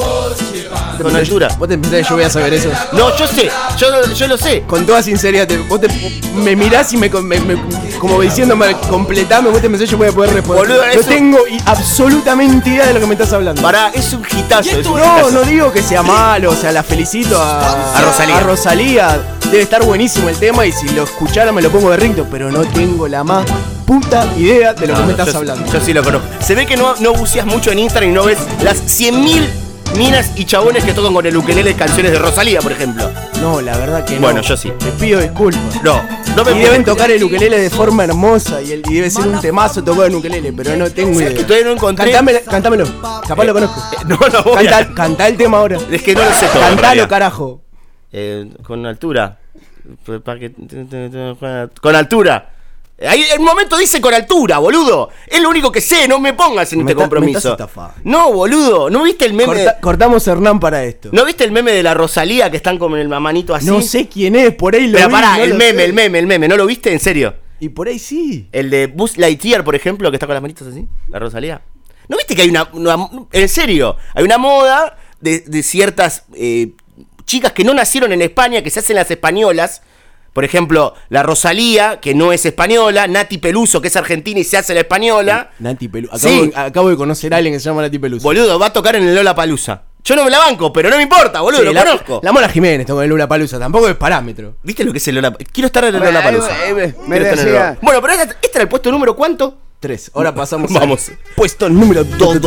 Con 1.00 1.14
altura. 1.16 1.48
Vos 1.58 1.68
te 1.68 1.76
pensás 1.76 2.00
que 2.02 2.08
yo 2.08 2.14
voy 2.14 2.24
a 2.24 2.30
saber 2.30 2.54
eso. 2.54 2.70
No, 2.92 3.16
yo 3.16 3.26
sé. 3.26 3.50
Yo, 3.76 3.86
yo 4.14 4.28
lo 4.28 4.36
sé. 4.38 4.62
Con 4.62 4.86
toda 4.86 5.02
sinceridad, 5.02 5.46
te- 5.46 5.58
vos 5.58 5.80
te- 5.80 5.88
me 6.34 6.54
mirás 6.54 6.92
y 6.92 6.96
me, 6.96 7.10
con- 7.10 7.26
me- 7.26 7.40
me- 7.40 7.56
como 7.98 8.20
diciéndome, 8.20 8.76
completame, 8.88 9.50
vos 9.50 9.60
te 9.60 9.68
pensás 9.68 9.86
que 9.86 9.92
yo 9.92 9.98
voy 9.98 10.08
a 10.08 10.12
poder 10.12 10.32
responder. 10.34 10.66
Boludo, 10.68 10.86
no 10.86 10.92
eso- 10.92 11.08
tengo 11.08 11.38
i- 11.48 11.58
absolutamente 11.66 12.70
idea 12.70 12.86
de 12.86 12.94
lo 12.94 13.00
que 13.00 13.06
me 13.06 13.14
estás 13.14 13.32
hablando. 13.32 13.60
Pará, 13.60 13.90
es 13.92 14.12
un 14.12 14.22
hitazo. 14.24 14.70
es 14.70 14.86
un 14.86 14.96
No, 14.98 15.04
hitazo. 15.04 15.30
no 15.32 15.42
digo 15.42 15.72
que 15.72 15.82
sea 15.82 16.02
malo, 16.02 16.50
o 16.52 16.56
sea, 16.56 16.70
la 16.70 16.82
felicito 16.84 17.40
a, 17.42 17.98
A 17.98 18.00
Rosalía. 18.02 18.36
a 18.36 18.40
Rosalía. 18.40 19.20
Debe 19.50 19.62
estar 19.62 19.84
buenísimo 19.84 20.28
el 20.28 20.36
tema 20.36 20.64
y 20.66 20.72
si 20.72 20.88
lo 20.88 21.04
escuchara 21.04 21.52
me 21.52 21.60
lo 21.62 21.70
pongo 21.70 21.90
de 21.90 21.96
ringto, 21.96 22.26
pero 22.30 22.50
no 22.54 22.62
tengo 22.72 23.08
la 23.08 23.22
más 23.24 23.44
puta 23.86 24.26
idea 24.36 24.72
de 24.72 24.86
lo 24.86 24.94
No, 24.94 25.00
que 25.00 25.06
me 25.06 25.12
estás 25.12 25.34
hablando. 25.34 25.70
Yo 25.72 25.80
sí 25.80 25.92
lo 25.92 26.02
conozco. 26.02 26.26
Se 26.40 26.54
ve 26.54 26.66
que 26.66 26.76
no, 26.76 26.94
no 27.00 27.12
buceas 27.12 27.44
mucho 27.46 27.70
en 27.72 27.80
Instagram 27.80 28.10
y 28.10 28.14
no 28.14 28.24
ves 28.24 28.38
las 28.62 28.78
100.000 29.00 29.42
minas 29.96 30.32
y 30.36 30.44
chabones 30.44 30.82
que 30.84 30.92
tocan 30.92 31.12
con 31.12 31.26
el 31.26 31.36
ukelele 31.36 31.74
canciones 31.74 32.12
de 32.12 32.18
Rosalía, 32.18 32.60
por 32.60 32.72
ejemplo. 32.72 33.10
No, 33.40 33.60
la 33.60 33.76
verdad 33.76 34.04
que 34.04 34.14
no. 34.14 34.22
Bueno, 34.22 34.40
yo 34.40 34.56
sí. 34.56 34.72
Te 34.78 34.86
pido 34.92 35.20
disculpas. 35.20 35.60
No, 35.82 36.00
no 36.36 36.44
me 36.44 36.52
Y 36.52 36.58
deben 36.60 36.84
tocar 36.84 37.10
el 37.10 37.22
ukelele 37.22 37.58
de 37.60 37.70
forma 37.70 38.04
hermosa 38.04 38.62
y, 38.62 38.72
el- 38.72 38.82
y 38.88 38.94
debe 38.94 39.10
ser 39.10 39.26
un 39.28 39.40
temazo 39.40 39.84
tocado 39.84 40.06
en 40.06 40.14
ukelele, 40.14 40.52
pero 40.52 40.74
no 40.76 40.90
tengo 40.90 41.12
¿Sabes 41.14 41.28
idea. 41.32 41.38
que 41.38 41.44
todavía 41.44 41.66
no 41.66 41.72
encontré? 41.74 42.06
Cantámelo, 42.10 42.38
cantámelo. 42.50 42.86
Capaz 43.28 43.44
lo 43.44 43.52
conozco. 43.52 43.82
No, 44.06 44.18
no 44.32 44.42
voy 44.44 44.66
a- 44.66 44.70
Canta, 44.70 44.94
cantá 44.94 45.28
el 45.28 45.36
tema 45.36 45.58
ahora. 45.58 45.78
Es 45.90 46.02
que 46.02 46.14
no 46.14 46.24
lo 46.24 46.32
sé 46.34 46.46
todo. 46.46 46.60
Cantalo, 46.62 47.06
carajo. 47.08 47.60
Eh, 48.12 48.48
con 48.66 48.84
altura. 48.86 49.38
Que- 50.04 51.68
Con 51.80 51.96
altura. 51.96 52.50
Ahí 53.06 53.24
el 53.34 53.40
momento 53.40 53.76
dice 53.76 54.00
con 54.00 54.14
altura, 54.14 54.58
boludo. 54.58 55.10
Es 55.26 55.42
lo 55.42 55.50
único 55.50 55.72
que 55.72 55.80
sé, 55.80 56.06
no 56.06 56.20
me 56.20 56.32
pongas 56.32 56.72
en 56.72 56.78
Me 56.84 56.84
este 56.84 56.94
compromiso. 56.94 57.56
No, 58.04 58.32
boludo, 58.32 58.88
¿no 58.88 59.02
viste 59.02 59.24
el 59.24 59.32
meme? 59.34 59.46
Corta- 59.52 59.80
cortamos 59.80 60.26
Hernán 60.28 60.60
para 60.60 60.84
esto. 60.84 61.08
¿No 61.12 61.24
viste 61.24 61.42
el 61.44 61.50
meme 61.50 61.72
de 61.72 61.82
la 61.82 61.92
Rosalía 61.92 62.50
que 62.52 62.56
están 62.56 62.78
con 62.78 62.96
el 62.96 63.08
mamanito 63.08 63.52
así? 63.54 63.66
No 63.66 63.82
sé 63.82 64.08
quién 64.08 64.36
es, 64.36 64.54
por 64.54 64.76
ahí 64.76 64.86
lo 64.86 64.96
Pero 64.96 65.08
vi, 65.08 65.12
pará, 65.12 65.36
no 65.38 65.42
el 65.42 65.54
meme, 65.54 65.78
sé. 65.80 65.84
el 65.86 65.92
meme, 65.92 66.18
el 66.20 66.26
meme, 66.28 66.46
¿no 66.48 66.56
lo 66.56 66.66
viste? 66.66 66.92
¿En 66.92 67.00
serio? 67.00 67.34
Y 67.58 67.68
por 67.70 67.88
ahí 67.88 67.98
sí. 67.98 68.48
El 68.52 68.70
de 68.70 68.86
Buzz 68.86 69.16
Lightyear, 69.18 69.64
por 69.64 69.74
ejemplo, 69.74 70.10
que 70.10 70.16
está 70.16 70.26
con 70.26 70.34
las 70.34 70.42
manitos 70.42 70.68
así, 70.68 70.86
la 71.08 71.18
Rosalía. 71.18 71.62
¿No 72.08 72.16
viste 72.16 72.36
que 72.36 72.42
hay 72.42 72.48
una, 72.50 72.68
una- 72.72 73.08
en 73.32 73.48
serio, 73.48 73.96
hay 74.14 74.22
una 74.24 74.38
moda 74.38 74.96
de, 75.20 75.40
de 75.40 75.62
ciertas 75.64 76.26
eh, 76.34 76.72
chicas 77.26 77.52
que 77.52 77.64
no 77.64 77.74
nacieron 77.74 78.12
en 78.12 78.22
España, 78.22 78.62
que 78.62 78.70
se 78.70 78.80
hacen 78.80 78.96
las 78.96 79.10
españolas? 79.10 79.82
Por 80.32 80.44
ejemplo, 80.44 80.94
la 81.10 81.22
Rosalía, 81.22 82.00
que 82.00 82.12
no 82.12 82.32
es 82.32 82.44
española, 82.44 83.06
Nati 83.06 83.38
Peluso, 83.38 83.80
que 83.80 83.86
es 83.86 83.94
argentina 83.94 84.40
y 84.40 84.44
se 84.44 84.56
hace 84.56 84.74
la 84.74 84.80
española. 84.80 85.52
Nati 85.60 85.86
Peluso. 85.86 86.14
Acabo, 86.16 86.42
Sí. 86.44 86.52
acabo 86.56 86.90
de 86.90 86.96
conocer 86.96 87.32
a 87.32 87.36
alguien 87.36 87.54
que 87.54 87.60
se 87.60 87.66
llama 87.66 87.82
Nati 87.82 88.00
Peluso. 88.00 88.24
Boludo, 88.24 88.58
va 88.58 88.66
a 88.66 88.72
tocar 88.72 88.96
en 88.96 89.04
el 89.06 89.14
Lola 89.14 89.34
Palusa. 89.34 89.82
Yo 90.02 90.16
no 90.16 90.24
me 90.24 90.30
la 90.30 90.38
banco, 90.40 90.72
pero 90.72 90.90
no 90.90 90.96
me 90.96 91.04
importa, 91.04 91.40
boludo, 91.40 91.60
Sí, 91.60 91.66
lo 91.66 91.72
la, 91.72 91.84
conozco. 91.84 92.20
La 92.22 92.32
Mona 92.32 92.48
Jiménez 92.48 92.84
toca 92.86 93.04
el 93.04 93.08
Lula 93.10 93.26
Palusa, 93.28 93.58
tampoco 93.60 93.88
es 93.88 93.94
parámetro. 93.94 94.56
¿Viste 94.64 94.82
lo 94.84 94.90
que 94.92 94.98
es 94.98 95.06
el 95.08 95.14
Lola 95.14 95.32
Quiero 95.52 95.66
estar 95.68 95.84
en 95.84 95.94
el 95.94 96.02
Lola 96.02 96.22
Palusa. 96.22 96.50
eh, 96.68 96.74
eh, 96.78 96.94
Bueno, 97.80 98.02
pero 98.02 98.12
este, 98.12 98.34
este 98.42 98.50
era 98.58 98.62
el 98.62 98.68
puesto 98.68 98.90
número 98.90 99.14
cuánto? 99.14 99.56
Tres. 99.78 100.10
Ahora 100.14 100.34
pasamos 100.34 100.72
Vamos. 100.72 101.08
al 101.10 101.18
puesto 101.36 101.68
número 101.70 102.02
dos. 102.04 102.38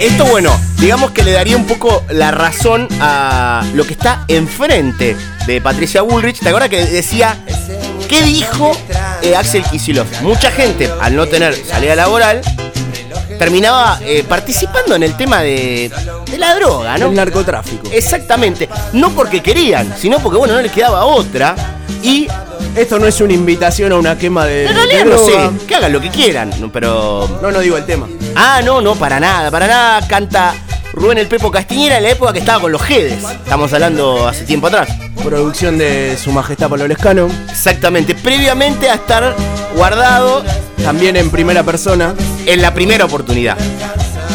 Esto, 0.00 0.24
bueno, 0.24 0.58
digamos 0.78 1.10
que 1.10 1.22
le 1.22 1.32
daría 1.32 1.58
un 1.58 1.66
poco 1.66 2.02
la 2.08 2.30
razón 2.30 2.88
a 3.00 3.62
lo 3.74 3.84
que 3.84 3.92
está 3.92 4.24
enfrente 4.28 5.14
de 5.46 5.60
Patricia 5.60 6.00
Bullrich. 6.00 6.40
¿Te 6.40 6.48
acuerdas 6.48 6.70
que 6.70 6.86
decía 6.86 7.36
qué 8.08 8.22
dijo 8.22 8.72
eh, 9.20 9.36
Axel 9.36 9.62
Kicillof? 9.62 10.22
Mucha 10.22 10.50
gente, 10.50 10.90
al 11.02 11.14
no 11.14 11.26
tener 11.26 11.54
salida 11.54 11.94
laboral, 11.96 12.40
terminaba 13.38 13.98
eh, 14.02 14.24
participando 14.28 14.94
en 14.94 15.02
el 15.02 15.16
tema 15.16 15.40
de, 15.42 15.90
de 16.30 16.38
la 16.38 16.54
droga, 16.54 16.98
¿no? 16.98 17.06
El 17.06 17.14
narcotráfico. 17.14 17.88
Exactamente. 17.92 18.68
No 18.92 19.10
porque 19.10 19.42
querían, 19.42 19.94
sino 19.98 20.18
porque, 20.18 20.38
bueno, 20.38 20.54
no 20.54 20.60
les 20.62 20.72
quedaba 20.72 21.04
otra. 21.04 21.54
Y 22.02 22.28
Esto 22.76 22.98
no 22.98 23.06
es 23.06 23.20
una 23.20 23.32
invitación 23.32 23.92
a 23.92 23.96
una 23.96 24.16
quema 24.16 24.44
de, 24.46 24.66
en 24.66 24.74
realidad 24.76 25.04
no 25.04 25.18
sé, 25.18 25.66
que 25.66 25.74
hagan 25.74 25.92
lo 25.92 26.00
que 26.00 26.08
quieran, 26.08 26.50
pero 26.72 27.38
No, 27.42 27.50
no 27.50 27.60
digo 27.60 27.76
el 27.76 27.84
tema. 27.84 28.06
Ah, 28.36 28.60
no, 28.64 28.80
no, 28.80 28.94
para 28.94 29.18
nada, 29.18 29.50
para 29.50 29.66
nada. 29.66 30.06
Canta 30.06 30.54
Rubén 30.92 31.18
el 31.18 31.28
Pepo 31.28 31.50
Castiñera 31.50 31.98
en 31.98 32.02
la 32.02 32.10
época 32.10 32.32
que 32.32 32.40
estaba 32.40 32.60
con 32.60 32.72
los 32.72 32.82
Jedes. 32.82 33.22
Estamos 33.22 33.72
hablando 33.72 34.26
hace 34.26 34.44
tiempo 34.44 34.66
atrás. 34.66 34.88
Producción 35.22 35.78
de 35.78 36.16
Su 36.16 36.32
Majestad 36.32 36.68
Pablo 36.68 36.88
Lescano. 36.88 37.28
Exactamente, 37.48 38.14
previamente 38.14 38.88
a 38.88 38.94
estar 38.94 39.36
guardado 39.76 40.42
También 40.82 41.16
en 41.16 41.30
primera 41.30 41.62
persona, 41.62 42.14
en 42.46 42.62
la 42.62 42.74
primera 42.74 43.04
oportunidad. 43.04 43.56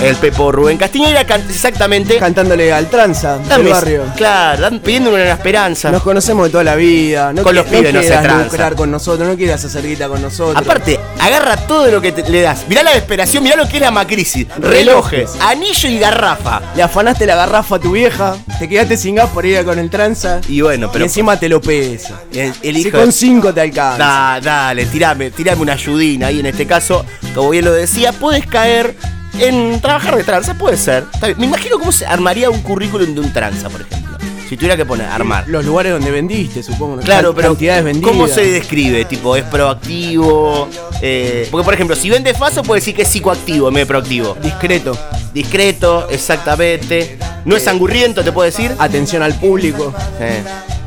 El 0.03 0.15
Pepo 0.17 0.51
Rubén 0.51 0.77
Castiñera, 0.77 1.25
can- 1.25 1.41
exactamente. 1.49 2.17
cantándole 2.17 2.71
al 2.71 2.89
tranza 2.89 3.37
del 3.39 3.63
barrio. 3.67 4.03
Claro, 4.15 4.69
pidiéndole 4.81 5.23
una 5.23 5.31
esperanza. 5.31 5.89
Nos 5.89 6.03
conocemos 6.03 6.45
de 6.47 6.51
toda 6.51 6.63
la 6.63 6.75
vida. 6.75 7.33
No, 7.33 7.41
Con 7.43 7.55
los 7.55 7.65
pibes 7.65 7.93
no 7.93 8.01
se 8.01 8.09
tranza. 8.09 8.43
lucrar 8.43 8.75
con 8.75 8.91
nosotros, 8.91 9.27
no 9.27 9.35
quieras 9.35 9.63
hacer 9.65 9.87
guita 9.87 10.07
con 10.07 10.21
nosotros. 10.21 10.55
Aparte, 10.57 10.99
agarra 11.19 11.55
todo 11.57 11.89
lo 11.89 12.01
que 12.01 12.11
te- 12.11 12.29
le 12.29 12.41
das. 12.41 12.65
Mirá 12.67 12.83
la 12.83 12.91
desesperación, 12.91 13.43
mirá 13.43 13.55
lo 13.55 13.67
que 13.67 13.77
es 13.77 13.81
la 13.81 13.89
macrisis. 13.91 14.47
Relojes, 14.59 15.31
anillo 15.41 15.89
y 15.89 15.97
garrafa. 15.97 16.61
le 16.75 16.83
afanaste 16.83 17.25
la 17.25 17.35
garrafa 17.35 17.77
a 17.77 17.79
tu 17.79 17.91
vieja, 17.93 18.35
te 18.59 18.67
quedaste 18.69 18.97
sin 18.97 19.15
gas 19.15 19.29
por 19.29 19.45
ir 19.45 19.63
con 19.65 19.79
el 19.79 19.89
tranza. 19.89 20.39
Y 20.47 20.61
bueno, 20.61 20.87
y 20.87 20.89
pero. 20.91 21.05
encima 21.05 21.39
te 21.39 21.49
lo 21.49 21.61
pesa. 21.61 22.21
el, 22.31 22.53
el 22.61 22.75
Si 22.75 22.81
hijo 22.87 22.97
con 22.97 23.07
de- 23.07 23.11
cinco 23.11 23.53
te 23.53 23.61
alcanza. 23.61 23.97
Da, 23.97 24.39
dale, 24.41 24.85
tirame, 24.85 25.31
tirame 25.31 25.61
una 25.61 25.73
ayudina 25.73 26.27
ahí 26.27 26.41
en 26.41 26.45
este 26.47 26.67
caso, 26.67 27.05
como 27.33 27.49
bien 27.49 27.65
lo 27.65 27.71
decía, 27.71 28.11
puedes 28.11 28.45
caer 28.45 28.93
en 29.39 29.81
trabajar 29.81 30.15
de 30.15 30.23
tranza, 30.23 30.53
puede 30.53 30.77
ser. 30.77 31.05
Me 31.37 31.45
imagino 31.45 31.77
cómo 31.79 31.91
se 31.91 32.05
armaría 32.05 32.49
un 32.49 32.61
currículum 32.61 33.13
de 33.13 33.21
un 33.21 33.33
tranza, 33.33 33.69
por 33.69 33.81
ejemplo. 33.81 34.17
Si 34.47 34.55
tuviera 34.57 34.77
que 34.77 34.85
poner, 34.85 35.07
armar. 35.07 35.45
Los 35.47 35.65
lugares 35.65 35.91
donde 35.91 36.11
vendiste, 36.11 36.61
supongo. 36.61 36.97
Claro, 36.97 37.33
pero 37.33 37.49
Cantidades 37.49 37.83
vendidas. 37.83 38.11
¿cómo 38.11 38.27
se 38.27 38.45
describe? 38.51 39.05
Tipo, 39.05 39.35
¿es 39.35 39.43
proactivo? 39.43 40.69
Eh, 41.01 41.47
porque, 41.49 41.65
por 41.65 41.73
ejemplo, 41.73 41.95
si 41.95 42.09
vende 42.11 42.33
faso, 42.35 42.61
puede 42.61 42.79
decir 42.79 42.95
que 42.95 43.01
es 43.01 43.07
psicoactivo 43.07 43.71
de 43.71 43.85
proactivo. 43.85 44.37
Discreto. 44.41 44.95
Discreto, 45.33 46.07
exactamente. 46.09 47.17
No 47.43 47.55
es 47.55 47.67
angurriento, 47.67 48.23
te 48.23 48.31
puedo 48.31 48.45
decir. 48.45 48.71
Atención 48.77 49.23
al 49.23 49.33
público. 49.33 49.93
Eh. 50.19 50.43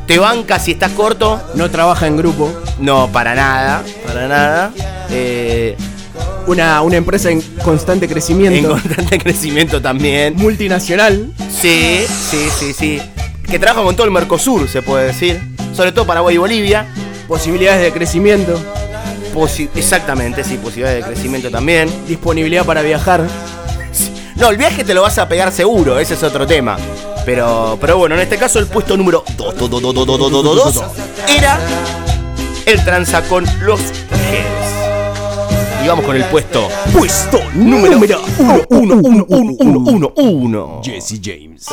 Te 0.07 0.17
banca 0.17 0.57
si 0.57 0.71
estás 0.71 0.93
corto. 0.93 1.41
No 1.55 1.69
trabaja 1.69 2.07
en 2.07 2.15
grupo. 2.15 2.51
No, 2.79 3.09
para 3.11 3.35
nada, 3.35 3.83
para 4.07 4.27
nada. 4.27 4.71
Eh, 5.11 5.75
Una, 6.49 6.81
una 6.81 6.95
empresa 6.97 7.29
en 7.29 7.41
constante 7.63 8.05
en 8.05 8.11
crecimiento. 8.11 8.69
constante 8.69 9.19
crecimiento 9.19 9.81
también. 9.81 10.35
multinacional. 10.35 11.31
Sí, 11.51 12.03
sí, 12.07 12.47
sí, 12.57 12.73
sí. 12.73 13.01
que 13.47 13.59
trabaja 13.59 13.83
con 13.83 13.95
todo 13.95 14.05
el 14.05 14.11
Mercosur, 14.11 14.67
se 14.67 14.81
puede 14.81 15.05
decir. 15.07 15.39
Sobre 15.75 15.91
todo 15.91 16.05
Paraguay 16.07 16.35
y 16.35 16.37
Bolivia. 16.39 16.87
Posibilidades 17.27 17.83
de 17.83 17.91
crecimiento, 17.91 18.59
Posi- 19.35 19.69
exactamente, 19.75 20.43
sí, 20.43 20.57
posibilidades 20.57 21.05
de 21.05 21.11
crecimiento 21.11 21.51
también. 21.51 21.87
disponibilidad 22.07 22.65
para 22.65 22.81
viajar. 22.81 23.23
No, 24.35 24.49
el 24.49 24.57
viaje 24.57 24.83
te 24.83 24.95
lo 24.95 25.03
vas 25.03 25.19
a 25.19 25.27
pegar 25.29 25.51
seguro, 25.51 25.99
ese 25.99 26.15
es 26.15 26.23
otro 26.23 26.47
tema. 26.47 26.77
Pero, 27.25 27.77
pero 27.79 27.97
bueno, 27.97 28.15
en 28.15 28.21
este 28.21 28.37
caso 28.37 28.57
el 28.57 28.65
puesto 28.65 28.97
número 28.97 29.23
2 29.37 29.53
era 31.37 31.59
el 32.65 32.83
tranza 32.83 33.21
con 33.23 33.45
los. 33.61 33.79
Y 35.83 35.87
vamos 35.87 36.05
con 36.05 36.15
el 36.15 36.23
puesto. 36.25 36.67
Puesto 36.93 37.39
número 37.53 37.97
1, 37.97 38.61
1, 38.69 38.95
1, 39.01 39.25
1, 39.29 39.55
1, 39.59 39.79
1, 39.85 40.13
1. 40.15 40.81
Jesse 40.83 41.19
James. 41.23 41.65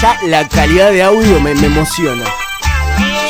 Ya 0.00 0.16
la 0.26 0.48
calidad 0.48 0.90
de 0.92 1.02
audio 1.02 1.40
me, 1.40 1.54
me 1.54 1.66
emociona. 1.66 2.24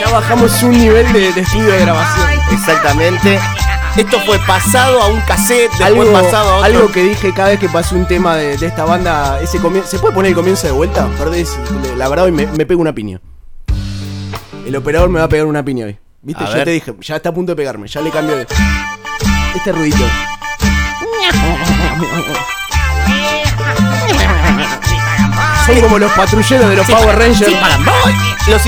Ya 0.01 0.09
bajamos 0.11 0.63
un 0.63 0.71
nivel 0.79 1.13
de, 1.13 1.33
de 1.33 1.41
estudio 1.41 1.73
de 1.73 1.81
grabación. 1.81 2.29
Exactamente. 2.53 3.39
Esto 3.97 4.21
fue 4.21 4.39
pasado 4.47 5.03
a 5.03 5.09
un 5.09 5.21
cassette, 5.23 5.69
después 5.73 5.83
Algo, 6.09 6.13
pasado 6.13 6.49
a 6.51 6.57
otro. 6.59 6.65
algo 6.65 6.93
que 6.93 7.03
dije 7.03 7.35
cada 7.35 7.49
vez 7.49 7.59
que 7.59 7.69
pasé 7.69 7.97
un 7.97 8.07
tema 8.07 8.37
de, 8.37 8.57
de 8.57 8.67
esta 8.67 8.85
banda, 8.85 9.41
ese 9.43 9.59
comien- 9.59 9.83
¿se 9.85 9.99
puede 9.99 10.15
poner 10.15 10.29
el 10.31 10.37
comienzo 10.37 10.69
de 10.69 10.73
vuelta? 10.73 11.09
Perdón, 11.19 11.35
si- 11.45 11.97
la 11.97 12.09
verdad 12.09 12.27
hoy 12.27 12.31
me, 12.33 12.47
me 12.47 12.65
pego 12.67 12.81
una 12.81 12.95
piña. 12.95 13.21
El 14.65 14.77
operador 14.77 15.09
me 15.09 15.19
va 15.19 15.25
a 15.25 15.29
pegar 15.29 15.47
una 15.47 15.65
piña 15.65 15.87
hoy. 15.87 15.99
¿Viste? 16.23 16.45
A 16.45 16.49
ya 16.49 16.55
ver. 16.57 16.65
te 16.65 16.71
dije, 16.73 16.95
ya 17.01 17.17
está 17.17 17.31
a 17.31 17.35
punto 17.35 17.53
de 17.53 17.57
pegarme, 17.57 17.89
ya 17.89 18.01
le 18.03 18.11
cambio 18.11 18.37
de... 18.37 18.47
Este 19.55 19.73
ruidito. 19.73 20.05
Son 25.67 25.81
como 25.81 25.99
los 25.99 26.13
patrulleros 26.13 26.69
de 26.69 26.77
los 26.77 26.87
Power 26.87 27.19
Rangers. 27.19 27.53
Los, 28.47 28.49
los 28.49 28.67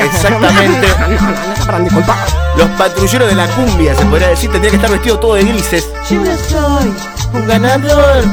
Exactamente. 0.00 0.88
Los 2.56 2.68
patrulleros 2.78 3.28
de 3.28 3.34
la 3.34 3.48
cumbia, 3.48 3.94
se 3.96 4.06
podría 4.06 4.28
decir, 4.28 4.50
tendría 4.50 4.70
que 4.70 4.76
estar 4.76 4.90
vestido 4.90 5.18
todo 5.18 5.34
de 5.34 5.44
grises. 5.44 5.88
Yo 6.08 6.20
no 6.20 6.36
soy 6.36 6.94
Un 7.32 7.46
ganador, 7.48 8.24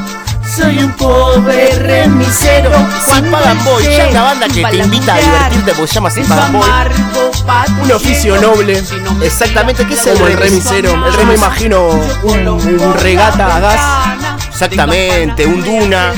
soy 0.56 0.80
un 0.80 0.92
pobre 0.94 1.70
remisero. 1.76 2.72
Sin 3.06 3.32
Pagan 3.32 3.64
Boy, 3.64 3.84
ya 3.84 4.08
es 4.08 4.14
la 4.14 4.22
banda 4.24 4.48
que 4.48 4.64
te 4.64 4.78
invita 4.78 5.16
a 5.16 5.20
divertirte 5.20 5.74
porque 5.74 5.88
se 5.88 5.96
llama 5.96 6.10
Sin 6.10 6.26
Pagan 6.26 6.54
Boy. 6.54 6.70
Un 7.84 7.92
oficio 7.92 8.40
noble. 8.42 8.84
Exactamente, 9.24 9.86
¿qué 9.86 9.94
es 9.94 10.08
el 10.08 10.18
remisero? 10.18 10.94
El 11.06 11.14
rey 11.14 11.26
me 11.26 11.36
imagino 11.36 11.90
un, 12.24 12.48
un 12.48 12.94
regata 12.96 13.56
a 13.56 13.60
gas. 13.60 13.82
Exactamente, 14.50 15.46
un 15.46 15.64
duna. 15.64 16.12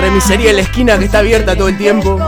Remisería 0.00 0.50
en 0.50 0.56
la 0.56 0.62
esquina 0.62 0.98
que 0.98 1.06
está 1.06 1.18
abierta 1.18 1.56
todo 1.56 1.68
el 1.68 1.76
tiempo. 1.76 2.18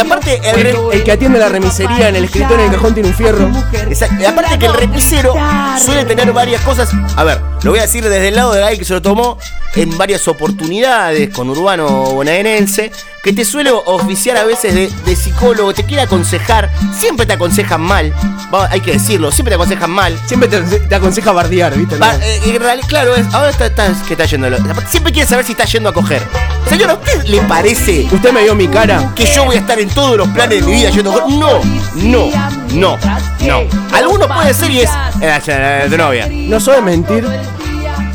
Que 0.00 0.06
aparte 0.06 0.40
el, 0.42 0.58
El, 0.58 0.62
re- 0.64 0.96
el 0.96 1.04
que 1.04 1.12
atiende 1.12 1.38
la 1.38 1.48
remisería 1.48 2.08
en 2.08 2.16
el 2.16 2.24
escritorio 2.24 2.60
en 2.64 2.70
el 2.70 2.76
cajón 2.76 2.94
tiene 2.94 3.08
un 3.10 3.14
fierro. 3.14 3.50
Exacto. 3.88 4.16
Y 4.20 4.24
aparte 4.24 4.58
que 4.58 4.66
el 4.66 4.74
remisero 4.74 5.34
suele 5.78 6.04
tener 6.04 6.32
varias 6.32 6.62
cosas. 6.62 6.90
A 7.16 7.24
ver, 7.24 7.40
lo 7.62 7.70
voy 7.72 7.80
a 7.80 7.82
decir 7.82 8.02
desde 8.04 8.28
el 8.28 8.36
lado 8.36 8.54
de 8.54 8.62
alguien 8.62 8.78
que 8.78 8.84
se 8.86 8.94
lo 8.94 9.02
tomó 9.02 9.36
en 9.74 9.96
varias 9.98 10.26
oportunidades 10.28 11.28
con 11.34 11.50
Urbano 11.50 11.86
bonaerense, 12.12 12.90
que 13.22 13.32
te 13.34 13.44
suele 13.44 13.70
oficiar 13.70 14.36
a 14.38 14.44
veces 14.44 14.74
de, 14.74 14.90
de 15.04 15.16
psicólogo, 15.16 15.74
te 15.74 15.84
quiere 15.84 16.02
aconsejar, 16.02 16.70
siempre 16.98 17.26
te 17.26 17.34
aconsejan 17.34 17.80
mal, 17.82 18.14
va- 18.52 18.68
hay 18.70 18.80
que 18.80 18.92
decirlo, 18.92 19.30
siempre 19.30 19.50
te 19.50 19.56
aconsejan 19.56 19.90
mal. 19.90 20.18
Siempre 20.26 20.48
te, 20.48 20.60
te 20.62 20.94
aconseja 20.94 21.30
bardear, 21.32 21.76
¿viste? 21.76 21.96
Va, 21.96 22.14
eh, 22.16 22.40
en 22.46 22.60
realidad, 22.60 22.88
claro, 22.88 23.14
es, 23.14 23.26
ahora 23.34 23.50
está, 23.50 23.66
está- 23.66 23.92
que 24.06 24.14
está 24.14 24.24
yendo. 24.24 24.48
Siempre 24.88 25.12
quiere 25.12 25.28
saber 25.28 25.44
si 25.44 25.52
está 25.52 25.64
yendo 25.66 25.90
a 25.90 25.92
coger. 25.92 26.22
Señora, 26.68 26.92
¿a 26.92 26.96
usted 26.96 27.24
le 27.24 27.40
parece 27.42 28.06
Usted 28.10 28.32
me 28.32 28.42
vio 28.42 28.54
mi 28.54 28.68
cara. 28.68 29.12
que 29.14 29.26
yo 29.26 29.44
voy 29.44 29.56
a 29.56 29.58
estar 29.60 29.78
en 29.78 29.88
todos 29.90 30.16
los 30.16 30.28
planes 30.28 30.60
de 30.60 30.66
mi 30.66 30.72
vida 30.76 30.90
yendo 30.90 31.10
a 31.12 31.20
coger? 31.22 31.38
No, 31.38 31.60
no, 31.96 32.30
no, 32.72 32.98
no. 33.40 33.60
Alguno 33.92 34.28
puede 34.28 34.54
ser 34.54 34.70
y 34.70 34.80
es 34.80 34.90
eh, 35.20 35.40
eh, 35.46 35.94
novia. 35.96 36.26
No 36.30 36.58
sabe 36.60 36.80
mentir. 36.80 37.26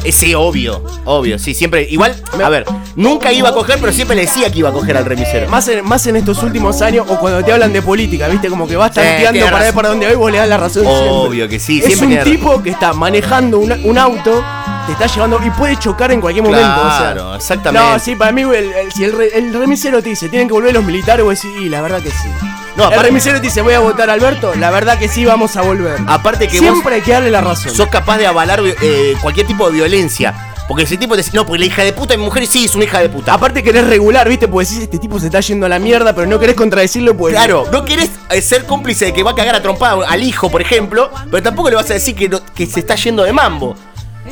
Eh, 0.06 0.12
Sí, 0.12 0.34
obvio, 0.36 0.82
obvio, 1.06 1.38
sí, 1.40 1.54
siempre. 1.54 1.88
Igual, 1.90 2.16
a 2.44 2.50
ver, 2.50 2.66
nunca 2.96 3.32
iba 3.34 3.50
a 3.50 3.54
coger, 3.54 3.78
pero 3.80 3.92
siempre 3.92 4.16
le 4.16 4.24
decía 4.24 4.52
que 4.52 4.60
iba 4.60 4.70
a 4.70 4.72
coger 4.74 4.96
al 4.98 5.06
remisero. 5.06 5.50
Más 5.50 5.68
en, 5.68 5.84
más 5.86 6.06
en 6.08 6.16
estos 6.16 6.42
últimos 6.44 6.82
años 6.82 7.06
o 7.10 7.18
cuando 7.20 7.44
te 7.44 7.52
hablan 7.52 7.74
de 7.74 7.82
política, 7.82 8.28
¿viste? 8.28 8.48
Como 8.50 8.68
que 8.68 8.76
vas 8.76 8.92
tanteando 8.94 9.40
para 9.52 9.60
ver 9.66 9.74
para 9.74 9.90
dónde 9.90 10.06
va 10.06 10.12
y 10.14 10.16
vos 10.16 10.32
le 10.32 10.38
das 10.38 10.48
la 10.50 10.58
razón 10.58 10.84
siempre. 10.84 11.10
Obvio 11.10 11.50
que 11.50 11.60
sí, 11.60 11.80
Es 11.80 11.86
siempre 11.86 12.08
un 12.08 12.14
tiene 12.24 12.24
tipo 12.38 12.62
que 12.64 12.70
está 12.70 12.94
manejando 12.94 13.60
una- 13.60 13.78
un 13.84 13.98
auto, 13.98 14.44
te 14.86 14.92
está 14.94 15.08
llevando 15.08 15.40
y 15.44 15.50
puede 15.52 15.78
chocar 15.78 16.12
en 16.12 16.22
cualquier 16.22 16.46
momento. 16.46 16.66
o 16.70 16.90
sea. 16.90 17.00
Claro, 17.00 17.36
exactamente. 17.36 17.90
No, 17.90 18.00
sí, 18.00 18.16
para 18.16 18.32
mí, 18.32 18.42
el, 18.44 18.54
el- 18.54 18.92
si 18.92 19.04
el, 19.04 19.12
re- 19.12 19.38
el 19.38 19.54
remisero 19.54 20.02
te 20.04 20.10
dice, 20.10 20.30
tienen 20.30 20.48
que 20.48 20.54
volver 20.54 20.74
los 20.74 20.84
militares, 20.84 21.26
vos 21.26 21.34
decís, 21.42 21.52
y 21.62 21.70
la 21.70 21.82
verdad 21.82 22.02
que 22.02 22.12
sí. 22.12 22.30
No, 22.76 22.84
el 22.84 22.88
aparte- 22.94 23.04
remisero 23.08 23.38
te 23.40 23.48
dice, 23.48 23.62
voy 23.62 23.74
a 23.74 23.80
votar 23.80 24.10
a 24.10 24.14
Alberto, 24.14 24.54
la 24.56 24.70
verdad 24.72 24.98
que 25.00 25.08
sí, 25.08 25.24
vamos 25.26 25.56
a 25.56 25.62
volver. 25.62 25.98
Aparte 26.08 26.48
que 26.48 26.60
Siempre 26.60 26.96
hay 26.96 27.02
que 27.02 27.12
darle 27.14 27.32
la 27.32 27.42
razón. 27.42 27.68
vos 27.70 27.78
sos 27.78 27.88
capaz 27.88 28.18
de 28.18 28.28
avalar 28.28 28.62
eh, 28.82 29.16
cualquier 29.22 29.48
tipo 29.48 29.68
de 29.68 29.74
violencia. 29.76 30.52
Porque 30.68 30.82
ese 30.84 30.98
tipo 30.98 31.14
te 31.16 31.22
dice, 31.22 31.30
no, 31.36 31.46
porque 31.46 31.60
la 31.60 31.66
hija 31.68 31.84
de 31.84 31.94
puta 31.94 32.16
de 32.16 32.18
mi 32.18 32.26
mujer 32.26 32.48
sí 32.48 32.66
es 32.66 32.74
una 32.74 32.86
hija 32.86 33.00
de 33.00 33.08
puta. 33.08 33.36
Aparte 33.36 33.62
querés 33.62 33.86
regular, 33.88 34.28
¿viste? 34.28 34.48
Porque 34.48 34.66
decís, 34.68 34.82
este 34.82 34.98
tipo 34.98 35.20
se 35.20 35.28
está 35.28 35.40
yendo 35.40 35.68
a 35.68 35.70
la 35.70 35.78
mierda, 35.78 36.16
pero 36.16 36.26
no 36.26 36.40
querés 36.40 36.56
contradecirlo, 36.56 37.16
pues. 37.16 37.36
Claro, 37.36 37.68
no 37.72 37.86
querés 37.86 38.10
eh, 38.32 38.42
ser 38.42 38.66
cómplice 38.66 39.06
de 39.06 39.14
que 39.14 39.22
va 39.22 39.32
a 39.32 39.36
cagar 39.36 39.54
a 39.54 39.62
trompada 39.62 40.08
al 40.10 40.24
hijo, 40.24 40.50
por 40.50 40.62
ejemplo, 40.64 41.12
pero 41.30 41.44
tampoco 41.44 41.70
le 41.70 41.76
vas 41.76 41.88
a 41.92 41.94
decir 41.94 42.16
que, 42.16 42.30
no- 42.30 42.42
que 42.56 42.66
se 42.66 42.80
está 42.80 42.96
yendo 42.96 43.22
de 43.24 43.32
mambo. 43.32 43.76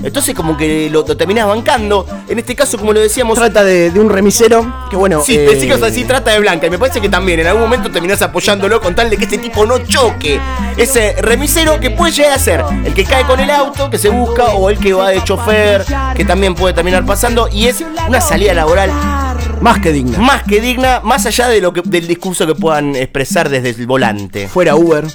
Entonces 0.02 0.34
como 0.34 0.58
que 0.58 0.90
lo, 0.90 1.06
lo 1.08 1.18
terminás 1.18 1.48
bancando. 1.48 2.06
En 2.28 2.40
este 2.40 2.56
caso, 2.56 2.78
como 2.78 2.94
lo 2.94 3.00
decíamos... 3.00 3.38
Trata 3.38 3.64
de, 3.64 3.92
de 3.92 4.00
un 4.00 4.10
remisero 4.10 4.88
que, 4.90 4.96
bueno. 4.96 5.22
Sí, 5.26 5.36
eh, 5.36 5.46
pensé 5.50 5.68
que 5.68 5.78
decir 5.78 6.08
trata 6.08 6.32
de 6.32 6.40
blanca. 6.40 6.68
Y 6.68 6.70
me 6.70 6.80
parece 6.80 7.02
que 7.02 7.10
también 7.10 7.40
en 7.40 7.48
algún 7.48 7.64
momento 7.64 7.92
terminás 7.92 8.22
apoyándolo 8.22 8.82
con 8.82 8.96
tal 8.96 9.10
de 9.10 9.18
que 9.18 9.26
este 9.26 9.38
tipo 9.38 9.66
no 9.66 9.80
choque. 9.80 10.40
Ese 10.78 11.16
remisero 11.22 11.80
que 11.80 11.92
puede 11.92 12.12
llegar 12.12 12.34
a 12.34 12.40
ser 12.40 12.64
el 12.86 12.94
que 12.94 13.04
cae 13.04 13.26
con 13.26 13.40
el 13.40 13.50
auto, 13.52 13.90
que 13.90 13.98
se 13.98 14.10
busca, 14.10 14.46
o 14.56 14.70
el 14.70 14.78
que 14.78 14.94
va 14.94 15.10
de 15.10 15.24
chofer, 15.24 15.86
que 16.16 16.26
también 16.26 16.56
puede 16.56 16.74
terminar 16.74 17.06
pasando. 17.06 17.48
Y 17.52 17.68
es 17.68 17.84
una 18.08 18.22
salida 18.22 18.54
laboral 18.54 18.92
Más 19.62 19.80
que 19.80 19.92
digna. 19.92 20.20
más 20.20 20.44
que 20.44 20.62
digna, 20.62 21.02
más 21.04 21.26
allá 21.26 21.48
de 21.48 21.62
lo 21.62 21.74
que, 21.74 21.82
del 21.84 22.08
discurso 22.08 22.46
que 22.48 22.56
puedan 22.56 22.96
expresar 22.96 23.50
desde 23.50 23.70
el 23.70 23.88
volante. 23.88 24.48
Fuera 24.48 24.76
Uber. 24.76 25.06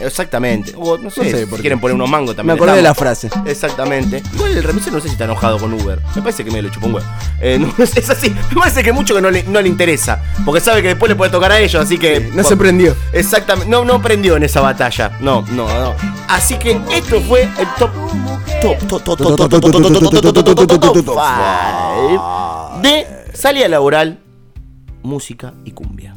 Exactamente. 0.00 0.72
No 0.72 1.10
sé, 1.10 1.46
si 1.46 1.56
quieren 1.56 1.80
poner 1.80 1.94
unos 1.94 2.08
mangos 2.08 2.36
también. 2.36 2.56
Me 2.56 2.62
acordé 2.62 2.76
de 2.76 2.82
la 2.82 2.94
frase. 2.94 3.30
Exactamente. 3.46 4.22
Igual 4.34 4.56
el 4.56 4.62
remisero 4.62 4.96
no 4.96 5.00
sé 5.00 5.08
si 5.08 5.12
está 5.12 5.24
enojado 5.24 5.58
con 5.58 5.72
Uber. 5.72 6.00
Me 6.14 6.22
parece 6.22 6.44
que 6.44 6.50
me 6.50 6.62
lo 6.62 6.68
chupó 6.68 6.86
un 6.86 6.94
huevo. 6.94 7.06
Es 7.40 8.10
así. 8.10 8.30
Me 8.30 8.56
parece 8.56 8.82
que 8.82 8.92
mucho 8.92 9.14
que 9.14 9.20
no 9.20 9.30
le, 9.30 9.42
no 9.44 9.60
le, 9.60 9.68
interesa. 9.68 10.22
Porque 10.44 10.60
sabe 10.60 10.82
que 10.82 10.88
después 10.88 11.08
le 11.08 11.16
puede 11.16 11.30
tocar 11.30 11.52
a 11.52 11.58
ellos, 11.58 11.82
así 11.82 11.98
que. 11.98 12.30
No 12.34 12.44
se 12.44 12.56
prendió. 12.56 12.94
Exactamente. 13.12 13.70
No, 13.70 13.84
no 13.84 14.00
prendió 14.00 14.36
en 14.36 14.42
esa 14.44 14.60
batalla. 14.60 15.18
No, 15.20 15.44
no, 15.50 15.66
no. 15.68 15.94
Así 16.28 16.58
que 16.58 16.80
esto 16.92 17.20
fue 17.22 17.42
el 17.42 17.68
top. 17.78 17.90
Top, 18.62 18.78
top, 18.86 19.02
top, 19.04 19.18
top, 19.18 19.50
top, 19.50 21.12
de 22.82 23.06
salida 23.32 23.68
laboral, 23.68 24.18
música 25.02 25.54
y 25.64 25.72
cumbia. 25.72 26.14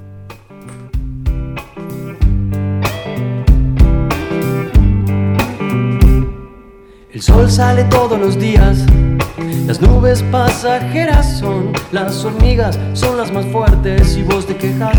El 7.13 7.21
sol 7.21 7.51
sale 7.51 7.83
todos 7.83 8.19
los 8.19 8.39
días, 8.39 8.79
las 9.67 9.79
nubes 9.79 10.23
pasajeras 10.31 11.37
son, 11.37 11.71
las 11.91 12.25
hormigas 12.25 12.79
son 12.93 13.17
las 13.17 13.31
más 13.31 13.45
fuertes 13.45 14.17
y 14.17 14.23
vos 14.23 14.47
te 14.47 14.57
quejas. 14.57 14.97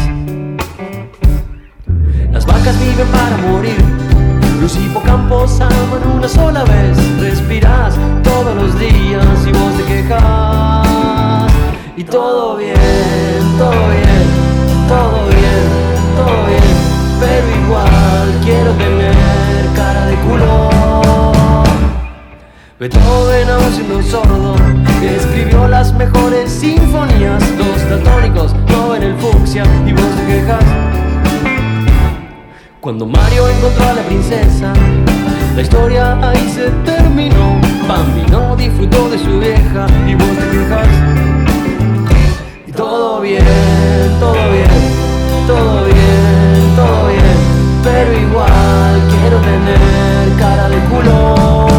Las 2.31 2.47
vacas 2.47 2.79
viven 2.79 3.09
para 3.09 3.37
morir, 3.39 3.85
los 4.61 4.77
hipocampos 4.77 5.61
aman 5.61 6.17
una 6.17 6.29
sola 6.29 6.63
vez, 6.63 6.97
respiras 7.19 7.97
todos 8.23 8.55
los 8.55 8.79
días 8.79 9.27
y 9.45 9.51
vos 9.51 9.77
te 9.77 9.83
quejas. 9.83 11.53
Y 11.97 12.05
todo 12.05 12.59
bien, 12.59 12.77
todo 13.59 13.71
bien, 13.91 14.27
todo 14.87 15.27
bien, 15.31 15.65
todo 16.15 16.47
bien, 16.47 16.63
pero 17.19 17.65
igual 17.65 18.41
quiero 18.45 18.71
tener 18.75 19.15
cara 19.75 20.07
de 20.07 20.15
culo. 20.19 20.84
Beethoven 22.77 23.49
aún 23.51 23.73
siendo 23.73 24.03
sordo 24.03 24.57
Escribió 25.01 25.69
las 25.69 25.95
mejores 25.95 26.51
sinfonías. 26.51 27.41
Los 27.57 27.89
daltónicos 27.89 28.53
no 28.69 28.89
ven 28.89 29.05
el 29.05 29.17
fucsia 29.17 29.65
Y 29.87 29.93
vos 29.93 30.05
te 30.17 30.27
quejas. 30.27 30.65
Cuando 32.81 33.07
Mario 33.07 33.49
encontró 33.49 33.89
a 33.89 33.93
la 33.93 34.03
princesa 34.03 34.73
La 35.55 35.63
historia 35.63 36.19
ahí 36.29 36.53
se 36.53 36.71
terminó. 36.85 37.61
Bambi 37.87 38.23
no 38.33 38.57
disfrutó 38.57 39.09
de 39.09 39.19
su 39.19 39.39
vieja 39.39 39.87
Y 40.09 40.17
vos 40.17 40.29
te 40.29 40.51
quejas. 40.51 40.89
Y 42.67 42.73
todo 42.73 43.21
bien, 43.21 43.45
todo 44.19 44.33
bien 44.51 44.69
Todo 45.47 45.85
bien, 45.85 46.75
todo 46.75 47.07
bien 47.07 47.37
Pero 47.85 48.13
igual 48.13 49.01
quiero 49.21 49.39
tener 49.39 50.39
cara 50.41 50.69
de 50.69 50.79
culo 50.87 51.74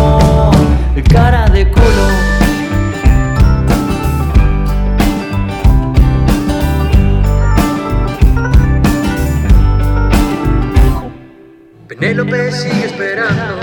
cara 1.04 1.48
de 1.48 1.70
culo. 1.70 2.36
Penélope 11.88 12.52
sigue 12.52 12.86
esperando, 12.86 13.60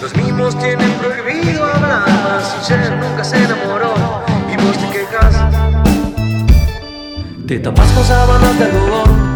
los 0.00 0.16
mimos 0.16 0.58
tienen 0.58 0.90
prohibido 0.92 1.64
hablar 1.64 2.08
más, 2.24 2.66
ser 2.66 2.92
nunca 2.96 3.24
se 3.24 3.42
enamoró 3.44 3.94
y 4.52 4.56
vos 4.62 4.76
te 4.78 4.88
quejas. 4.90 5.34
Te 7.46 7.58
tapas 7.58 7.90
con 7.92 8.04
sábanas 8.04 8.58
de 8.58 8.64
algodón 8.64 9.31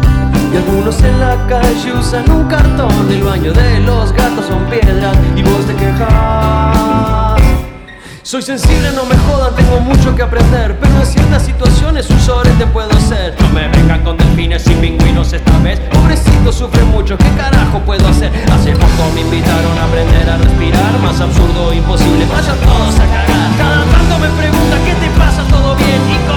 algunos 0.57 0.99
en 1.03 1.19
la 1.19 1.37
calle 1.45 1.93
usan 1.93 2.27
un 2.31 2.47
cartón 2.47 2.89
El 3.11 3.21
baño 3.21 3.53
de 3.53 3.79
los 3.81 4.11
gatos 4.11 4.47
son 4.47 4.65
piedras 4.65 5.15
Y 5.35 5.43
vos 5.43 5.63
te 5.67 5.75
quejas 5.75 7.37
soy 8.23 8.41
sensible, 8.41 8.91
no 8.91 9.05
me 9.05 9.15
jodan, 9.19 9.55
tengo 9.55 9.79
mucho 9.79 10.13
que 10.13 10.21
aprender 10.21 10.77
Pero 10.81 10.99
en 10.99 11.05
ciertas 11.05 11.45
situaciones 11.45 12.09
un 12.09 12.19
sorete 12.19 12.65
puedo 12.65 12.91
ser 12.99 13.33
No 13.39 13.47
me 13.51 13.69
vengan 13.69 14.03
con 14.03 14.17
delfines 14.17 14.67
y 14.67 14.73
pingüinos 14.73 15.31
esta 15.31 15.57
vez 15.59 15.79
Pobrecito 15.79 16.51
sufre 16.51 16.83
mucho, 16.83 17.17
¿qué 17.17 17.29
carajo 17.37 17.79
puedo 17.85 18.05
hacer? 18.05 18.29
Hace 18.51 18.73
poco 18.73 19.11
me 19.15 19.21
invitaron 19.21 19.77
a 19.77 19.85
aprender 19.85 20.29
a 20.29 20.35
respirar 20.39 20.99
Más 21.01 21.21
absurdo, 21.21 21.71
imposible, 21.71 22.25
vayan 22.25 22.57
todos 22.57 22.95
a 22.95 23.05
cagar 23.05 23.57
Cada 23.57 23.85
tanto 23.85 24.19
me 24.19 24.27
preguntan 24.41 24.79
¿qué 24.83 24.93
te 24.95 25.09
pasa? 25.17 25.43
¿Todo 25.49 25.75
bien? 25.77 26.01
Y 26.11 26.27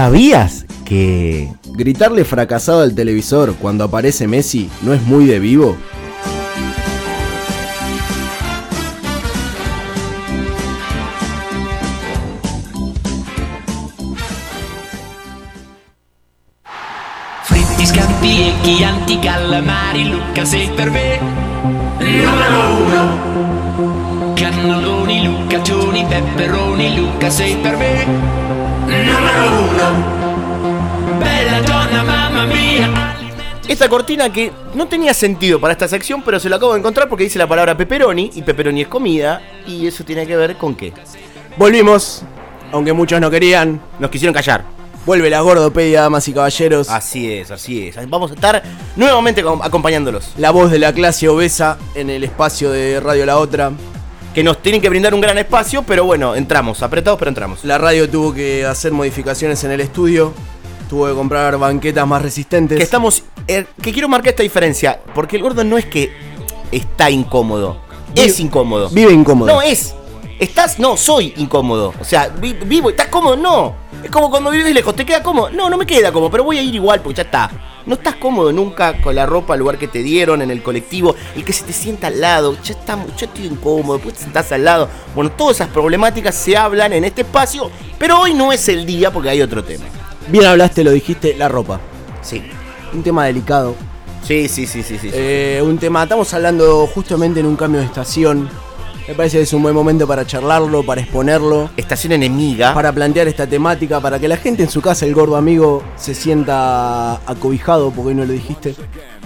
¿Sabías 0.00 0.64
que 0.86 1.52
gritarle 1.74 2.24
fracasado 2.24 2.80
al 2.80 2.94
televisor 2.94 3.54
cuando 3.56 3.84
aparece 3.84 4.26
Messi 4.26 4.70
no 4.80 4.94
es 4.94 5.02
muy 5.02 5.26
de 5.26 5.38
vivo? 5.38 5.76
Fritti, 17.42 17.84
scampi 17.84 18.40
e 18.40 18.54
chianti, 18.62 19.18
calamari, 19.18 20.08
Luca 20.08 20.46
sei 20.46 20.70
per 20.70 20.90
me 20.90 21.20
numero 21.98 22.76
uno 22.86 24.32
Cannelloni, 24.32 25.24
lucaccioni, 25.26 26.06
pepperoni, 26.06 26.96
Luca 26.96 27.28
sei 27.28 27.56
per 27.56 27.76
me 27.76 28.69
numero 29.04 29.44
uno 29.72 31.20
Bella 31.20 31.62
donna, 31.62 32.02
mamma 32.04 32.46
mia 32.46 32.90
Esta 33.68 33.88
cortina 33.88 34.32
que 34.32 34.50
no 34.74 34.86
tenía 34.88 35.14
sentido 35.14 35.60
para 35.60 35.72
esta 35.72 35.88
sección, 35.88 36.22
pero 36.22 36.40
se 36.40 36.48
la 36.48 36.56
acabo 36.56 36.72
de 36.72 36.78
encontrar 36.80 37.08
porque 37.08 37.24
dice 37.24 37.38
la 37.38 37.46
palabra 37.46 37.76
pepperoni 37.76 38.30
y 38.34 38.42
pepperoni 38.42 38.82
es 38.82 38.88
comida 38.88 39.40
y 39.66 39.86
eso 39.86 40.04
tiene 40.04 40.26
que 40.26 40.36
ver 40.36 40.56
con 40.56 40.74
qué. 40.74 40.92
Volvimos, 41.56 42.22
aunque 42.72 42.92
muchos 42.92 43.20
no 43.20 43.30
querían. 43.30 43.80
Nos 43.98 44.10
quisieron 44.10 44.34
callar. 44.34 44.64
Vuelve 45.06 45.30
la 45.30 45.40
gordopedia, 45.40 46.02
damas 46.02 46.26
y 46.28 46.32
caballeros. 46.32 46.88
Así 46.90 47.32
es, 47.32 47.50
así 47.50 47.88
es. 47.88 47.96
Vamos 48.08 48.30
a 48.30 48.34
estar 48.34 48.62
nuevamente 48.96 49.42
com- 49.42 49.62
acompañándolos. 49.62 50.32
La 50.36 50.50
voz 50.50 50.70
de 50.70 50.78
la 50.78 50.92
clase 50.92 51.28
obesa 51.28 51.78
en 51.94 52.10
el 52.10 52.22
espacio 52.24 52.70
de 52.70 53.00
Radio 53.00 53.24
La 53.26 53.38
Otra. 53.38 53.72
Que 54.34 54.44
nos 54.44 54.62
tienen 54.62 54.80
que 54.80 54.88
brindar 54.88 55.12
un 55.12 55.20
gran 55.20 55.36
espacio, 55.38 55.82
pero 55.82 56.04
bueno, 56.04 56.36
entramos, 56.36 56.82
apretados, 56.82 57.18
pero 57.18 57.30
entramos. 57.30 57.64
La 57.64 57.78
radio 57.78 58.08
tuvo 58.08 58.32
que 58.32 58.64
hacer 58.64 58.92
modificaciones 58.92 59.62
en 59.64 59.72
el 59.72 59.80
estudio. 59.80 60.32
Tuvo 60.88 61.08
que 61.08 61.14
comprar 61.14 61.56
banquetas 61.58 62.06
más 62.06 62.22
resistentes. 62.22 62.78
Que 62.78 62.84
estamos. 62.84 63.24
eh, 63.48 63.64
que 63.82 63.92
quiero 63.92 64.08
marcar 64.08 64.30
esta 64.30 64.42
diferencia, 64.42 65.00
porque 65.14 65.36
el 65.36 65.42
gordo 65.42 65.64
no 65.64 65.78
es 65.78 65.86
que 65.86 66.12
está 66.70 67.10
incómodo, 67.10 67.78
es 68.14 68.38
incómodo. 68.40 68.88
Vive 68.90 69.12
incómodo. 69.12 69.52
No 69.52 69.62
es. 69.62 69.94
Estás, 70.40 70.78
no, 70.78 70.96
soy 70.96 71.34
incómodo. 71.36 71.92
O 72.00 72.04
sea, 72.04 72.28
vi- 72.28 72.54
vivo, 72.54 72.88
¿estás 72.90 73.08
cómodo? 73.08 73.36
No. 73.36 73.74
Es 74.02 74.10
como 74.10 74.30
cuando 74.30 74.50
vives 74.50 74.72
lejos, 74.72 74.96
¿te 74.96 75.04
queda 75.04 75.22
cómodo? 75.22 75.50
No, 75.50 75.68
no 75.68 75.76
me 75.76 75.84
queda 75.84 76.10
cómodo, 76.10 76.30
pero 76.30 76.44
voy 76.44 76.56
a 76.58 76.62
ir 76.62 76.74
igual 76.74 77.00
porque 77.02 77.18
ya 77.18 77.22
está. 77.24 77.50
No 77.84 77.94
estás 77.94 78.14
cómodo 78.16 78.50
nunca 78.50 79.00
con 79.02 79.14
la 79.14 79.26
ropa, 79.26 79.52
el 79.54 79.60
lugar 79.60 79.76
que 79.76 79.86
te 79.88 80.02
dieron, 80.02 80.40
en 80.40 80.50
el 80.50 80.62
colectivo, 80.62 81.14
el 81.36 81.44
que 81.44 81.52
se 81.52 81.64
te 81.64 81.72
sienta 81.74 82.06
al 82.06 82.20
lado, 82.20 82.56
ya 82.62 82.72
está, 82.72 82.96
ya 83.18 83.26
estoy 83.26 83.46
incómodo, 83.46 83.94
después 83.98 84.14
te 84.16 84.22
sentás 84.22 84.50
al 84.52 84.64
lado. 84.64 84.88
Bueno, 85.14 85.30
todas 85.32 85.56
esas 85.56 85.68
problemáticas 85.68 86.34
se 86.34 86.56
hablan 86.56 86.94
en 86.94 87.04
este 87.04 87.20
espacio, 87.22 87.70
pero 87.98 88.20
hoy 88.20 88.32
no 88.32 88.50
es 88.52 88.66
el 88.68 88.86
día 88.86 89.10
porque 89.12 89.28
hay 89.28 89.42
otro 89.42 89.62
tema. 89.62 89.84
Bien 90.28 90.46
hablaste, 90.46 90.82
lo 90.84 90.90
dijiste, 90.92 91.34
la 91.36 91.48
ropa. 91.48 91.80
Sí. 92.22 92.42
Un 92.94 93.02
tema 93.02 93.26
delicado. 93.26 93.74
Sí, 94.26 94.48
sí, 94.48 94.66
sí, 94.66 94.82
sí, 94.82 94.98
sí. 94.98 95.10
Eh, 95.12 95.60
un 95.62 95.76
tema, 95.78 96.02
estamos 96.02 96.32
hablando 96.32 96.86
justamente 96.86 97.40
en 97.40 97.46
un 97.46 97.56
cambio 97.56 97.80
de 97.80 97.86
estación. 97.86 98.48
Me 99.10 99.16
parece 99.16 99.38
que 99.38 99.42
es 99.42 99.52
un 99.52 99.64
buen 99.64 99.74
momento 99.74 100.06
para 100.06 100.24
charlarlo, 100.24 100.84
para 100.84 101.00
exponerlo. 101.00 101.68
Estación 101.76 102.12
enemiga. 102.12 102.72
Para 102.72 102.92
plantear 102.92 103.26
esta 103.26 103.44
temática, 103.44 103.98
para 103.98 104.20
que 104.20 104.28
la 104.28 104.36
gente 104.36 104.62
en 104.62 104.70
su 104.70 104.80
casa, 104.80 105.04
el 105.04 105.14
gordo 105.14 105.34
amigo, 105.34 105.82
se 105.96 106.14
sienta 106.14 107.14
acobijado, 107.28 107.90
porque 107.90 108.10
hoy 108.10 108.14
no 108.14 108.24
lo 108.24 108.32
dijiste. 108.32 108.76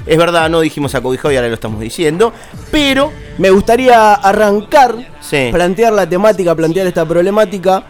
Es 0.07 0.17
verdad, 0.17 0.49
no 0.49 0.61
dijimos 0.63 0.95
acobijado 0.95 1.33
y 1.33 1.37
ahora 1.37 1.49
lo 1.49 1.55
estamos 1.55 1.81
diciendo, 1.81 2.33
pero 2.71 3.13
Me 3.37 3.51
gustaría 3.51 4.15
arrancar, 4.15 4.97
Sí. 5.21 5.49
plantear 5.53 5.93
la 5.93 6.09
temática, 6.09 6.55
plantear 6.55 6.87
esta 6.87 7.05
problemática 7.05 7.85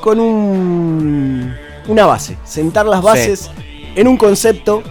con 0.00 0.18
un, 0.20 1.54
una 1.88 2.06
base. 2.06 2.38
Sentar 2.44 2.86
las 2.86 3.02
bases 3.02 3.50
en 3.94 4.08
un 4.08 4.16
concepto 4.16 4.82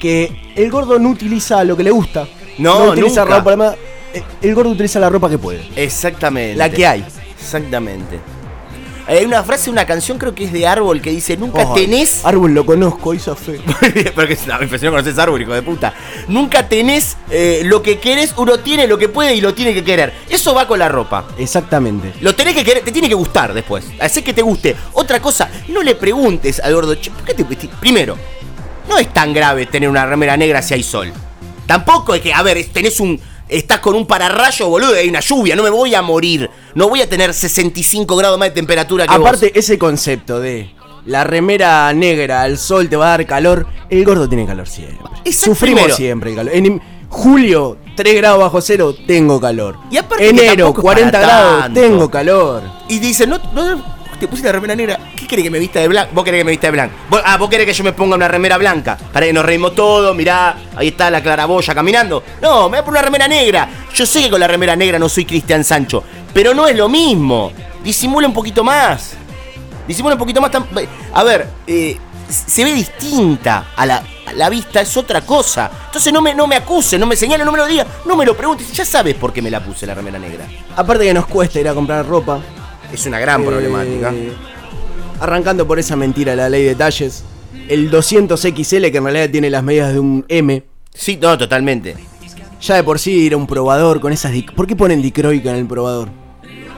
que 0.00 0.52
el 0.56 0.68
gordo 0.68 0.98
no 0.98 1.10
utiliza 1.10 1.62
lo 1.62 1.76
que 1.76 1.84
le 1.84 1.92
gusta. 1.92 2.26
No, 2.58 2.90
utiliza 2.90 3.24
nunca. 3.24 3.38
ropa. 3.38 3.74
Eh, 4.14 4.22
El 4.42 4.54
gordo 4.54 4.70
utiliza 4.70 4.98
la 5.00 5.08
ropa 5.08 5.28
que 5.28 5.38
puede. 5.38 5.66
Exactamente. 5.76 6.56
La 6.56 6.70
que 6.70 6.86
hay. 6.86 7.04
Exactamente. 7.38 8.20
Hay 9.06 9.24
una 9.24 9.42
frase, 9.42 9.68
una 9.68 9.84
canción, 9.84 10.16
creo 10.16 10.32
que 10.32 10.44
es 10.44 10.52
de 10.52 10.64
Árbol, 10.66 11.00
que 11.00 11.10
dice, 11.10 11.36
nunca 11.36 11.62
Ay, 11.62 11.86
tenés... 11.86 12.24
Árbol 12.24 12.54
lo 12.54 12.64
conozco, 12.64 13.12
hizo 13.12 13.34
fe. 13.34 13.60
Porque 14.14 14.38
no, 14.46 14.58
me 14.58 14.64
impresionó 14.64 14.92
conoces 14.92 15.18
Árbol, 15.18 15.42
hijo 15.42 15.52
de 15.52 15.62
puta. 15.62 15.92
Nunca 16.28 16.68
tenés 16.68 17.16
eh, 17.28 17.62
lo 17.64 17.82
que 17.82 17.98
querés, 17.98 18.32
uno 18.36 18.58
tiene 18.60 18.86
lo 18.86 18.98
que 18.98 19.08
puede 19.08 19.34
y 19.34 19.40
lo 19.40 19.54
tiene 19.54 19.74
que 19.74 19.82
querer. 19.82 20.12
Eso 20.30 20.54
va 20.54 20.68
con 20.68 20.78
la 20.78 20.88
ropa. 20.88 21.26
Exactamente. 21.36 22.12
Lo 22.20 22.36
tenés 22.36 22.54
que 22.54 22.64
querer, 22.64 22.84
te 22.84 22.92
tiene 22.92 23.08
que 23.08 23.14
gustar 23.14 23.52
después. 23.52 23.84
Hacer 23.98 24.22
que 24.22 24.32
te 24.32 24.42
guste. 24.42 24.76
Otra 24.92 25.20
cosa, 25.20 25.50
no 25.68 25.82
le 25.82 25.96
preguntes 25.96 26.60
al 26.60 26.72
gordo, 26.72 26.94
"Che, 26.94 27.10
¿por 27.10 27.24
qué 27.24 27.34
te 27.34 27.42
vestís?". 27.42 27.70
Primero, 27.80 28.16
no 28.88 28.98
es 28.98 29.12
tan 29.12 29.32
grave 29.32 29.66
tener 29.66 29.88
una 29.88 30.06
remera 30.06 30.36
negra 30.36 30.62
si 30.62 30.74
hay 30.74 30.82
sol. 30.84 31.12
Tampoco 31.66 32.14
es 32.14 32.20
que, 32.20 32.32
a 32.32 32.42
ver, 32.42 32.64
tenés 32.72 33.00
un. 33.00 33.20
Estás 33.52 33.80
con 33.80 33.94
un 33.94 34.06
pararrayo, 34.06 34.68
boludo, 34.68 34.94
y 34.94 34.98
hay 34.98 35.08
una 35.08 35.20
lluvia, 35.20 35.54
no 35.56 35.62
me 35.62 35.70
voy 35.70 35.94
a 35.94 36.02
morir. 36.02 36.48
No 36.74 36.88
voy 36.88 37.00
a 37.02 37.08
tener 37.08 37.32
65 37.34 38.16
grados 38.16 38.38
más 38.38 38.48
de 38.48 38.54
temperatura 38.54 39.06
que 39.06 39.14
Aparte, 39.14 39.46
vos. 39.48 39.56
ese 39.56 39.78
concepto 39.78 40.40
de 40.40 40.70
la 41.04 41.24
remera 41.24 41.92
negra 41.92 42.42
al 42.42 42.58
sol 42.58 42.88
te 42.88 42.96
va 42.96 43.06
a 43.06 43.18
dar 43.18 43.26
calor, 43.26 43.66
el 43.90 44.04
gordo 44.04 44.28
tiene 44.28 44.46
calor 44.46 44.68
siempre. 44.68 44.98
Exacto, 45.24 45.54
Sufrimos 45.54 45.80
primero. 45.80 45.96
siempre 45.96 46.30
el 46.30 46.36
calor. 46.36 46.54
En 46.54 46.80
julio, 47.08 47.76
3 47.96 48.14
grados 48.16 48.40
bajo 48.40 48.60
cero, 48.60 48.94
tengo 49.06 49.40
calor. 49.40 49.76
Y 49.90 49.98
Enero, 50.18 50.64
tampoco 50.66 50.80
es 50.80 50.82
40 50.82 51.10
para 51.12 51.26
grados, 51.26 51.60
tanto. 51.64 51.80
tengo 51.80 52.10
calor. 52.10 52.62
Y 52.88 52.98
dice, 53.00 53.26
no, 53.26 53.38
no, 53.52 53.84
te 54.22 54.28
pusiste 54.28 54.48
la 54.48 54.52
remera 54.52 54.76
negra. 54.76 54.98
¿Qué 55.16 55.26
querés 55.26 55.42
que 55.42 55.50
me 55.50 55.58
vista 55.58 55.80
de 55.80 55.88
blanco? 55.88 56.12
Vos 56.14 56.22
querés 56.22 56.40
que 56.40 56.44
me 56.44 56.52
vista 56.52 56.68
de 56.68 56.70
blanco. 56.70 56.94
Ah, 57.24 57.36
vos 57.38 57.50
querés 57.50 57.66
que 57.66 57.72
yo 57.72 57.82
me 57.82 57.92
ponga 57.92 58.14
una 58.14 58.28
remera 58.28 58.56
blanca. 58.56 58.96
Para 59.12 59.26
que 59.26 59.32
nos 59.32 59.44
reímos 59.44 59.74
todos, 59.74 60.14
mirá, 60.14 60.56
ahí 60.76 60.88
está 60.88 61.10
la 61.10 61.20
claraboya 61.20 61.74
caminando. 61.74 62.22
No, 62.40 62.68
me 62.68 62.76
voy 62.76 62.78
a 62.78 62.84
poner 62.84 63.00
una 63.00 63.02
remera 63.02 63.26
negra. 63.26 63.68
Yo 63.92 64.06
sé 64.06 64.22
que 64.22 64.30
con 64.30 64.38
la 64.38 64.46
remera 64.46 64.76
negra 64.76 64.96
no 64.96 65.08
soy 65.08 65.24
Cristian 65.24 65.64
Sancho, 65.64 66.04
pero 66.32 66.54
no 66.54 66.68
es 66.68 66.76
lo 66.76 66.88
mismo. 66.88 67.50
Disimula 67.82 68.28
un 68.28 68.32
poquito 68.32 68.62
más. 68.62 69.14
Disimula 69.88 70.14
un 70.14 70.20
poquito 70.20 70.40
más. 70.40 70.52
A 71.12 71.24
ver, 71.24 71.48
eh, 71.66 71.96
se 72.28 72.64
ve 72.64 72.72
distinta 72.72 73.72
a 73.74 73.84
la, 73.84 74.04
a 74.24 74.32
la 74.34 74.48
vista, 74.50 74.80
es 74.82 74.96
otra 74.96 75.22
cosa. 75.22 75.68
Entonces 75.86 76.12
no 76.12 76.22
me, 76.22 76.32
no 76.32 76.46
me 76.46 76.54
acuse, 76.54 76.96
no 76.96 77.06
me 77.06 77.16
señale, 77.16 77.44
no 77.44 77.50
me 77.50 77.58
lo 77.58 77.66
diga, 77.66 77.84
no 78.04 78.14
me 78.14 78.24
lo 78.24 78.36
preguntes. 78.36 78.72
Ya 78.72 78.84
sabes 78.84 79.16
por 79.16 79.32
qué 79.32 79.42
me 79.42 79.50
la 79.50 79.58
puse 79.58 79.84
la 79.84 79.94
remera 79.94 80.20
negra. 80.20 80.46
Aparte 80.76 81.06
que 81.06 81.12
nos 81.12 81.26
cuesta 81.26 81.58
ir 81.58 81.68
a 81.68 81.74
comprar 81.74 82.06
ropa. 82.06 82.40
Es 82.92 83.06
una 83.06 83.18
gran 83.18 83.42
Eh, 83.42 83.44
problemática. 83.46 84.12
Arrancando 85.20 85.66
por 85.66 85.78
esa 85.78 85.96
mentira, 85.96 86.34
la 86.34 86.48
ley 86.48 86.64
de 86.64 86.74
talles. 86.74 87.24
El 87.68 87.90
200XL, 87.90 88.90
que 88.90 88.98
en 88.98 89.04
realidad 89.04 89.30
tiene 89.30 89.50
las 89.50 89.62
medidas 89.62 89.92
de 89.92 90.00
un 90.00 90.24
M. 90.28 90.62
Sí, 90.92 91.18
no, 91.20 91.38
totalmente. 91.38 91.96
Ya 92.60 92.76
de 92.76 92.82
por 92.84 92.98
sí 92.98 93.12
ir 93.12 93.34
a 93.34 93.36
un 93.36 93.46
probador 93.46 94.00
con 94.00 94.12
esas... 94.12 94.32
¿Por 94.54 94.66
qué 94.66 94.76
ponen 94.76 95.00
dicroica 95.02 95.50
en 95.50 95.56
el 95.56 95.66
probador? 95.66 96.08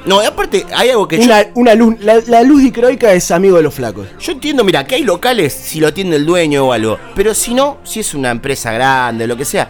No, 0.06 0.20
aparte, 0.20 0.66
hay 0.74 0.90
algo 0.90 1.08
que 1.08 1.18
Una, 1.18 1.46
una 1.54 1.74
luz, 1.74 1.96
la, 2.00 2.20
la 2.26 2.42
luz 2.42 2.62
dicroica 2.62 3.12
es 3.14 3.30
amigo 3.30 3.56
de 3.56 3.62
los 3.62 3.72
flacos. 3.74 4.06
yo, 4.12 4.18
yo 4.20 4.32
entiendo, 4.32 4.62
mira, 4.62 4.86
que 4.86 4.96
hay 4.96 5.02
locales 5.02 5.54
si 5.54 5.80
lo 5.80 5.88
atiende 5.88 6.16
el 6.16 6.26
dueño 6.26 6.66
o 6.66 6.72
algo, 6.72 6.98
pero 7.14 7.32
si 7.34 7.54
no, 7.54 7.78
si 7.84 8.00
es 8.00 8.12
una 8.14 8.30
empresa 8.30 8.70
grande, 8.72 9.26
lo 9.26 9.34
que 9.34 9.46
sea, 9.46 9.66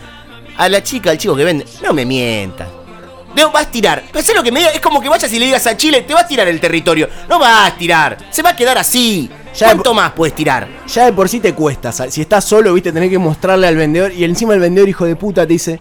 a 0.56 0.68
la 0.68 0.82
chica, 0.82 1.10
al 1.12 1.18
chico 1.18 1.36
que 1.36 1.44
vende, 1.44 1.64
no 1.84 1.92
me 1.94 2.04
mientas. 2.04 2.66
No 3.36 3.50
vas 3.50 3.66
a 3.66 3.70
tirar. 3.70 4.02
¿sabes 4.12 4.34
lo 4.34 4.42
que 4.42 4.52
me 4.52 4.60
diga? 4.60 4.72
Es 4.72 4.80
como 4.80 5.00
que 5.00 5.08
vayas 5.08 5.32
y 5.32 5.38
le 5.38 5.46
digas 5.46 5.66
a 5.66 5.76
Chile, 5.76 6.02
te 6.02 6.14
va 6.14 6.20
a 6.20 6.26
tirar 6.26 6.46
el 6.48 6.60
territorio. 6.60 7.08
No 7.28 7.38
vas 7.38 7.70
a 7.72 7.76
tirar. 7.76 8.16
Se 8.30 8.42
va 8.42 8.50
a 8.50 8.56
quedar 8.56 8.78
así. 8.78 9.30
¿Cuánto 9.58 9.94
más 9.94 10.12
puedes 10.12 10.34
tirar? 10.34 10.66
Ya 10.88 11.04
de 11.06 11.12
por 11.12 11.28
sí 11.28 11.40
te 11.40 11.52
cuesta. 11.54 11.92
Si 11.92 12.20
estás 12.20 12.44
solo, 12.44 12.72
viste, 12.74 12.92
tenés 12.92 13.10
que 13.10 13.18
mostrarle 13.18 13.66
al 13.66 13.76
vendedor. 13.76 14.12
Y 14.12 14.24
encima 14.24 14.54
el 14.54 14.60
vendedor, 14.60 14.88
hijo 14.88 15.04
de 15.04 15.16
puta, 15.16 15.46
te 15.46 15.52
dice: 15.52 15.80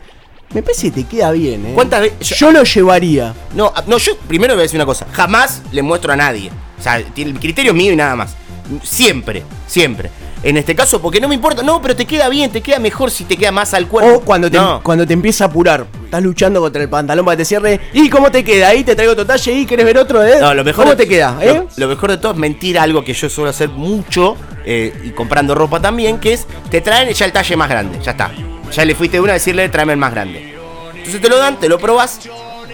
Me 0.54 0.62
parece 0.62 0.92
que 0.92 1.04
te 1.04 1.08
queda 1.08 1.32
bien, 1.32 1.66
eh. 1.66 1.72
¿Cuántas 1.74 2.02
veces? 2.02 2.38
Yo, 2.38 2.52
lo 2.52 2.64
llevaría. 2.64 3.34
No, 3.56 3.72
a- 3.76 3.84
no, 3.88 3.98
yo 3.98 4.18
primero 4.28 4.54
voy 4.54 4.62
a 4.62 4.64
decir 4.64 4.78
una 4.78 4.86
cosa. 4.86 5.08
Jamás 5.12 5.62
le 5.72 5.82
muestro 5.82 6.14
a 6.14 6.16
nadie. 6.16 6.52
O 6.80 6.84
sea, 6.84 6.98
el 6.98 7.40
criterio 7.40 7.72
es 7.72 7.78
mío 7.78 7.94
y 7.94 7.96
nada 7.96 8.16
más. 8.16 8.36
Siempre, 8.84 9.44
siempre. 9.68 10.10
En 10.44 10.58
este 10.58 10.76
caso, 10.76 11.02
porque 11.02 11.22
no 11.22 11.30
me 11.30 11.36
importa. 11.36 11.64
No, 11.64 11.82
pero 11.82 11.96
te 11.96 12.06
queda 12.06 12.28
bien, 12.28 12.52
te 12.52 12.60
queda 12.62 12.78
mejor 12.78 13.10
si 13.10 13.24
te 13.24 13.38
queda 13.38 13.52
más 13.54 13.74
al 13.74 13.88
cuerpo. 13.88 14.16
O 14.18 14.20
cuando 14.22 14.52
te, 14.52 14.58
No. 14.58 14.82
cuando 14.84 15.08
te 15.08 15.14
empieza 15.14 15.46
a 15.46 15.48
apurar, 15.48 15.86
estás 16.04 16.22
luchando 16.22 16.60
contra 16.60 16.82
el 16.82 16.90
pantalón 16.90 17.24
para 17.26 17.38
que 17.38 17.44
te 17.44 17.46
cierre. 17.46 17.80
¿Y 17.94 18.10
cómo 18.10 18.30
te 18.30 18.44
queda? 18.44 18.68
Ahí 18.70 18.84
te 18.84 18.94
traigo 18.94 19.14
otro 19.14 19.26
talle. 19.26 19.54
¿Y 19.54 19.66
querés 19.66 19.86
ver 19.86 19.98
otro? 19.98 20.22
Eh? 20.24 20.36
No, 20.42 20.54
lo 20.54 20.64
mejor 20.66 20.84
¿Cómo 20.84 20.96
de- 20.96 21.04
te 21.06 21.10
queda? 21.10 21.36
lo- 21.36 21.42
¿Eh? 21.52 21.68
Lo, 21.78 21.88
mejor 21.88 22.12
de 22.12 22.18
todo 22.18 22.34
es 22.34 22.38
mentir 22.38 22.78
algo 22.78 23.04
que 23.06 23.14
yo 23.14 23.30
suelo 23.30 23.50
hacer 23.52 23.70
mucho 23.70 24.36
eh, 24.66 24.94
y 25.06 25.12
comprando 25.12 25.56
ropa 25.56 25.80
también, 25.80 26.20
que 26.20 26.34
es 26.34 26.46
te 26.70 26.82
traen 26.82 27.14
ya 27.14 27.26
el 27.26 27.32
talle 27.32 27.56
más 27.56 27.70
grande, 27.70 28.00
ya 28.04 28.12
está. 28.12 28.32
Ya 28.74 28.84
le 28.84 28.96
fuiste 28.96 29.18
de 29.18 29.22
una 29.22 29.32
a 29.32 29.36
decirle 29.36 29.70
tráeme 29.70 29.94
el 29.94 30.00
más 30.00 30.12
grande. 30.12 30.56
Entonces 30.96 31.22
te 31.22 31.30
lo 31.30 31.38
dan, 31.38 31.58
te 31.60 31.70
lo 31.70 31.80
probas, 31.80 32.20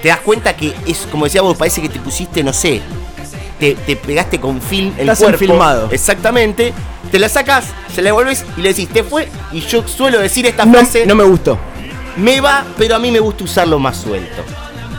te 0.02 0.08
das 0.08 0.20
cuenta 0.22 0.56
que 0.56 0.74
es, 0.88 1.08
como 1.12 1.26
decía 1.26 1.42
vos, 1.44 1.56
parece 1.58 1.82
que 1.84 1.90
te 1.90 2.00
pusiste, 2.00 2.44
no 2.44 2.54
sé, 2.54 2.82
te, 3.60 3.76
te 3.76 3.96
pegaste 3.96 4.40
con 4.40 4.62
film 4.62 4.94
el 4.98 5.02
Estás 5.10 5.20
cuerpo. 5.20 5.44
enfilmado. 5.44 5.90
Exactamente. 5.92 6.74
Te 7.12 7.20
la 7.20 7.28
sacas, 7.30 7.66
se 7.94 8.02
la 8.02 8.08
devolves 8.10 8.46
y 8.58 8.62
le 8.62 8.70
decís, 8.70 8.88
te 8.90 9.04
fue. 9.04 9.28
Y 9.52 9.62
yo 9.62 9.88
suelo 9.88 10.20
decir 10.20 10.46
esta 10.46 10.66
No, 10.66 10.74
frase. 10.74 11.06
no 11.06 11.16
me 11.16 11.24
gustó. 11.24 11.58
Me 12.18 12.42
va, 12.42 12.66
pero 12.78 12.96
a 12.96 13.00
mí 13.00 13.12
me 13.12 13.20
gusta 13.20 13.44
usarlo 13.46 13.80
más 13.80 13.98
suelto. 13.98 14.44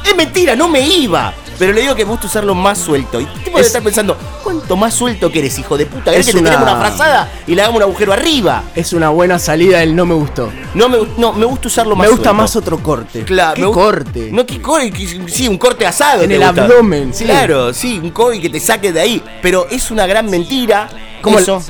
Es 0.05 0.17
mentira, 0.17 0.57
no 0.57 0.69
me 0.69 0.81
iba. 0.81 1.33
Pero 1.61 1.73
le 1.75 1.83
digo 1.83 1.95
que 1.95 2.05
me 2.05 2.11
gusta 2.11 2.27
usarlo 2.27 2.55
más 2.57 2.79
suelto. 2.79 3.21
Y 3.21 3.27
tipo 3.45 3.59
Es- 3.59 3.67
estar 3.69 3.83
pensando, 3.83 4.17
¿cuánto 4.43 4.77
más 4.77 4.93
suelto 4.95 5.31
que 5.31 5.39
eres, 5.39 5.57
hijo 5.59 5.77
de 5.79 5.87
puta? 5.87 6.11
¿Querés 6.11 6.27
Es 6.27 6.27
que 6.35 6.39
te 6.41 6.45
tenemos 6.45 6.63
una 6.69 6.81
frazada 6.81 7.31
y 7.47 7.55
le 7.55 7.61
hagamos 7.63 7.77
un 7.77 7.83
agujero 7.85 8.13
arriba? 8.13 8.65
Es 8.75 8.93
una 8.95 9.11
buena 9.11 9.39
salida 9.39 9.83
el 9.83 9.95
no 9.95 10.07
me 10.07 10.15
gustó. 10.15 10.51
No 10.75 10.89
me, 10.89 10.99
no, 11.19 11.33
me 11.35 11.45
gusta 11.45 11.69
usarlo 11.69 11.95
más 11.95 12.07
me 12.07 12.11
gusta 12.11 12.25
suelto. 12.31 12.43
más 12.43 12.57
otro 12.57 12.79
corte. 12.83 13.23
Claro, 13.25 13.55
¿Qué 13.55 13.63
me 13.63 13.71
corte? 13.73 14.29
No, 14.33 14.45
¿qué 14.47 14.61
corte? 14.61 14.93
Sí, 15.29 15.47
un 15.47 15.59
corte 15.59 15.87
asado. 15.87 16.23
En 16.23 16.33
el 16.33 16.43
gusta. 16.43 16.65
abdomen, 16.65 17.13
sí. 17.15 17.25
Claro, 17.25 17.73
sí, 17.75 18.01
un 18.03 18.11
corte 18.11 18.41
que 18.41 18.49
te 18.51 18.59
saque 18.59 18.91
de 18.93 19.01
ahí. 19.01 19.23
Pero 19.43 19.69
es 19.71 19.91
una 19.91 20.07
gran 20.07 20.31
mentira. 20.31 20.89
Como 21.21 21.37
el- 21.37 21.43
eso. 21.45 21.63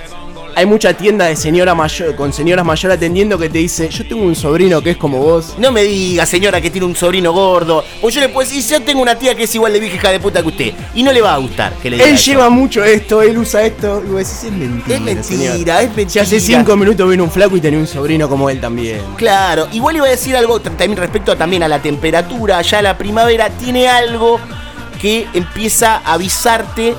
Hay 0.54 0.66
mucha 0.66 0.92
tienda 0.94 1.26
de 1.26 1.36
señora 1.36 1.74
mayor, 1.74 2.14
con 2.16 2.32
señoras 2.32 2.64
mayores 2.64 2.96
atendiendo 2.96 3.38
que 3.38 3.48
te 3.48 3.58
dice, 3.58 3.88
yo 3.88 4.06
tengo 4.06 4.22
un 4.24 4.34
sobrino 4.34 4.82
que 4.82 4.90
es 4.90 4.96
como 4.96 5.18
vos. 5.18 5.54
No 5.58 5.72
me 5.72 5.82
diga, 5.84 6.26
señora, 6.26 6.60
que 6.60 6.70
tiene 6.70 6.86
un 6.86 6.96
sobrino 6.96 7.32
gordo. 7.32 7.84
O 8.02 8.10
yo 8.10 8.20
le 8.20 8.28
puedo 8.28 8.48
decir, 8.48 8.64
yo 8.64 8.82
tengo 8.82 9.00
una 9.02 9.14
tía 9.16 9.34
que 9.34 9.44
es 9.44 9.54
igual 9.54 9.72
de 9.72 9.80
vieja 9.80 10.10
de 10.10 10.20
puta 10.20 10.42
que 10.42 10.48
usted. 10.48 10.74
Y 10.94 11.02
no 11.02 11.12
le 11.12 11.20
va 11.22 11.34
a 11.34 11.38
gustar 11.38 11.72
que 11.82 11.90
le 11.90 11.96
diga 11.96 12.08
Él 12.08 12.14
eso. 12.14 12.24
lleva 12.30 12.50
mucho 12.50 12.84
esto, 12.84 13.22
él 13.22 13.38
usa 13.38 13.62
esto. 13.62 14.02
Y 14.04 14.10
vos 14.10 14.18
decís, 14.18 14.44
es 14.44 14.52
mentira. 14.52 14.96
Es 14.96 15.00
mentira, 15.00 15.22
señor". 15.22 15.82
es 15.82 15.96
mentira. 15.96 16.08
Si 16.10 16.18
hace 16.18 16.40
cinco 16.40 16.76
minutos 16.76 17.08
vino 17.08 17.24
un 17.24 17.30
flaco 17.30 17.56
y 17.56 17.60
tenía 17.60 17.78
un 17.78 17.86
sobrino 17.86 18.28
como 18.28 18.50
él 18.50 18.60
también. 18.60 19.00
Claro, 19.16 19.68
igual 19.72 19.96
iba 19.96 20.06
a 20.06 20.10
decir 20.10 20.36
algo 20.36 20.60
también 20.60 20.96
respecto 20.96 21.32
a, 21.32 21.36
también 21.36 21.62
a 21.62 21.68
la 21.68 21.80
temperatura. 21.80 22.60
Ya 22.62 22.82
la 22.82 22.98
primavera 22.98 23.48
tiene 23.50 23.88
algo 23.88 24.40
que 25.00 25.26
empieza 25.32 25.96
a 26.04 26.14
avisarte. 26.14 26.94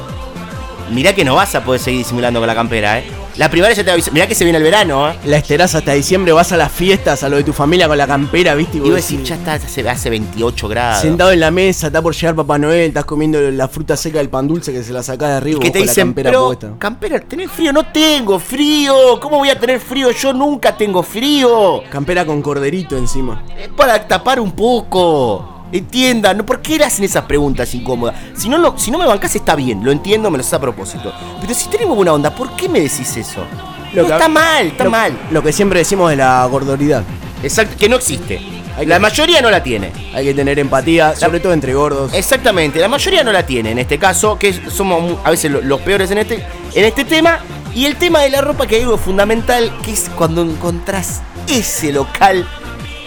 Mirá 0.90 1.14
que 1.14 1.24
no 1.24 1.36
vas 1.36 1.56
a 1.56 1.64
poder 1.64 1.80
seguir 1.80 2.00
disimulando 2.00 2.40
con 2.40 2.48
la 2.48 2.56
campera, 2.56 3.00
¿eh? 3.00 3.10
La 3.38 3.50
primavera 3.50 3.76
ya 3.76 3.84
te 3.84 3.92
avisa. 3.92 4.12
Mirá 4.12 4.28
que 4.28 4.36
se 4.36 4.44
viene 4.44 4.58
el 4.58 4.64
verano, 4.64 5.10
¿eh? 5.10 5.16
La 5.26 5.38
esperás 5.38 5.74
hasta 5.76 5.94
diciembre, 5.94 6.34
vas 6.34 6.52
a 6.52 6.58
las 6.58 6.72
fiestas, 6.72 7.24
a 7.24 7.30
lo 7.30 7.38
de 7.38 7.44
tu 7.44 7.54
familia 7.54 7.88
con 7.88 7.98
la 7.98 8.06
campera, 8.08 8.56
¿viste? 8.56 8.78
Y 8.78 8.80
Iba 8.80 8.88
a 8.88 8.90
vos 8.90 8.96
decir, 8.98 9.24
ya 9.24 9.36
está, 9.36 9.54
hace, 9.54 9.90
hace 9.90 10.10
28 10.10 10.68
grados. 10.68 11.02
Sentado 11.02 11.32
en 11.32 11.40
la 11.40 11.50
mesa, 11.52 11.88
está 11.88 12.02
por 12.02 12.14
llegar 12.14 12.36
Papá 12.36 12.58
Noel, 12.58 12.90
estás 12.90 13.06
comiendo 13.06 13.40
la 13.40 13.68
fruta 13.68 13.96
seca 13.96 14.18
del 14.18 14.30
pan 14.30 14.48
dulce 14.48 14.74
que 14.74 14.84
se 14.84 14.92
la 14.92 15.02
sacás 15.02 15.30
de 15.30 15.36
arriba 15.36 15.60
que 15.60 15.68
vos 15.68 15.74
te 15.74 15.80
con 15.80 15.88
la 15.88 15.96
campera 15.96 16.30
pero, 16.30 16.46
puesta. 16.48 16.72
campera, 16.78 17.20
¿tenés 17.20 17.52
frío? 17.52 17.72
No 17.72 17.86
tengo 17.92 18.40
frío. 18.40 19.20
¿Cómo 19.20 19.38
voy 19.38 19.50
a 19.50 19.60
tener 19.60 19.80
frío? 19.80 20.12
Yo 20.12 20.34
nunca 20.34 20.76
tengo 20.76 21.02
frío. 21.02 21.84
Campera 21.90 22.26
con 22.26 22.42
corderito 22.42 22.98
encima. 22.98 23.44
Es 23.58 23.70
para 23.70 24.08
tapar 24.08 24.40
un 24.40 24.52
poco. 24.52 25.61
Entiendan, 25.72 26.38
¿no? 26.38 26.46
¿por 26.46 26.62
qué 26.62 26.78
le 26.78 26.86
hacen 26.86 27.06
esas 27.06 27.26
preguntas 27.26 27.74
incómodas? 27.74 28.16
Si 28.36 28.50
no, 28.50 28.58
lo- 28.58 28.78
si 28.78 28.92
no 28.92 28.98
me 28.98 29.06
bancás 29.06 29.36
está 29.36 29.56
bien, 29.56 29.84
lo 29.84 29.92
entiendo, 29.92 30.30
me 30.30 30.38
lo 30.38 30.42
haces 30.42 30.54
a 30.54 30.60
propósito. 30.62 31.14
Pero 31.40 31.54
si 31.54 31.70
tenemos 31.70 31.96
buena 31.96 32.14
onda, 32.14 32.34
¿por 32.34 32.56
qué 32.56 32.68
me 32.68 32.80
decís 32.82 33.16
eso? 33.18 33.46
Lo 33.94 34.04
No, 34.04 34.08
que- 34.08 34.14
está 34.14 34.28
mal, 34.28 34.68
está 34.68 34.84
lo- 34.86 34.92
mal. 34.92 35.18
Lo 35.32 35.42
que 35.44 35.52
siempre 35.52 35.80
decimos 35.80 36.10
de 36.10 36.18
la 36.18 36.46
gordoridad. 36.46 37.04
Exacto, 37.44 37.76
que 37.78 37.90
no 37.90 37.96
existe. 37.98 38.40
Hay 38.78 38.86
La 38.86 38.96
que- 38.96 39.02
mayoría 39.02 39.42
no 39.42 39.50
la 39.52 39.62
tiene. 39.64 39.92
Hay 40.14 40.24
que 40.26 40.34
tener 40.34 40.58
empatía, 40.60 41.16
sobre 41.16 41.40
todo 41.40 41.52
entre 41.54 41.74
gordos. 41.74 42.14
Exactamente, 42.14 42.80
la 42.80 42.88
mayoría 42.88 43.24
no 43.24 43.32
la 43.32 43.46
tiene 43.46 43.72
en 43.72 43.80
este 43.80 43.98
caso, 43.98 44.38
que 44.40 44.54
somos 44.70 45.18
a 45.24 45.30
veces 45.32 45.52
lo- 45.52 45.62
los 45.62 45.82
peores 45.82 46.10
en 46.12 46.20
este, 46.20 46.36
en 46.74 46.86
este 46.86 47.04
tema. 47.06 47.40
Y 47.74 47.86
el 47.86 47.96
tema 47.96 48.20
de 48.20 48.30
la 48.30 48.42
ropa, 48.42 48.68
que 48.68 48.76
hay 48.76 48.82
algo 48.84 48.98
fundamental, 48.98 49.72
que 49.84 49.92
es 49.92 50.10
cuando 50.16 50.42
encontrás 50.42 51.22
ese 51.48 51.92
local 51.94 52.46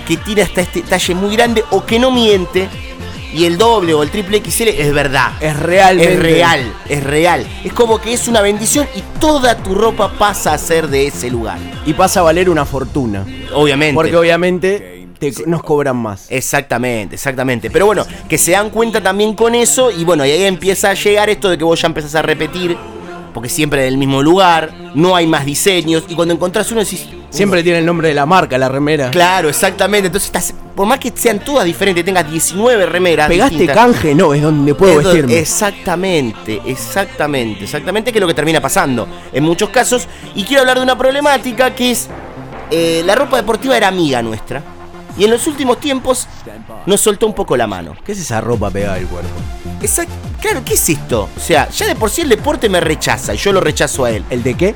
que 0.06 0.16
tiene 0.18 0.42
hasta 0.42 0.60
este 0.60 0.82
talle 0.82 1.14
muy 1.14 1.34
grande 1.36 1.64
o 1.70 1.84
que 1.84 1.98
no 1.98 2.10
miente. 2.10 2.68
Y 3.32 3.46
el 3.46 3.58
doble 3.58 3.92
o 3.94 4.04
el 4.04 4.10
triple 4.10 4.40
XL 4.48 4.68
es 4.68 4.92
verdad. 4.94 5.32
Es 5.40 5.58
realmente. 5.58 6.12
Es 6.12 6.18
real, 6.20 6.72
es 6.88 7.02
real. 7.02 7.46
Es 7.64 7.72
como 7.72 8.00
que 8.00 8.12
es 8.12 8.28
una 8.28 8.40
bendición 8.40 8.86
y 8.94 9.02
toda 9.18 9.56
tu 9.56 9.74
ropa 9.74 10.12
pasa 10.16 10.52
a 10.52 10.58
ser 10.58 10.86
de 10.86 11.08
ese 11.08 11.30
lugar. 11.30 11.58
Y 11.84 11.94
pasa 11.94 12.20
a 12.20 12.22
valer 12.22 12.48
una 12.48 12.64
fortuna. 12.64 13.26
Obviamente. 13.52 13.92
Porque 13.94 14.16
obviamente 14.16 15.08
te- 15.18 15.32
nos 15.46 15.64
cobran 15.64 15.96
más. 15.96 16.26
Exactamente, 16.30 17.16
exactamente. 17.16 17.70
Pero 17.70 17.86
bueno, 17.86 18.06
que 18.28 18.38
se 18.38 18.52
dan 18.52 18.70
cuenta 18.70 19.00
también 19.02 19.34
con 19.34 19.56
eso 19.56 19.90
y 19.90 20.04
bueno, 20.04 20.24
y 20.24 20.30
ahí 20.30 20.44
empieza 20.44 20.90
a 20.90 20.94
llegar 20.94 21.28
esto 21.28 21.50
de 21.50 21.58
que 21.58 21.64
vos 21.64 21.80
ya 21.80 21.88
empezás 21.88 22.14
a 22.14 22.22
repetir, 22.22 22.76
porque 23.34 23.50
siempre 23.50 23.82
del 23.82 23.98
mismo 23.98 24.22
lugar, 24.22 24.72
no 24.94 25.14
hay 25.14 25.26
más 25.26 25.44
diseños 25.44 26.04
y 26.08 26.14
cuando 26.14 26.32
encontrás 26.32 26.70
uno 26.72 26.80
decís... 26.80 27.06
Siempre 27.34 27.64
tiene 27.64 27.80
el 27.80 27.86
nombre 27.86 28.06
de 28.06 28.14
la 28.14 28.26
marca, 28.26 28.56
la 28.56 28.68
remera. 28.68 29.10
Claro, 29.10 29.48
exactamente. 29.48 30.06
Entonces 30.06 30.26
estás, 30.26 30.54
por 30.76 30.86
más 30.86 31.00
que 31.00 31.12
sean 31.16 31.40
todas 31.40 31.64
diferentes, 31.64 32.04
tengas 32.04 32.30
19 32.30 32.86
remeras. 32.86 33.28
Pegaste 33.28 33.56
distintas, 33.56 33.76
canje, 33.76 34.14
no, 34.14 34.32
es 34.32 34.40
donde 34.40 34.72
puedo 34.72 35.00
es 35.00 35.04
vestirme. 35.04 35.38
Exactamente, 35.40 36.62
exactamente, 36.64 37.64
exactamente, 37.64 38.12
que 38.12 38.18
es 38.18 38.20
lo 38.20 38.28
que 38.28 38.34
termina 38.34 38.60
pasando 38.60 39.08
en 39.32 39.42
muchos 39.42 39.70
casos. 39.70 40.06
Y 40.36 40.44
quiero 40.44 40.60
hablar 40.60 40.76
de 40.76 40.84
una 40.84 40.96
problemática 40.96 41.74
que 41.74 41.90
es, 41.90 42.08
eh, 42.70 43.02
la 43.04 43.16
ropa 43.16 43.36
deportiva 43.36 43.76
era 43.76 43.88
amiga 43.88 44.22
nuestra. 44.22 44.62
Y 45.16 45.24
en 45.24 45.30
los 45.30 45.46
últimos 45.46 45.78
tiempos 45.78 46.26
nos 46.86 47.00
soltó 47.00 47.26
un 47.26 47.34
poco 47.34 47.56
la 47.56 47.66
mano. 47.66 47.94
¿Qué 48.04 48.12
es 48.12 48.18
esa 48.20 48.40
ropa 48.40 48.70
pegada 48.70 48.94
al 48.94 49.06
cuerpo? 49.06 49.30
Exacto, 49.80 50.12
claro, 50.40 50.62
¿qué 50.64 50.74
es 50.74 50.88
esto? 50.88 51.28
O 51.36 51.40
sea, 51.40 51.68
ya 51.70 51.86
de 51.86 51.94
por 51.94 52.10
sí 52.10 52.22
el 52.22 52.28
deporte 52.28 52.68
me 52.68 52.80
rechaza 52.80 53.34
y 53.34 53.36
yo 53.36 53.52
lo 53.52 53.60
rechazo 53.60 54.04
a 54.04 54.10
él. 54.10 54.24
¿El 54.30 54.42
de 54.42 54.54
qué? 54.54 54.74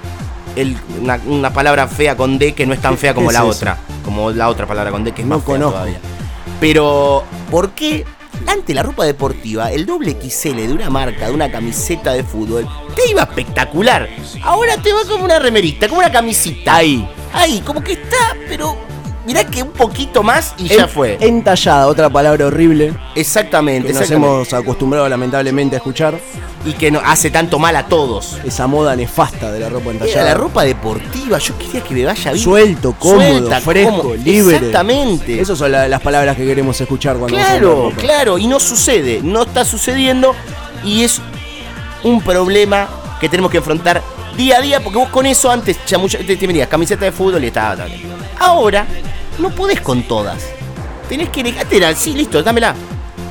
El- 0.56 0.76
una, 1.00 1.20
una 1.26 1.52
palabra 1.52 1.88
fea 1.88 2.16
con 2.16 2.38
D 2.38 2.52
que 2.54 2.66
no 2.66 2.74
es 2.74 2.80
tan 2.80 2.92
¿Qué- 2.92 2.98
fea 2.98 3.14
como 3.14 3.30
es 3.30 3.34
la 3.34 3.40
eso? 3.40 3.48
otra. 3.48 3.78
Como 4.04 4.30
la 4.30 4.48
otra 4.48 4.66
palabra 4.66 4.90
con 4.90 5.02
D 5.04 5.12
que 5.12 5.22
es 5.22 5.28
No 5.28 5.36
más 5.36 5.44
fea 5.44 5.54
conozco. 5.54 5.72
todavía. 5.74 5.98
Pero, 6.60 7.24
¿por 7.50 7.70
qué 7.72 8.04
ante 8.46 8.72
la 8.74 8.82
ropa 8.82 9.04
deportiva, 9.04 9.70
el 9.72 9.84
doble 9.86 10.12
XL 10.20 10.56
de 10.66 10.72
una 10.72 10.88
marca, 10.90 11.26
de 11.26 11.32
una 11.32 11.50
camiseta 11.50 12.12
de 12.12 12.22
fútbol, 12.24 12.66
te 12.94 13.10
iba 13.10 13.22
espectacular? 13.22 14.08
Ahora 14.42 14.76
te 14.76 14.92
va 14.92 15.00
como 15.08 15.24
una 15.24 15.38
remerita, 15.38 15.88
como 15.88 16.00
una 16.00 16.10
camisita. 16.12 16.76
Ahí. 16.76 17.08
Ahí, 17.32 17.60
como 17.64 17.82
que 17.82 17.92
está, 17.92 18.36
pero 18.48 18.76
mirá 19.28 19.44
que 19.44 19.62
un 19.62 19.70
poquito 19.72 20.22
más 20.22 20.54
y 20.56 20.68
ya 20.68 20.88
fue. 20.88 21.18
Entallada, 21.20 21.86
otra 21.86 22.08
palabra 22.08 22.46
horrible 22.46 22.94
Exactamente, 23.14 23.88
que 23.88 23.92
nos 23.92 24.02
exactamente. 24.02 24.34
hemos 24.36 24.52
acostumbrado 24.54 25.06
lamentablemente 25.08 25.76
a 25.76 25.78
escuchar. 25.78 26.18
Y 26.64 26.72
que 26.72 26.90
no, 26.90 27.00
hace 27.04 27.30
tanto 27.30 27.58
mal 27.58 27.76
a 27.76 27.86
todos. 27.86 28.38
Esa 28.44 28.66
moda 28.66 28.96
nefasta 28.96 29.52
de 29.52 29.60
la 29.60 29.68
ropa 29.68 29.90
Era 29.90 30.04
entallada. 30.04 30.24
la 30.24 30.34
ropa 30.34 30.64
deportiva, 30.64 31.38
yo 31.38 31.56
quería 31.56 31.82
que 31.84 31.94
me 31.94 32.04
vaya 32.04 32.32
bien. 32.32 32.44
Suelto, 32.44 32.94
cómodo, 32.98 33.20
Suelta, 33.20 33.60
fresco, 33.60 33.96
cómodo. 33.98 34.16
libre. 34.16 34.56
Exactamente. 34.56 35.40
Esas 35.40 35.56
son 35.58 35.70
la- 35.72 35.86
las 35.88 36.00
palabras 36.00 36.36
que 36.36 36.44
queremos 36.46 36.80
escuchar 36.80 37.16
cuando 37.16 37.36
Claro, 37.36 37.92
claro, 37.96 38.38
y 38.38 38.46
no 38.48 38.58
sucede, 38.58 39.20
no 39.22 39.42
está 39.42 39.64
sucediendo 39.64 40.34
y 40.84 41.04
es 41.04 41.20
un 42.02 42.20
problema 42.22 42.88
que 43.20 43.28
tenemos 43.28 43.50
que 43.50 43.58
enfrentar 43.58 44.02
día 44.38 44.58
a 44.58 44.60
día 44.60 44.80
porque 44.80 44.98
vos 44.98 45.08
con 45.08 45.26
eso 45.26 45.50
antes 45.50 45.84
ya 45.84 45.98
mucha 45.98 46.18
te, 46.18 46.36
te 46.36 46.46
venías 46.46 46.68
camiseta 46.68 47.04
de 47.04 47.12
fútbol 47.12 47.42
y 47.42 47.48
estaba 47.48 47.76
tal. 47.76 47.92
Ahora 48.38 48.86
no 49.38 49.50
podés 49.50 49.80
con 49.80 50.04
todas. 50.04 50.46
Tenés 51.08 51.28
que 51.30 51.40
elegir, 51.40 51.66
sí, 51.96 52.14
listo, 52.14 52.42
dámela. 52.42 52.74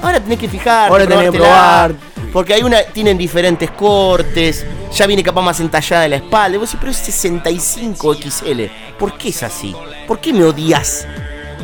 Ahora 0.03 0.20
tenés 0.20 0.38
que 0.38 0.49
fijar, 0.49 0.91
Ahora 0.91 1.08
tenés 1.08 1.32
que 1.32 1.38
probar. 1.38 1.95
Porque 2.34 2.53
hay 2.53 2.62
una, 2.62 2.84
tienen 2.84 3.18
diferentes 3.18 3.72
cortes, 3.72 4.66
ya 4.93 5.08
viene 5.08 5.24
capaz 5.24 5.41
más 5.41 5.60
entallada 5.62 6.03
de 6.03 6.10
la 6.10 6.16
espalda. 6.18 6.58
Y 6.58 6.60
vos 6.60 6.70
decís, 6.70 6.80
pero 6.80 6.91
es 6.91 6.97
65 6.97 8.16
XL. 8.16 8.62
¿Por 8.99 9.18
qué 9.18 9.30
es 9.30 9.43
así? 9.43 9.74
¿Por 10.05 10.20
qué 10.20 10.34
me 10.34 10.43
odias? 10.43 11.08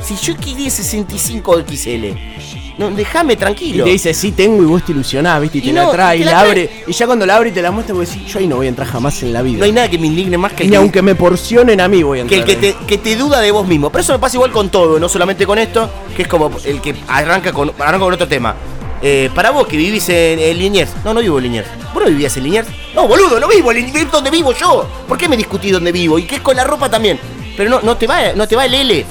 Si 0.01 0.15
yo 0.15 0.37
quería 0.37 0.69
65 0.69 1.63
XL, 1.67 2.05
no, 2.77 2.89
déjame 2.91 3.33
Y 3.33 3.35
tranquilo. 3.37 3.83
te 3.83 3.91
dice, 3.91 4.13
sí 4.13 4.31
tengo, 4.31 4.61
y 4.63 4.65
vos 4.65 4.83
te 4.83 4.91
ilusionás, 4.91 5.39
¿viste? 5.41 5.59
Y 5.59 5.61
te 5.61 5.67
Y 5.69 5.71
la 5.73 5.89
trae, 5.91 6.17
y 6.17 6.21
y 6.21 6.23
la 6.23 6.31
trae. 6.31 6.49
abre. 6.49 6.69
Y 6.87 6.91
ya 6.93 7.05
cuando 7.05 7.25
la 7.25 7.35
abre 7.35 7.49
y 7.49 7.51
te 7.51 7.61
la 7.61 7.71
muestra, 7.71 7.93
vos 7.95 8.09
decís, 8.09 8.25
yo 8.31 8.39
ahí 8.39 8.47
no 8.47 8.55
voy 8.57 8.65
a 8.65 8.69
entrar 8.69 8.87
jamás 8.87 9.21
en 9.23 9.31
la 9.33 9.41
vida. 9.41 9.59
No 9.59 9.65
hay 9.65 9.71
nada 9.71 9.89
que 9.89 9.97
me 9.99 10.07
indigne 10.07 10.37
más 10.37 10.53
que 10.53 10.63
Ni 10.65 10.71
que- 10.71 10.75
aunque 10.77 11.01
me 11.01 11.15
porcionen 11.15 11.79
a 11.81 11.87
mí 11.87 12.01
voy 12.03 12.19
a 12.21 12.25
que 12.25 12.35
entrar. 12.37 12.49
el 12.57 12.61
que 12.61 12.73
te, 12.73 12.85
que 12.85 12.97
te 12.97 13.15
duda 13.15 13.39
de 13.41 13.51
vos 13.51 13.67
mismo. 13.67 13.89
Pero 13.91 14.01
eso 14.01 14.13
me 14.13 14.19
pasa 14.19 14.37
igual 14.37 14.51
con 14.51 14.69
todo, 14.69 14.99
no 14.99 15.07
solamente 15.09 15.45
con 15.45 15.57
esto, 15.59 15.89
que 16.15 16.23
es 16.23 16.27
como 16.27 16.51
el 16.65 16.81
que 16.81 16.95
arranca 17.07 17.51
con, 17.53 17.71
arranca 17.79 17.99
con 17.99 18.13
otro 18.13 18.27
tema. 18.27 18.55
Eh, 19.05 19.29
para 19.35 19.51
vos 19.51 19.67
que 19.67 19.75
vivís 19.75 20.07
en, 20.09 20.39
en 20.39 20.57
Liniers, 20.57 20.91
no, 21.03 21.13
no 21.13 21.19
vivo 21.19 21.37
en 21.37 21.43
Liniers. 21.43 21.67
¿Vos 21.93 22.01
no 22.03 22.09
vivías 22.09 22.35
en 22.37 22.43
Liniers? 22.43 22.67
No, 22.95 23.05
boludo, 23.07 23.37
no 23.39 23.47
vivo 23.49 23.71
en 23.71 23.85
Liniers, 23.85 24.09
donde 24.11 24.31
vivo 24.31 24.53
yo. 24.53 24.87
¿Por 25.07 25.17
qué 25.17 25.27
me 25.27 25.35
discutís 25.35 25.73
donde 25.73 25.91
vivo? 25.91 26.17
Y 26.17 26.23
que 26.23 26.35
es 26.35 26.41
con 26.41 26.55
la 26.55 26.63
ropa 26.63 26.89
también. 26.89 27.19
Pero 27.57 27.69
no, 27.69 27.81
no 27.81 27.97
te 27.97 28.07
va, 28.07 28.31
no 28.33 28.47
te 28.47 28.55
va 28.55 28.65
el 28.65 28.73
L. 28.73 29.05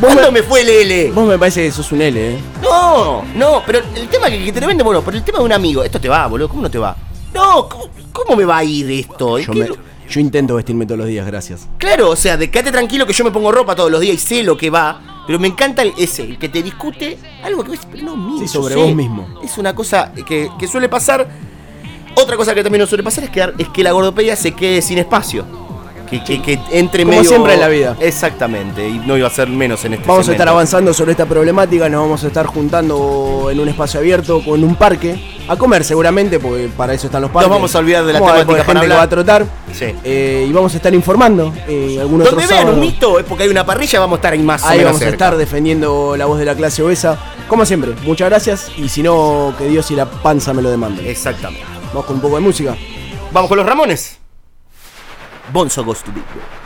¿Cuándo 0.00 0.30
me 0.32 0.42
fue 0.42 0.60
el 0.62 0.68
L? 0.68 1.10
Vos 1.12 1.26
me 1.28 1.38
parece 1.38 1.62
que 1.64 1.72
sos 1.72 1.90
un 1.92 2.02
L, 2.02 2.34
¿eh? 2.34 2.38
No, 2.62 3.24
no, 3.34 3.62
pero 3.66 3.80
el 3.96 4.08
tema 4.08 4.28
que, 4.30 4.44
que 4.44 4.52
te 4.52 4.60
lo 4.60 4.66
vende, 4.66 4.82
bueno, 4.84 5.02
pero 5.02 5.16
el 5.16 5.24
tema 5.24 5.38
de 5.38 5.44
un 5.44 5.52
amigo, 5.52 5.82
esto 5.82 6.00
te 6.00 6.08
va, 6.08 6.26
boludo, 6.26 6.48
¿cómo 6.48 6.62
no 6.62 6.70
te 6.70 6.78
va? 6.78 6.96
No, 7.34 7.68
¿cómo, 7.68 7.84
cómo 8.12 8.36
me 8.36 8.44
va 8.44 8.58
a 8.58 8.64
ir 8.64 8.90
esto? 8.90 9.38
Yo, 9.38 9.52
¿Qué 9.52 9.58
me- 9.60 9.68
yo 10.08 10.20
intento 10.20 10.54
vestirme 10.54 10.86
todos 10.86 10.98
los 10.98 11.08
días, 11.08 11.26
gracias. 11.26 11.66
Claro, 11.78 12.10
o 12.10 12.16
sea, 12.16 12.36
de 12.36 12.50
quédate 12.50 12.70
tranquilo 12.72 13.06
que 13.06 13.12
yo 13.12 13.24
me 13.24 13.30
pongo 13.30 13.50
ropa 13.52 13.74
todos 13.74 13.90
los 13.90 14.00
días 14.00 14.14
y 14.14 14.18
sé 14.18 14.42
lo 14.42 14.56
que 14.56 14.70
va, 14.70 15.22
pero 15.26 15.38
me 15.38 15.48
encanta 15.48 15.82
el, 15.82 15.92
ese, 15.98 16.22
el 16.22 16.38
que 16.38 16.48
te 16.48 16.62
discute 16.62 17.18
algo 17.42 17.64
que 17.64 17.72
pero 17.90 18.04
no 18.04 18.16
mío. 18.16 18.38
Sí, 18.40 18.48
sobre 18.48 18.74
sé. 18.74 18.80
vos 18.80 18.94
mismo. 18.94 19.28
Es 19.42 19.58
una 19.58 19.74
cosa 19.74 20.12
que, 20.26 20.48
que 20.58 20.66
suele 20.68 20.88
pasar. 20.88 21.28
Otra 22.14 22.36
cosa 22.36 22.54
que 22.54 22.62
también 22.62 22.80
nos 22.80 22.88
suele 22.88 23.04
pasar 23.04 23.24
es 23.24 23.30
que, 23.30 23.52
es 23.58 23.68
que 23.68 23.82
la 23.84 23.92
gordopedia 23.92 24.34
se 24.34 24.52
quede 24.52 24.80
sin 24.80 24.98
espacio. 24.98 25.44
Que, 26.10 26.24
que, 26.24 26.40
que 26.40 26.58
entre 26.72 27.04
Como 27.04 27.16
medio. 27.18 27.28
siempre 27.28 27.54
en 27.54 27.60
la 27.60 27.68
vida. 27.68 27.96
Exactamente, 28.00 28.88
y 28.88 28.98
no 28.98 29.16
iba 29.16 29.26
a 29.26 29.30
ser 29.30 29.48
menos 29.48 29.84
en 29.84 29.94
este 29.94 30.08
Vamos 30.08 30.28
a 30.28 30.32
estar 30.32 30.48
avanzando 30.48 30.94
sobre 30.94 31.10
esta 31.12 31.26
problemática, 31.26 31.88
nos 31.88 32.00
vamos 32.02 32.24
a 32.24 32.28
estar 32.28 32.46
juntando 32.46 33.48
en 33.50 33.60
un 33.60 33.68
espacio 33.68 34.00
abierto 34.00 34.42
o 34.46 34.54
en 34.56 34.64
un 34.64 34.74
parque 34.76 35.18
a 35.48 35.56
comer 35.56 35.84
seguramente, 35.84 36.38
porque 36.40 36.68
para 36.76 36.94
eso 36.94 37.06
están 37.06 37.22
los 37.22 37.30
parques. 37.30 37.50
vamos 37.50 37.74
a 37.74 37.78
olvidar 37.78 38.04
de 38.06 38.12
la 38.14 38.18
temática 38.20 38.46
para 38.46 38.64
gente 38.64 38.80
que 38.80 38.88
va 38.88 38.94
a 38.94 39.02
hablar. 39.02 39.08
trotar. 39.08 39.46
Sí. 39.72 39.86
Eh, 40.04 40.46
y 40.48 40.52
vamos 40.52 40.72
a 40.72 40.76
estar 40.76 40.94
informando. 40.94 41.52
Eh, 41.66 41.98
algún 42.00 42.20
otro 42.22 42.32
Donde 42.32 42.46
vean 42.46 42.60
sábado. 42.60 42.74
un 42.76 42.80
mito 42.80 43.18
es 43.18 43.24
porque 43.26 43.44
hay 43.44 43.50
una 43.50 43.64
parrilla, 43.66 44.00
vamos 44.00 44.16
a 44.16 44.18
estar 44.18 44.32
ahí 44.32 44.42
más 44.42 44.62
o 44.62 44.66
Ahí 44.68 44.78
menos 44.78 44.92
vamos 44.94 45.06
a 45.06 45.08
estar 45.10 45.36
defendiendo 45.36 46.16
la 46.16 46.26
voz 46.26 46.38
de 46.38 46.44
la 46.44 46.54
clase 46.54 46.82
obesa. 46.82 47.18
Como 47.48 47.64
siempre, 47.66 47.92
muchas 48.04 48.28
gracias. 48.28 48.70
Y 48.76 48.88
si 48.88 49.02
no, 49.02 49.54
que 49.58 49.66
Dios 49.66 49.90
y 49.90 49.94
la 49.94 50.06
panza 50.06 50.52
me 50.54 50.62
lo 50.62 50.70
demanden. 50.70 51.06
Exactamente. 51.06 51.64
Vamos 51.88 52.06
con 52.06 52.16
un 52.16 52.22
poco 52.22 52.34
de 52.36 52.40
música. 52.42 52.76
Vamos 53.32 53.48
con 53.48 53.58
los 53.58 53.66
Ramones. 53.66 54.17
Buon 55.50 55.70
sogosto 55.70 56.10
big! 56.12 56.57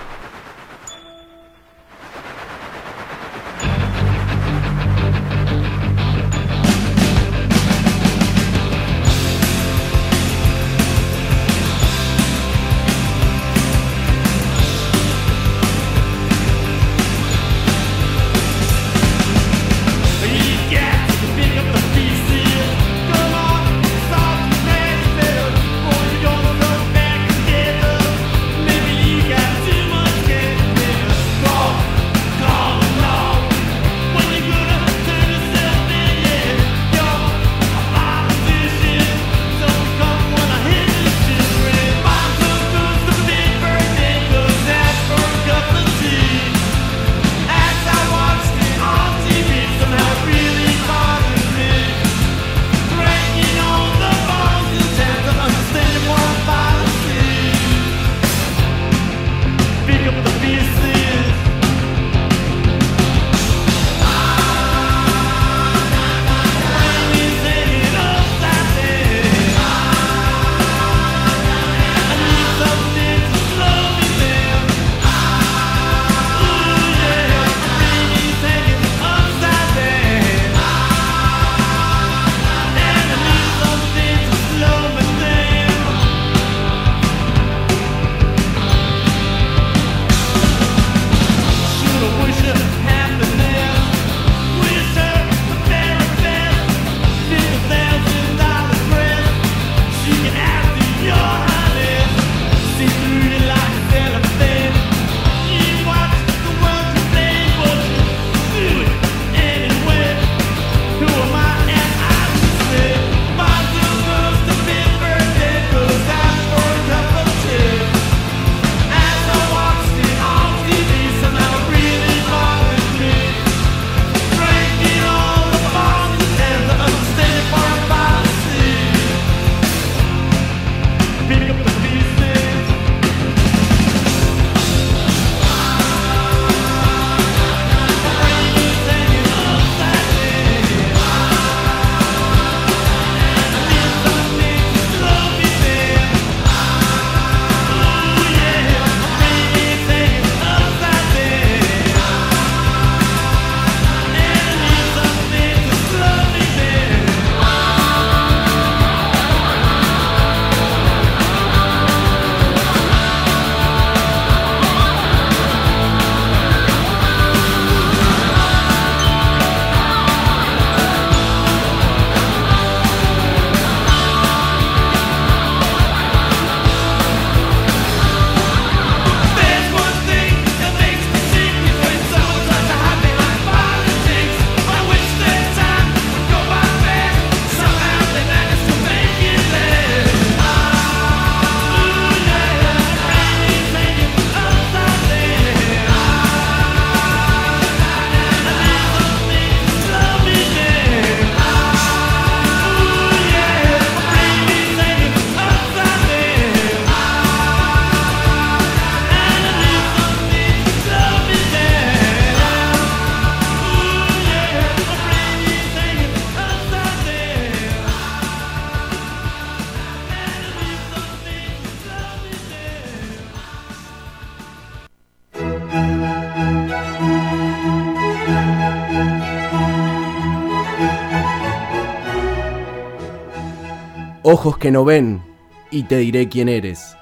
Ojos 234.43 234.59
que 234.59 234.73
no 234.73 234.85
ven 234.85 235.23
y 235.71 235.85
te 235.85 235.99
diré 235.99 236.29
quién 236.29 236.49
eres. 236.49 236.97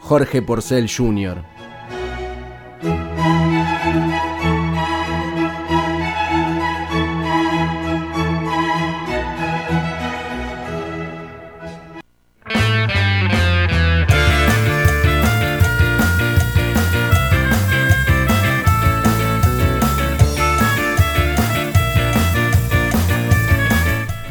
Jorge 0.00 0.42
Porcel 0.42 0.90
Jr. 0.90 1.44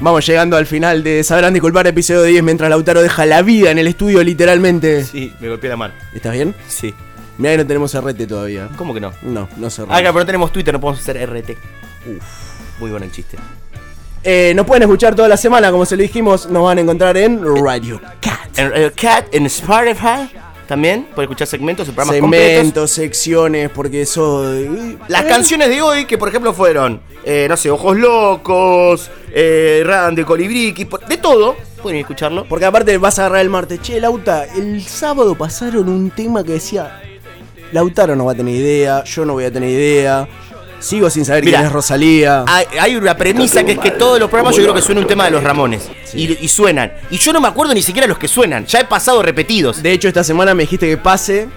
Vamos 0.04 0.26
llegando 0.26 0.58
al 0.58 0.66
final 0.66 1.02
de 1.02 1.24
Sabrán 1.24 1.54
Disculpar, 1.54 1.88
episodio 1.88 2.24
10, 2.24 2.44
mientras 2.44 2.70
Lautaro 2.70 3.02
deja 3.02 3.26
la 3.26 3.42
vida 3.42 3.72
en 3.72 3.78
el 3.78 3.88
estudio, 3.88 4.22
literalmente. 4.22 5.06
Sí, 5.06 5.34
me 5.40 5.48
golpeé 5.48 5.70
la 5.70 5.78
mano. 5.78 5.94
¿Estás 6.14 6.34
bien? 6.34 6.54
Sí. 6.68 6.94
Mira 7.38 7.54
que 7.54 7.60
no 7.60 7.68
tenemos 7.68 7.98
RT 7.98 8.28
todavía. 8.28 8.68
¿Cómo 8.76 8.94
que 8.94 9.00
no? 9.00 9.14
No, 9.22 9.48
no 9.56 9.70
se 9.70 9.84
Ah, 9.84 9.86
claro, 9.86 10.04
pero 10.08 10.20
no 10.20 10.26
tenemos 10.26 10.52
Twitter, 10.52 10.74
no 10.74 10.82
podemos 10.82 11.00
hacer 11.00 11.26
RT. 11.26 11.52
Uf, 11.52 12.80
muy 12.82 12.92
bueno 12.92 13.06
el 13.06 13.14
chiste. 13.14 13.38
Eh, 14.26 14.52
nos 14.54 14.66
pueden 14.66 14.84
escuchar 14.84 15.16
toda 15.16 15.30
la 15.30 15.38
semana, 15.38 15.72
como 15.72 15.86
se 15.86 15.96
lo 15.96 16.02
dijimos, 16.02 16.48
nos 16.48 16.66
van 16.66 16.80
a 16.80 16.82
encontrar 16.82 17.16
en 17.16 17.42
Radio 17.64 18.02
Cat. 18.20 18.60
En 18.60 18.72
Radio 18.72 18.92
Cat, 19.02 19.28
en 19.34 19.46
Spotify, 19.46 20.30
también, 20.68 21.06
pueden 21.14 21.30
escuchar 21.30 21.48
segmentos, 21.48 21.86
programas 21.88 22.20
completos. 22.20 22.48
Segmentos, 22.48 22.92
secciones, 22.92 23.70
porque 23.70 24.02
eso... 24.02 24.44
Las 25.08 25.24
canciones 25.24 25.70
de 25.70 25.82
hoy, 25.82 26.06
que 26.06 26.18
por 26.18 26.30
ejemplo 26.30 26.54
fueron, 26.54 27.02
eh, 27.24 27.48
no 27.50 27.58
sé, 27.58 27.70
Ojos 27.70 27.98
Locos, 27.98 29.12
eh, 29.34 29.84
de 30.16 30.86
por- 30.86 31.06
de 31.06 31.18
todo, 31.18 31.56
pueden 31.82 32.00
escucharlo. 32.00 32.46
Porque 32.48 32.66
aparte 32.66 32.98
vas 32.98 33.20
a 33.20 33.24
agarrar 33.26 33.42
el 33.42 33.50
martes. 33.50 33.82
Che, 33.82 34.00
Lauta, 34.00 34.46
el 34.46 34.84
sábado 34.84 35.36
pasaron 35.36 35.90
un 35.90 36.10
tema 36.12 36.44
que 36.44 36.54
decía... 36.54 37.00
Lautaro 37.72 38.16
no 38.16 38.26
va 38.26 38.34
a 38.34 38.36
tener 38.36 38.54
idea, 38.54 39.04
yo 39.04 39.26
no 39.26 39.34
voy 39.34 39.46
a 39.46 39.52
tener 39.52 39.68
idea. 39.68 40.28
Sigo 40.84 41.10
sin 41.10 41.24
saber 41.24 41.46
Mirá, 41.46 41.60
quién 41.60 41.68
es 41.68 41.72
Rosalía. 41.72 42.44
Hay, 42.46 42.66
hay 42.78 42.96
una 42.98 43.16
premisa 43.16 43.64
que 43.64 43.72
es 43.72 43.80
que 43.80 43.92
todos 43.92 44.20
los 44.20 44.30
programas 44.30 44.56
yo 44.56 44.64
creo 44.64 44.74
que 44.74 44.82
suena 44.82 45.00
un 45.00 45.08
tema 45.08 45.24
de 45.26 45.32
los 45.32 45.42
Ramones. 45.42 45.90
Y, 46.14 46.44
y 46.44 46.48
suenan. 46.50 46.92
Y 47.10 47.18
yo 47.18 47.32
no 47.32 47.40
me 47.40 47.48
acuerdo 47.48 47.74
ni 47.74 47.82
siquiera 47.82 48.06
los 48.06 48.18
que 48.18 48.28
suenan. 48.28 48.66
Ya 48.66 48.82
he 48.82 48.86
pasado 48.86 49.22
repetidos. 49.24 49.82
De 49.82 49.94
hecho, 49.94 50.10
esta 50.10 50.26
semana 50.26 50.54
me 50.54 50.64
dijiste 50.64 50.90
que 50.90 50.98
pase, 50.98 51.48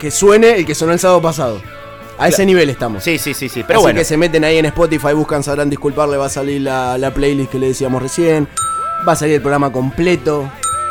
que 0.00 0.10
suene 0.10 0.56
el 0.56 0.66
que 0.66 0.74
sonó 0.74 0.92
el 0.92 0.98
sábado 0.98 1.22
pasado. 1.22 1.62
A 2.18 2.28
ese 2.28 2.44
nivel 2.44 2.68
estamos. 2.68 3.04
Sí, 3.04 3.16
sí, 3.18 3.32
sí, 3.32 3.48
sí. 3.48 3.62
Pero 3.64 3.78
Así 3.78 3.84
bueno. 3.84 3.98
que 4.00 4.04
se 4.04 4.16
meten 4.16 4.42
ahí 4.44 4.58
en 4.58 4.66
Spotify, 4.66 5.12
buscan, 5.14 5.44
sabrán 5.44 5.70
disculpar, 5.70 6.08
le 6.08 6.16
va 6.16 6.26
a 6.26 6.28
salir 6.28 6.62
la, 6.62 6.98
la 6.98 7.14
playlist 7.14 7.50
que 7.50 7.58
le 7.60 7.68
decíamos 7.68 8.02
recién. 8.02 8.48
Va 9.06 9.12
a 9.12 9.16
salir 9.16 9.36
el 9.36 9.40
programa 9.40 9.70
completo. 9.72 10.50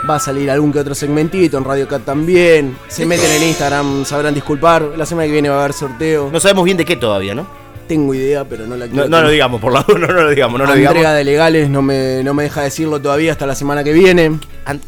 Va 0.09 0.15
a 0.15 0.19
salir 0.19 0.49
algún 0.49 0.73
que 0.73 0.79
otro 0.79 0.95
segmentito 0.95 1.57
en 1.57 1.63
Radio 1.63 1.87
Cat 1.87 2.03
también. 2.03 2.75
Se 2.87 3.05
meten 3.05 3.29
en 3.31 3.43
Instagram, 3.43 4.03
sabrán 4.05 4.33
disculpar. 4.33 4.81
La 4.97 5.05
semana 5.05 5.27
que 5.27 5.33
viene 5.33 5.49
va 5.49 5.57
a 5.57 5.59
haber 5.59 5.73
sorteo. 5.73 6.29
No 6.31 6.39
sabemos 6.39 6.65
bien 6.65 6.77
de 6.77 6.85
qué 6.85 6.95
todavía, 6.95 7.35
¿no? 7.35 7.45
Tengo 7.87 8.13
idea, 8.13 8.43
pero 8.45 8.65
no 8.65 8.77
la 8.77 8.87
quiero. 8.87 9.07
no 9.09 9.21
lo 9.21 9.29
digamos, 9.29 9.59
por 9.61 9.73
la 9.73 9.85
no, 9.87 9.97
no 9.97 10.07
lo 10.07 10.29
digamos, 10.29 10.59
no 10.59 10.65
lo 10.65 10.71
Entrega 10.73 10.91
digamos. 10.93 11.17
de 11.17 11.23
legales 11.25 11.69
no 11.69 11.81
me, 11.81 12.23
no 12.23 12.33
me 12.33 12.43
deja 12.43 12.61
decirlo 12.61 13.01
todavía 13.01 13.31
hasta 13.33 13.45
la 13.45 13.53
semana 13.53 13.83
que 13.83 13.91
viene. 13.93 14.39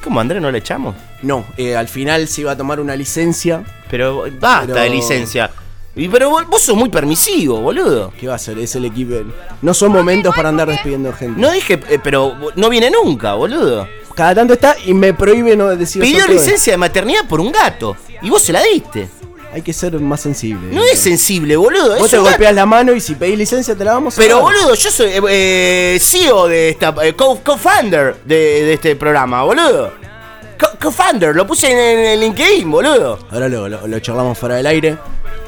¿Cómo, 0.04 0.20
Andrés, 0.20 0.42
no 0.42 0.50
le 0.52 0.60
echamos? 0.60 0.96
No, 1.22 1.46
eh, 1.58 1.76
al 1.76 1.88
final 1.90 2.28
se 2.28 2.42
iba 2.42 2.52
a 2.54 2.58
tomar 2.58 2.80
una 2.80 2.96
licencia. 2.96 3.64
Pero 3.92 4.24
basta 4.40 4.68
Pero- 4.68 4.80
de 4.82 4.90
licencia. 4.90 5.52
Y, 5.96 6.08
pero 6.08 6.30
vos, 6.32 6.48
vos 6.50 6.62
sos 6.62 6.76
muy 6.76 6.90
permisivo, 6.90 7.60
boludo. 7.62 8.12
¿Qué 8.20 8.26
va 8.28 8.34
a 8.34 8.36
hacer? 8.38 8.58
Es 8.58 8.76
el 8.76 8.86
equipo. 8.86 9.14
No 9.62 9.74
son 9.76 9.92
momentos 9.92 10.36
para 10.36 10.50
andar 10.50 10.68
despidiendo 10.68 11.14
gente. 11.14 11.40
No 11.40 11.52
dije, 11.52 11.80
eh, 11.90 12.00
pero 12.04 12.36
no 12.56 12.70
viene 12.70 12.90
nunca, 12.90 13.34
boludo. 13.36 13.88
Cada 14.16 14.34
tanto 14.36 14.54
está 14.54 14.76
y 14.86 14.94
me 14.94 15.14
prohíbe 15.14 15.56
no 15.56 15.68
decir 15.76 16.02
Pidió 16.02 16.28
licencia 16.28 16.74
de 16.74 16.78
maternidad 16.78 17.28
por 17.28 17.40
un 17.40 17.52
gato. 17.52 17.96
Y 18.24 18.30
vos 18.30 18.42
se 18.42 18.54
la 18.54 18.62
diste. 18.64 19.08
Hay 19.54 19.62
que 19.62 19.72
ser 19.72 20.00
más 20.00 20.20
sensible. 20.22 20.74
No 20.74 20.84
es 20.84 21.00
sensible, 21.00 21.56
boludo. 21.58 21.96
Vos 22.00 22.10
te 22.10 22.18
golpeas 22.18 22.56
la 22.56 22.66
mano 22.66 22.94
y 22.94 23.00
si 23.00 23.14
pedís 23.14 23.38
licencia 23.38 23.76
te 23.76 23.84
la 23.86 23.94
vamos 23.94 24.18
a 24.18 24.22
Pero 24.22 24.36
dar. 24.38 24.44
boludo, 24.46 24.74
yo 24.74 24.92
soy 24.92 25.12
eh, 25.12 25.22
eh, 25.30 26.00
CEO 26.02 26.48
de 26.48 26.70
esta, 26.70 26.94
eh, 27.04 27.14
co- 27.14 27.40
co-founder 27.44 28.16
de, 28.26 28.36
de 28.36 28.74
este 28.74 28.96
programa, 28.96 29.44
boludo. 29.44 29.94
Co- 30.60 30.70
Co-founder, 30.82 31.36
lo 31.36 31.46
puse 31.46 31.72
en, 31.72 31.78
en 31.78 32.06
el 32.06 32.20
LinkedIn, 32.22 32.70
boludo. 32.72 33.20
Ahora 33.30 33.48
lo, 33.48 33.70
lo- 33.70 33.86
lo 33.88 34.00
charlamos 34.00 34.38
fuera 34.40 34.56
del 34.56 34.66
aire. 34.66 34.98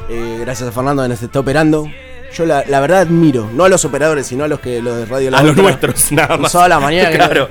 Eh, 0.08 0.38
gracias 0.40 0.68
a 0.68 0.72
Fernando 0.72 1.02
que 1.02 1.08
nos 1.08 1.22
está 1.22 1.40
operando. 1.40 1.86
Yo 2.32 2.44
la, 2.44 2.64
la 2.68 2.80
verdad 2.80 3.00
admiro, 3.00 3.48
no 3.52 3.64
a 3.64 3.68
los 3.68 3.84
operadores, 3.84 4.26
sino 4.26 4.44
a 4.44 4.48
los 4.48 4.60
que 4.60 4.82
los 4.82 4.96
de 4.98 5.06
Radio 5.06 5.30
La 5.30 5.38
A 5.38 5.42
los 5.42 5.56
nuestros, 5.56 6.12
nada 6.12 6.36
más. 6.36 6.52
sábado 6.52 6.66
a 6.66 6.68
la 6.68 6.80
mañana. 6.80 7.10
Claro. 7.16 7.48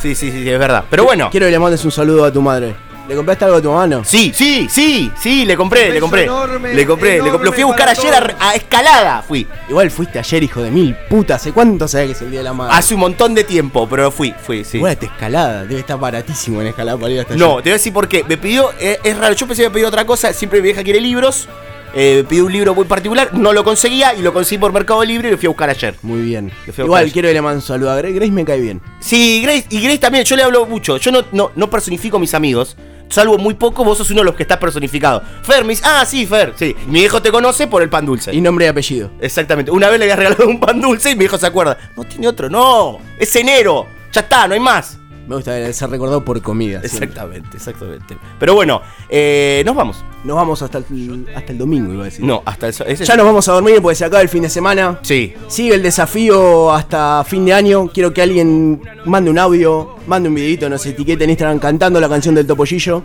Sí, 0.00 0.14
sí, 0.14 0.30
sí, 0.30 0.42
sí, 0.44 0.50
es 0.50 0.58
verdad. 0.58 0.84
Pero 0.88 1.04
bueno. 1.04 1.28
Quiero 1.30 1.46
que 1.46 1.50
le 1.50 1.58
mandes 1.58 1.84
un 1.84 1.90
saludo 1.90 2.24
a 2.24 2.32
tu 2.32 2.40
madre. 2.40 2.74
¿Le 3.08 3.16
compraste 3.16 3.44
algo 3.46 3.56
a 3.56 3.62
tu 3.62 3.70
mano? 3.72 4.02
Sí, 4.04 4.32
sí, 4.34 4.66
sí, 4.70 5.10
sí, 5.18 5.46
le 5.46 5.56
compré, 5.56 5.90
le 5.90 5.98
compré. 5.98 6.24
enorme, 6.24 6.74
le 6.74 6.86
compré, 6.86 7.22
le 7.22 7.30
compré. 7.30 7.46
Lo 7.46 7.52
fui 7.54 7.62
a 7.62 7.66
buscar 7.66 7.88
ayer 7.88 8.12
a, 8.38 8.50
a 8.50 8.54
escalada, 8.54 9.22
fui. 9.22 9.46
Igual 9.68 9.90
fuiste 9.90 10.18
ayer, 10.18 10.42
hijo 10.42 10.60
de 10.62 10.70
mil 10.70 10.94
putas. 11.08 11.40
¿Hace 11.40 11.52
cuánto 11.52 11.88
sabes 11.88 12.08
que 12.08 12.12
es 12.12 12.20
el 12.22 12.30
día 12.30 12.40
de 12.40 12.44
la 12.44 12.52
madre? 12.52 12.74
Hace 12.76 12.92
un 12.92 13.00
montón 13.00 13.34
de 13.34 13.44
tiempo, 13.44 13.88
pero 13.88 14.10
fui, 14.10 14.34
fui, 14.44 14.62
sí. 14.62 14.76
Igual 14.76 14.92
esta 14.92 15.06
escalada, 15.06 15.64
debe 15.64 15.80
estar 15.80 15.98
baratísimo 15.98 16.60
en 16.60 16.66
escalada 16.66 16.98
para 16.98 17.10
ir 17.12 17.20
hasta 17.20 17.34
No, 17.34 17.54
allá. 17.54 17.56
te 17.56 17.62
voy 17.62 17.70
a 17.70 17.74
decir 17.74 17.92
por 17.94 18.08
qué. 18.08 18.24
Me 18.24 18.36
pidió, 18.36 18.72
eh, 18.78 18.98
es 19.02 19.16
raro, 19.16 19.34
yo 19.34 19.46
pensé 19.46 19.62
que 19.62 19.68
me 19.70 19.74
pidió 19.76 19.88
otra 19.88 20.04
cosa. 20.04 20.30
Siempre 20.34 20.60
mi 20.60 20.64
vieja 20.64 20.82
quiere 20.84 21.00
libros. 21.00 21.48
Eh, 21.94 22.22
pidió 22.28 22.44
un 22.44 22.52
libro 22.52 22.74
muy 22.74 22.84
particular, 22.84 23.30
no 23.32 23.54
lo 23.54 23.64
conseguía 23.64 24.12
y 24.14 24.20
lo 24.20 24.34
conseguí 24.34 24.58
por 24.60 24.70
Mercado 24.74 25.02
Libre 25.02 25.28
y 25.28 25.30
lo 25.30 25.38
fui 25.38 25.46
a 25.46 25.48
buscar 25.48 25.70
ayer. 25.70 25.94
Muy 26.02 26.20
bien. 26.20 26.52
Igual 26.76 27.10
quiero 27.10 27.28
que 27.28 27.32
le 27.34 27.40
mande 27.40 27.56
un 27.56 27.62
saludo 27.62 27.90
a 27.90 27.96
Grace. 27.96 28.12
Grace 28.14 28.30
me 28.32 28.44
cae 28.44 28.60
bien. 28.60 28.82
Sí, 29.00 29.40
Grace, 29.42 29.64
y 29.70 29.80
Grace 29.80 29.96
también, 29.98 30.24
yo 30.24 30.36
le 30.36 30.42
hablo 30.42 30.66
mucho. 30.66 30.98
Yo 30.98 31.10
no, 31.10 31.24
no, 31.32 31.50
no 31.56 31.70
personifico 31.70 32.18
a 32.18 32.20
mis 32.20 32.34
amigos. 32.34 32.76
Salvo 33.08 33.38
muy 33.38 33.54
poco, 33.54 33.84
vos 33.84 33.98
sos 33.98 34.10
uno 34.10 34.20
de 34.20 34.26
los 34.26 34.34
que 34.34 34.42
está 34.42 34.60
personificado. 34.60 35.22
Fer, 35.42 35.64
me 35.64 35.70
dice, 35.70 35.82
ah, 35.86 36.04
sí, 36.04 36.26
Fer, 36.26 36.52
sí. 36.56 36.76
Mi 36.86 37.00
viejo 37.00 37.22
te 37.22 37.30
conoce 37.30 37.66
por 37.66 37.82
el 37.82 37.88
pan 37.88 38.06
dulce. 38.06 38.34
Y 38.34 38.40
nombre 38.40 38.66
y 38.66 38.68
apellido. 38.68 39.10
Exactamente. 39.20 39.70
Una 39.70 39.88
vez 39.88 39.98
le 39.98 40.04
había 40.04 40.16
regalado 40.16 40.46
un 40.46 40.60
pan 40.60 40.80
dulce 40.80 41.10
y 41.10 41.14
mi 41.14 41.20
viejo 41.20 41.38
se 41.38 41.46
acuerda. 41.46 41.78
No 41.96 42.04
tiene 42.04 42.28
otro, 42.28 42.48
no. 42.50 42.98
Es 43.18 43.34
enero. 43.36 43.86
Ya 44.12 44.20
está, 44.22 44.46
no 44.46 44.54
hay 44.54 44.60
más. 44.60 44.98
Me 45.26 45.36
gusta 45.36 45.72
ser 45.74 45.90
recordado 45.90 46.24
por 46.24 46.40
comida. 46.40 46.80
siempre. 46.80 47.08
Exactamente, 47.08 47.56
exactamente. 47.56 48.16
Pero 48.38 48.54
bueno, 48.54 48.80
eh, 49.10 49.62
nos 49.66 49.76
vamos. 49.76 50.02
Nos 50.28 50.36
vamos 50.36 50.60
hasta 50.60 50.76
el, 50.76 51.26
hasta 51.34 51.52
el 51.52 51.56
domingo, 51.56 51.90
iba 51.90 52.02
a 52.02 52.04
decir. 52.04 52.22
No, 52.22 52.42
hasta 52.44 52.66
el. 52.68 52.74
ese- 52.86 53.02
Ya 53.06 53.16
nos 53.16 53.24
vamos 53.24 53.48
a 53.48 53.52
dormir 53.54 53.80
porque 53.80 53.94
se 53.96 54.04
acaba 54.04 54.20
el 54.20 54.28
fin 54.28 54.42
de 54.42 54.50
semana. 54.50 54.98
Sí. 55.00 55.32
Sigue 55.46 55.74
el 55.74 55.82
desafío 55.82 56.70
hasta 56.70 57.24
fin 57.24 57.46
de 57.46 57.54
año. 57.54 57.88
Quiero 57.88 58.12
que 58.12 58.20
alguien 58.20 58.78
mande 59.06 59.30
un 59.30 59.38
audio, 59.38 59.96
mande 60.06 60.28
un 60.28 60.34
videito, 60.34 60.68
nos 60.68 60.84
etiquete 60.84 61.24
en 61.24 61.30
Instagram 61.30 61.58
cantando 61.58 61.98
la 61.98 62.10
canción 62.10 62.34
del 62.34 62.46
Topollillo. 62.46 63.02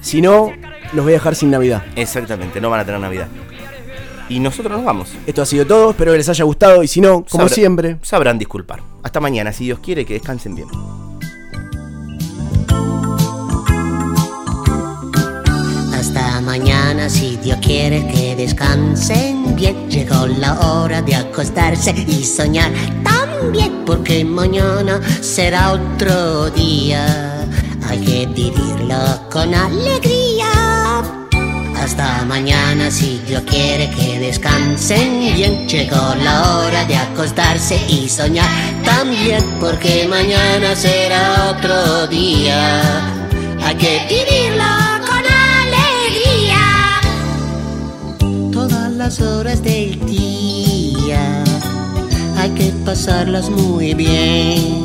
Si 0.00 0.20
no, 0.20 0.50
los 0.92 1.04
voy 1.04 1.12
a 1.12 1.16
dejar 1.16 1.36
sin 1.36 1.52
Navidad. 1.52 1.84
Exactamente, 1.94 2.60
no 2.60 2.70
van 2.70 2.80
a 2.80 2.84
tener 2.84 3.00
Navidad. 3.00 3.28
Y 4.28 4.40
nosotros 4.40 4.72
nos 4.76 4.84
vamos. 4.84 5.12
Esto 5.28 5.42
ha 5.42 5.46
sido 5.46 5.64
todo, 5.66 5.90
espero 5.90 6.10
que 6.10 6.18
les 6.18 6.28
haya 6.28 6.44
gustado 6.44 6.82
y 6.82 6.88
si 6.88 7.00
no, 7.00 7.24
como 7.30 7.48
siempre, 7.48 7.98
Sabrán 8.02 8.36
disculpar. 8.36 8.80
Hasta 9.04 9.20
mañana, 9.20 9.52
si 9.52 9.64
Dios 9.66 9.78
quiere, 9.78 10.04
que 10.04 10.14
descansen 10.14 10.56
bien. 10.56 10.66
Mañana, 16.44 17.08
si 17.08 17.36
Dios 17.36 17.58
quiere 17.60 18.06
que 18.06 18.36
descansen 18.36 19.56
bien. 19.56 19.88
Llegó 19.88 20.26
la 20.26 20.58
hora 20.60 21.02
de 21.02 21.14
acostarse 21.16 21.92
y 22.06 22.24
soñar 22.24 22.70
también, 23.02 23.84
porque 23.86 24.24
mañana 24.24 25.00
será 25.20 25.72
otro 25.72 26.50
día. 26.50 27.46
Hay 27.88 27.98
que 27.98 28.26
vivirlo 28.26 29.28
con 29.30 29.54
alegría. 29.54 31.02
Hasta 31.82 32.24
mañana, 32.24 32.90
si 32.90 33.20
Dios 33.26 33.42
quiere 33.42 33.90
que 33.90 34.18
descansen 34.18 35.34
bien. 35.34 35.66
Llegó 35.68 36.14
la 36.22 36.58
hora 36.58 36.84
de 36.84 36.96
acostarse 36.96 37.76
y 37.88 38.08
soñar 38.08 38.48
también, 38.84 39.42
porque 39.60 40.06
mañana 40.08 40.74
será 40.76 41.56
otro 41.56 42.06
día. 42.06 42.80
Hay 43.62 43.76
que 43.76 44.00
vivirlo 44.08 44.93
las 49.04 49.20
horas 49.20 49.62
del 49.62 50.00
día 50.06 51.44
hay 52.38 52.48
que 52.52 52.72
pasarlas 52.86 53.50
muy 53.50 53.92
bien. 53.92 54.82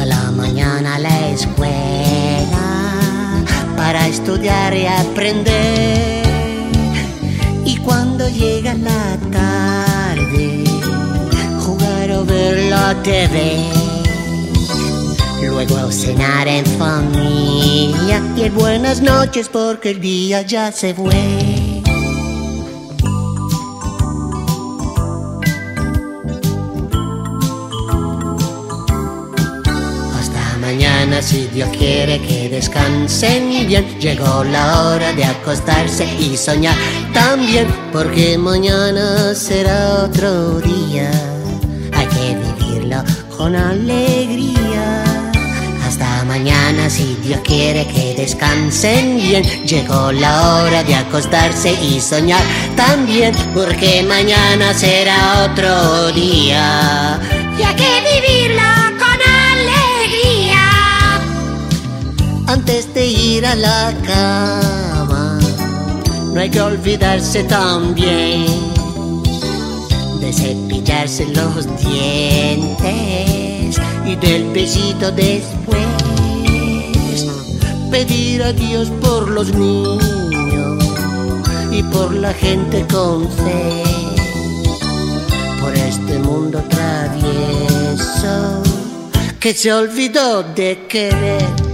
A 0.00 0.04
la 0.04 0.32
mañana 0.32 0.98
la 0.98 1.28
escuela 1.28 2.64
para 3.76 4.08
estudiar 4.08 4.76
y 4.76 4.84
aprender. 4.84 6.24
Y 7.64 7.76
cuando 7.76 8.28
llega 8.28 8.74
la 8.74 9.16
tarde, 9.30 10.64
jugar 11.60 12.10
o 12.10 12.24
ver 12.24 12.64
la 12.64 13.00
TV. 13.04 13.62
Luego 15.40 15.92
cenar 15.92 16.48
en 16.48 16.66
familia 16.66 18.20
y 18.36 18.42
el 18.42 18.50
buenas 18.50 19.02
noches 19.02 19.48
porque 19.48 19.90
el 19.90 20.00
día 20.00 20.42
ya 20.42 20.72
se 20.72 20.94
fue. 20.94 21.55
Si 31.22 31.46
Dios 31.46 31.68
quiere 31.76 32.20
que 32.20 32.48
descansen 32.48 33.66
bien, 33.66 33.84
llegó 33.98 34.44
la 34.44 34.82
hora 34.82 35.12
de 35.12 35.24
acostarse 35.24 36.04
y 36.18 36.36
soñar 36.36 36.76
también, 37.12 37.66
porque 37.92 38.36
mañana 38.36 39.34
será 39.34 40.04
otro 40.04 40.60
día. 40.60 41.10
Hay 41.92 42.06
que 42.06 42.36
vivirlo 42.36 43.02
con 43.36 43.56
alegría. 43.56 45.04
Hasta 45.86 46.24
mañana, 46.24 46.90
si 46.90 47.16
Dios 47.22 47.40
quiere 47.44 47.86
que 47.86 48.14
descansen 48.14 49.16
bien. 49.16 49.42
Llegó 49.64 50.12
la 50.12 50.56
hora 50.56 50.82
de 50.82 50.94
acostarse 50.94 51.72
y 51.82 52.00
soñar 52.00 52.42
también, 52.76 53.34
porque 53.54 54.02
mañana 54.02 54.74
será 54.74 55.48
otro 55.50 56.12
día. 56.12 57.18
Y 57.58 57.62
hay 57.62 57.74
que 57.74 58.02
vivirlo 58.10 58.62
con 58.98 59.15
Antes 62.46 62.92
de 62.94 63.06
ir 63.06 63.44
a 63.44 63.54
la 63.54 63.92
cama, 64.06 65.38
no 66.32 66.40
hay 66.40 66.48
que 66.48 66.60
olvidarse 66.60 67.42
también 67.44 68.46
de 70.20 70.32
cepillarse 70.32 71.26
los 71.26 71.66
dientes 71.78 72.86
y 74.04 74.16
del 74.16 74.50
besito 74.52 75.10
después. 75.12 75.86
Pedir 77.90 78.42
a 78.42 78.52
Dios 78.52 78.90
por 79.00 79.28
los 79.28 79.52
niños 79.54 80.84
y 81.70 81.82
por 81.82 82.12
la 82.14 82.32
gente 82.32 82.86
con 82.92 83.28
fe, 83.28 83.82
por 85.60 85.74
este 85.74 86.18
mundo 86.18 86.62
travieso 86.68 88.62
que 89.38 89.54
se 89.54 89.72
olvidó 89.72 90.42
de 90.42 90.86
querer. 90.88 91.65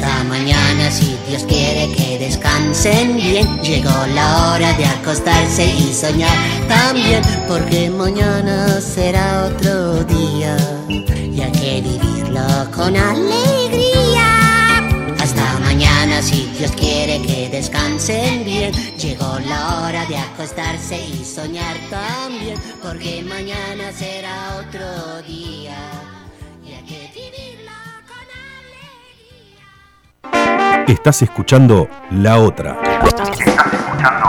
Hasta 0.00 0.22
mañana, 0.24 0.92
si 0.92 1.18
Dios 1.28 1.42
quiere 1.42 1.92
que 1.92 2.20
descansen 2.20 3.16
bien. 3.16 3.60
Llegó 3.62 3.90
la 4.14 4.52
hora 4.52 4.72
de 4.74 4.86
acostarse 4.86 5.66
y 5.66 5.92
soñar 5.92 6.36
también, 6.68 7.20
porque 7.48 7.90
mañana 7.90 8.80
será 8.80 9.46
otro 9.46 10.04
día 10.04 10.56
y 10.88 11.40
hay 11.40 11.50
que 11.50 11.80
vivirlo 11.80 12.70
con 12.72 12.96
alegría. 12.96 14.86
Hasta 15.20 15.58
mañana, 15.64 16.22
si 16.22 16.48
Dios 16.56 16.70
quiere 16.76 17.20
que 17.20 17.48
descansen 17.48 18.44
bien. 18.44 18.72
Llegó 18.96 19.40
la 19.48 19.80
hora 19.80 20.06
de 20.06 20.16
acostarse 20.16 20.96
y 21.08 21.24
soñar 21.24 21.76
también, 21.90 22.56
porque 22.80 23.24
mañana 23.24 23.90
será 23.90 24.60
otro 24.60 25.22
día 25.26 25.97
Estás 30.86 31.22
escuchando 31.22 31.88
La 32.10 32.38
Otra. 32.38 32.78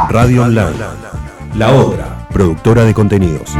Radio 0.10 0.44
Online. 0.44 0.76
La 1.56 1.72
Otra, 1.72 2.28
productora 2.32 2.84
de 2.84 2.94
contenidos. 2.94 3.56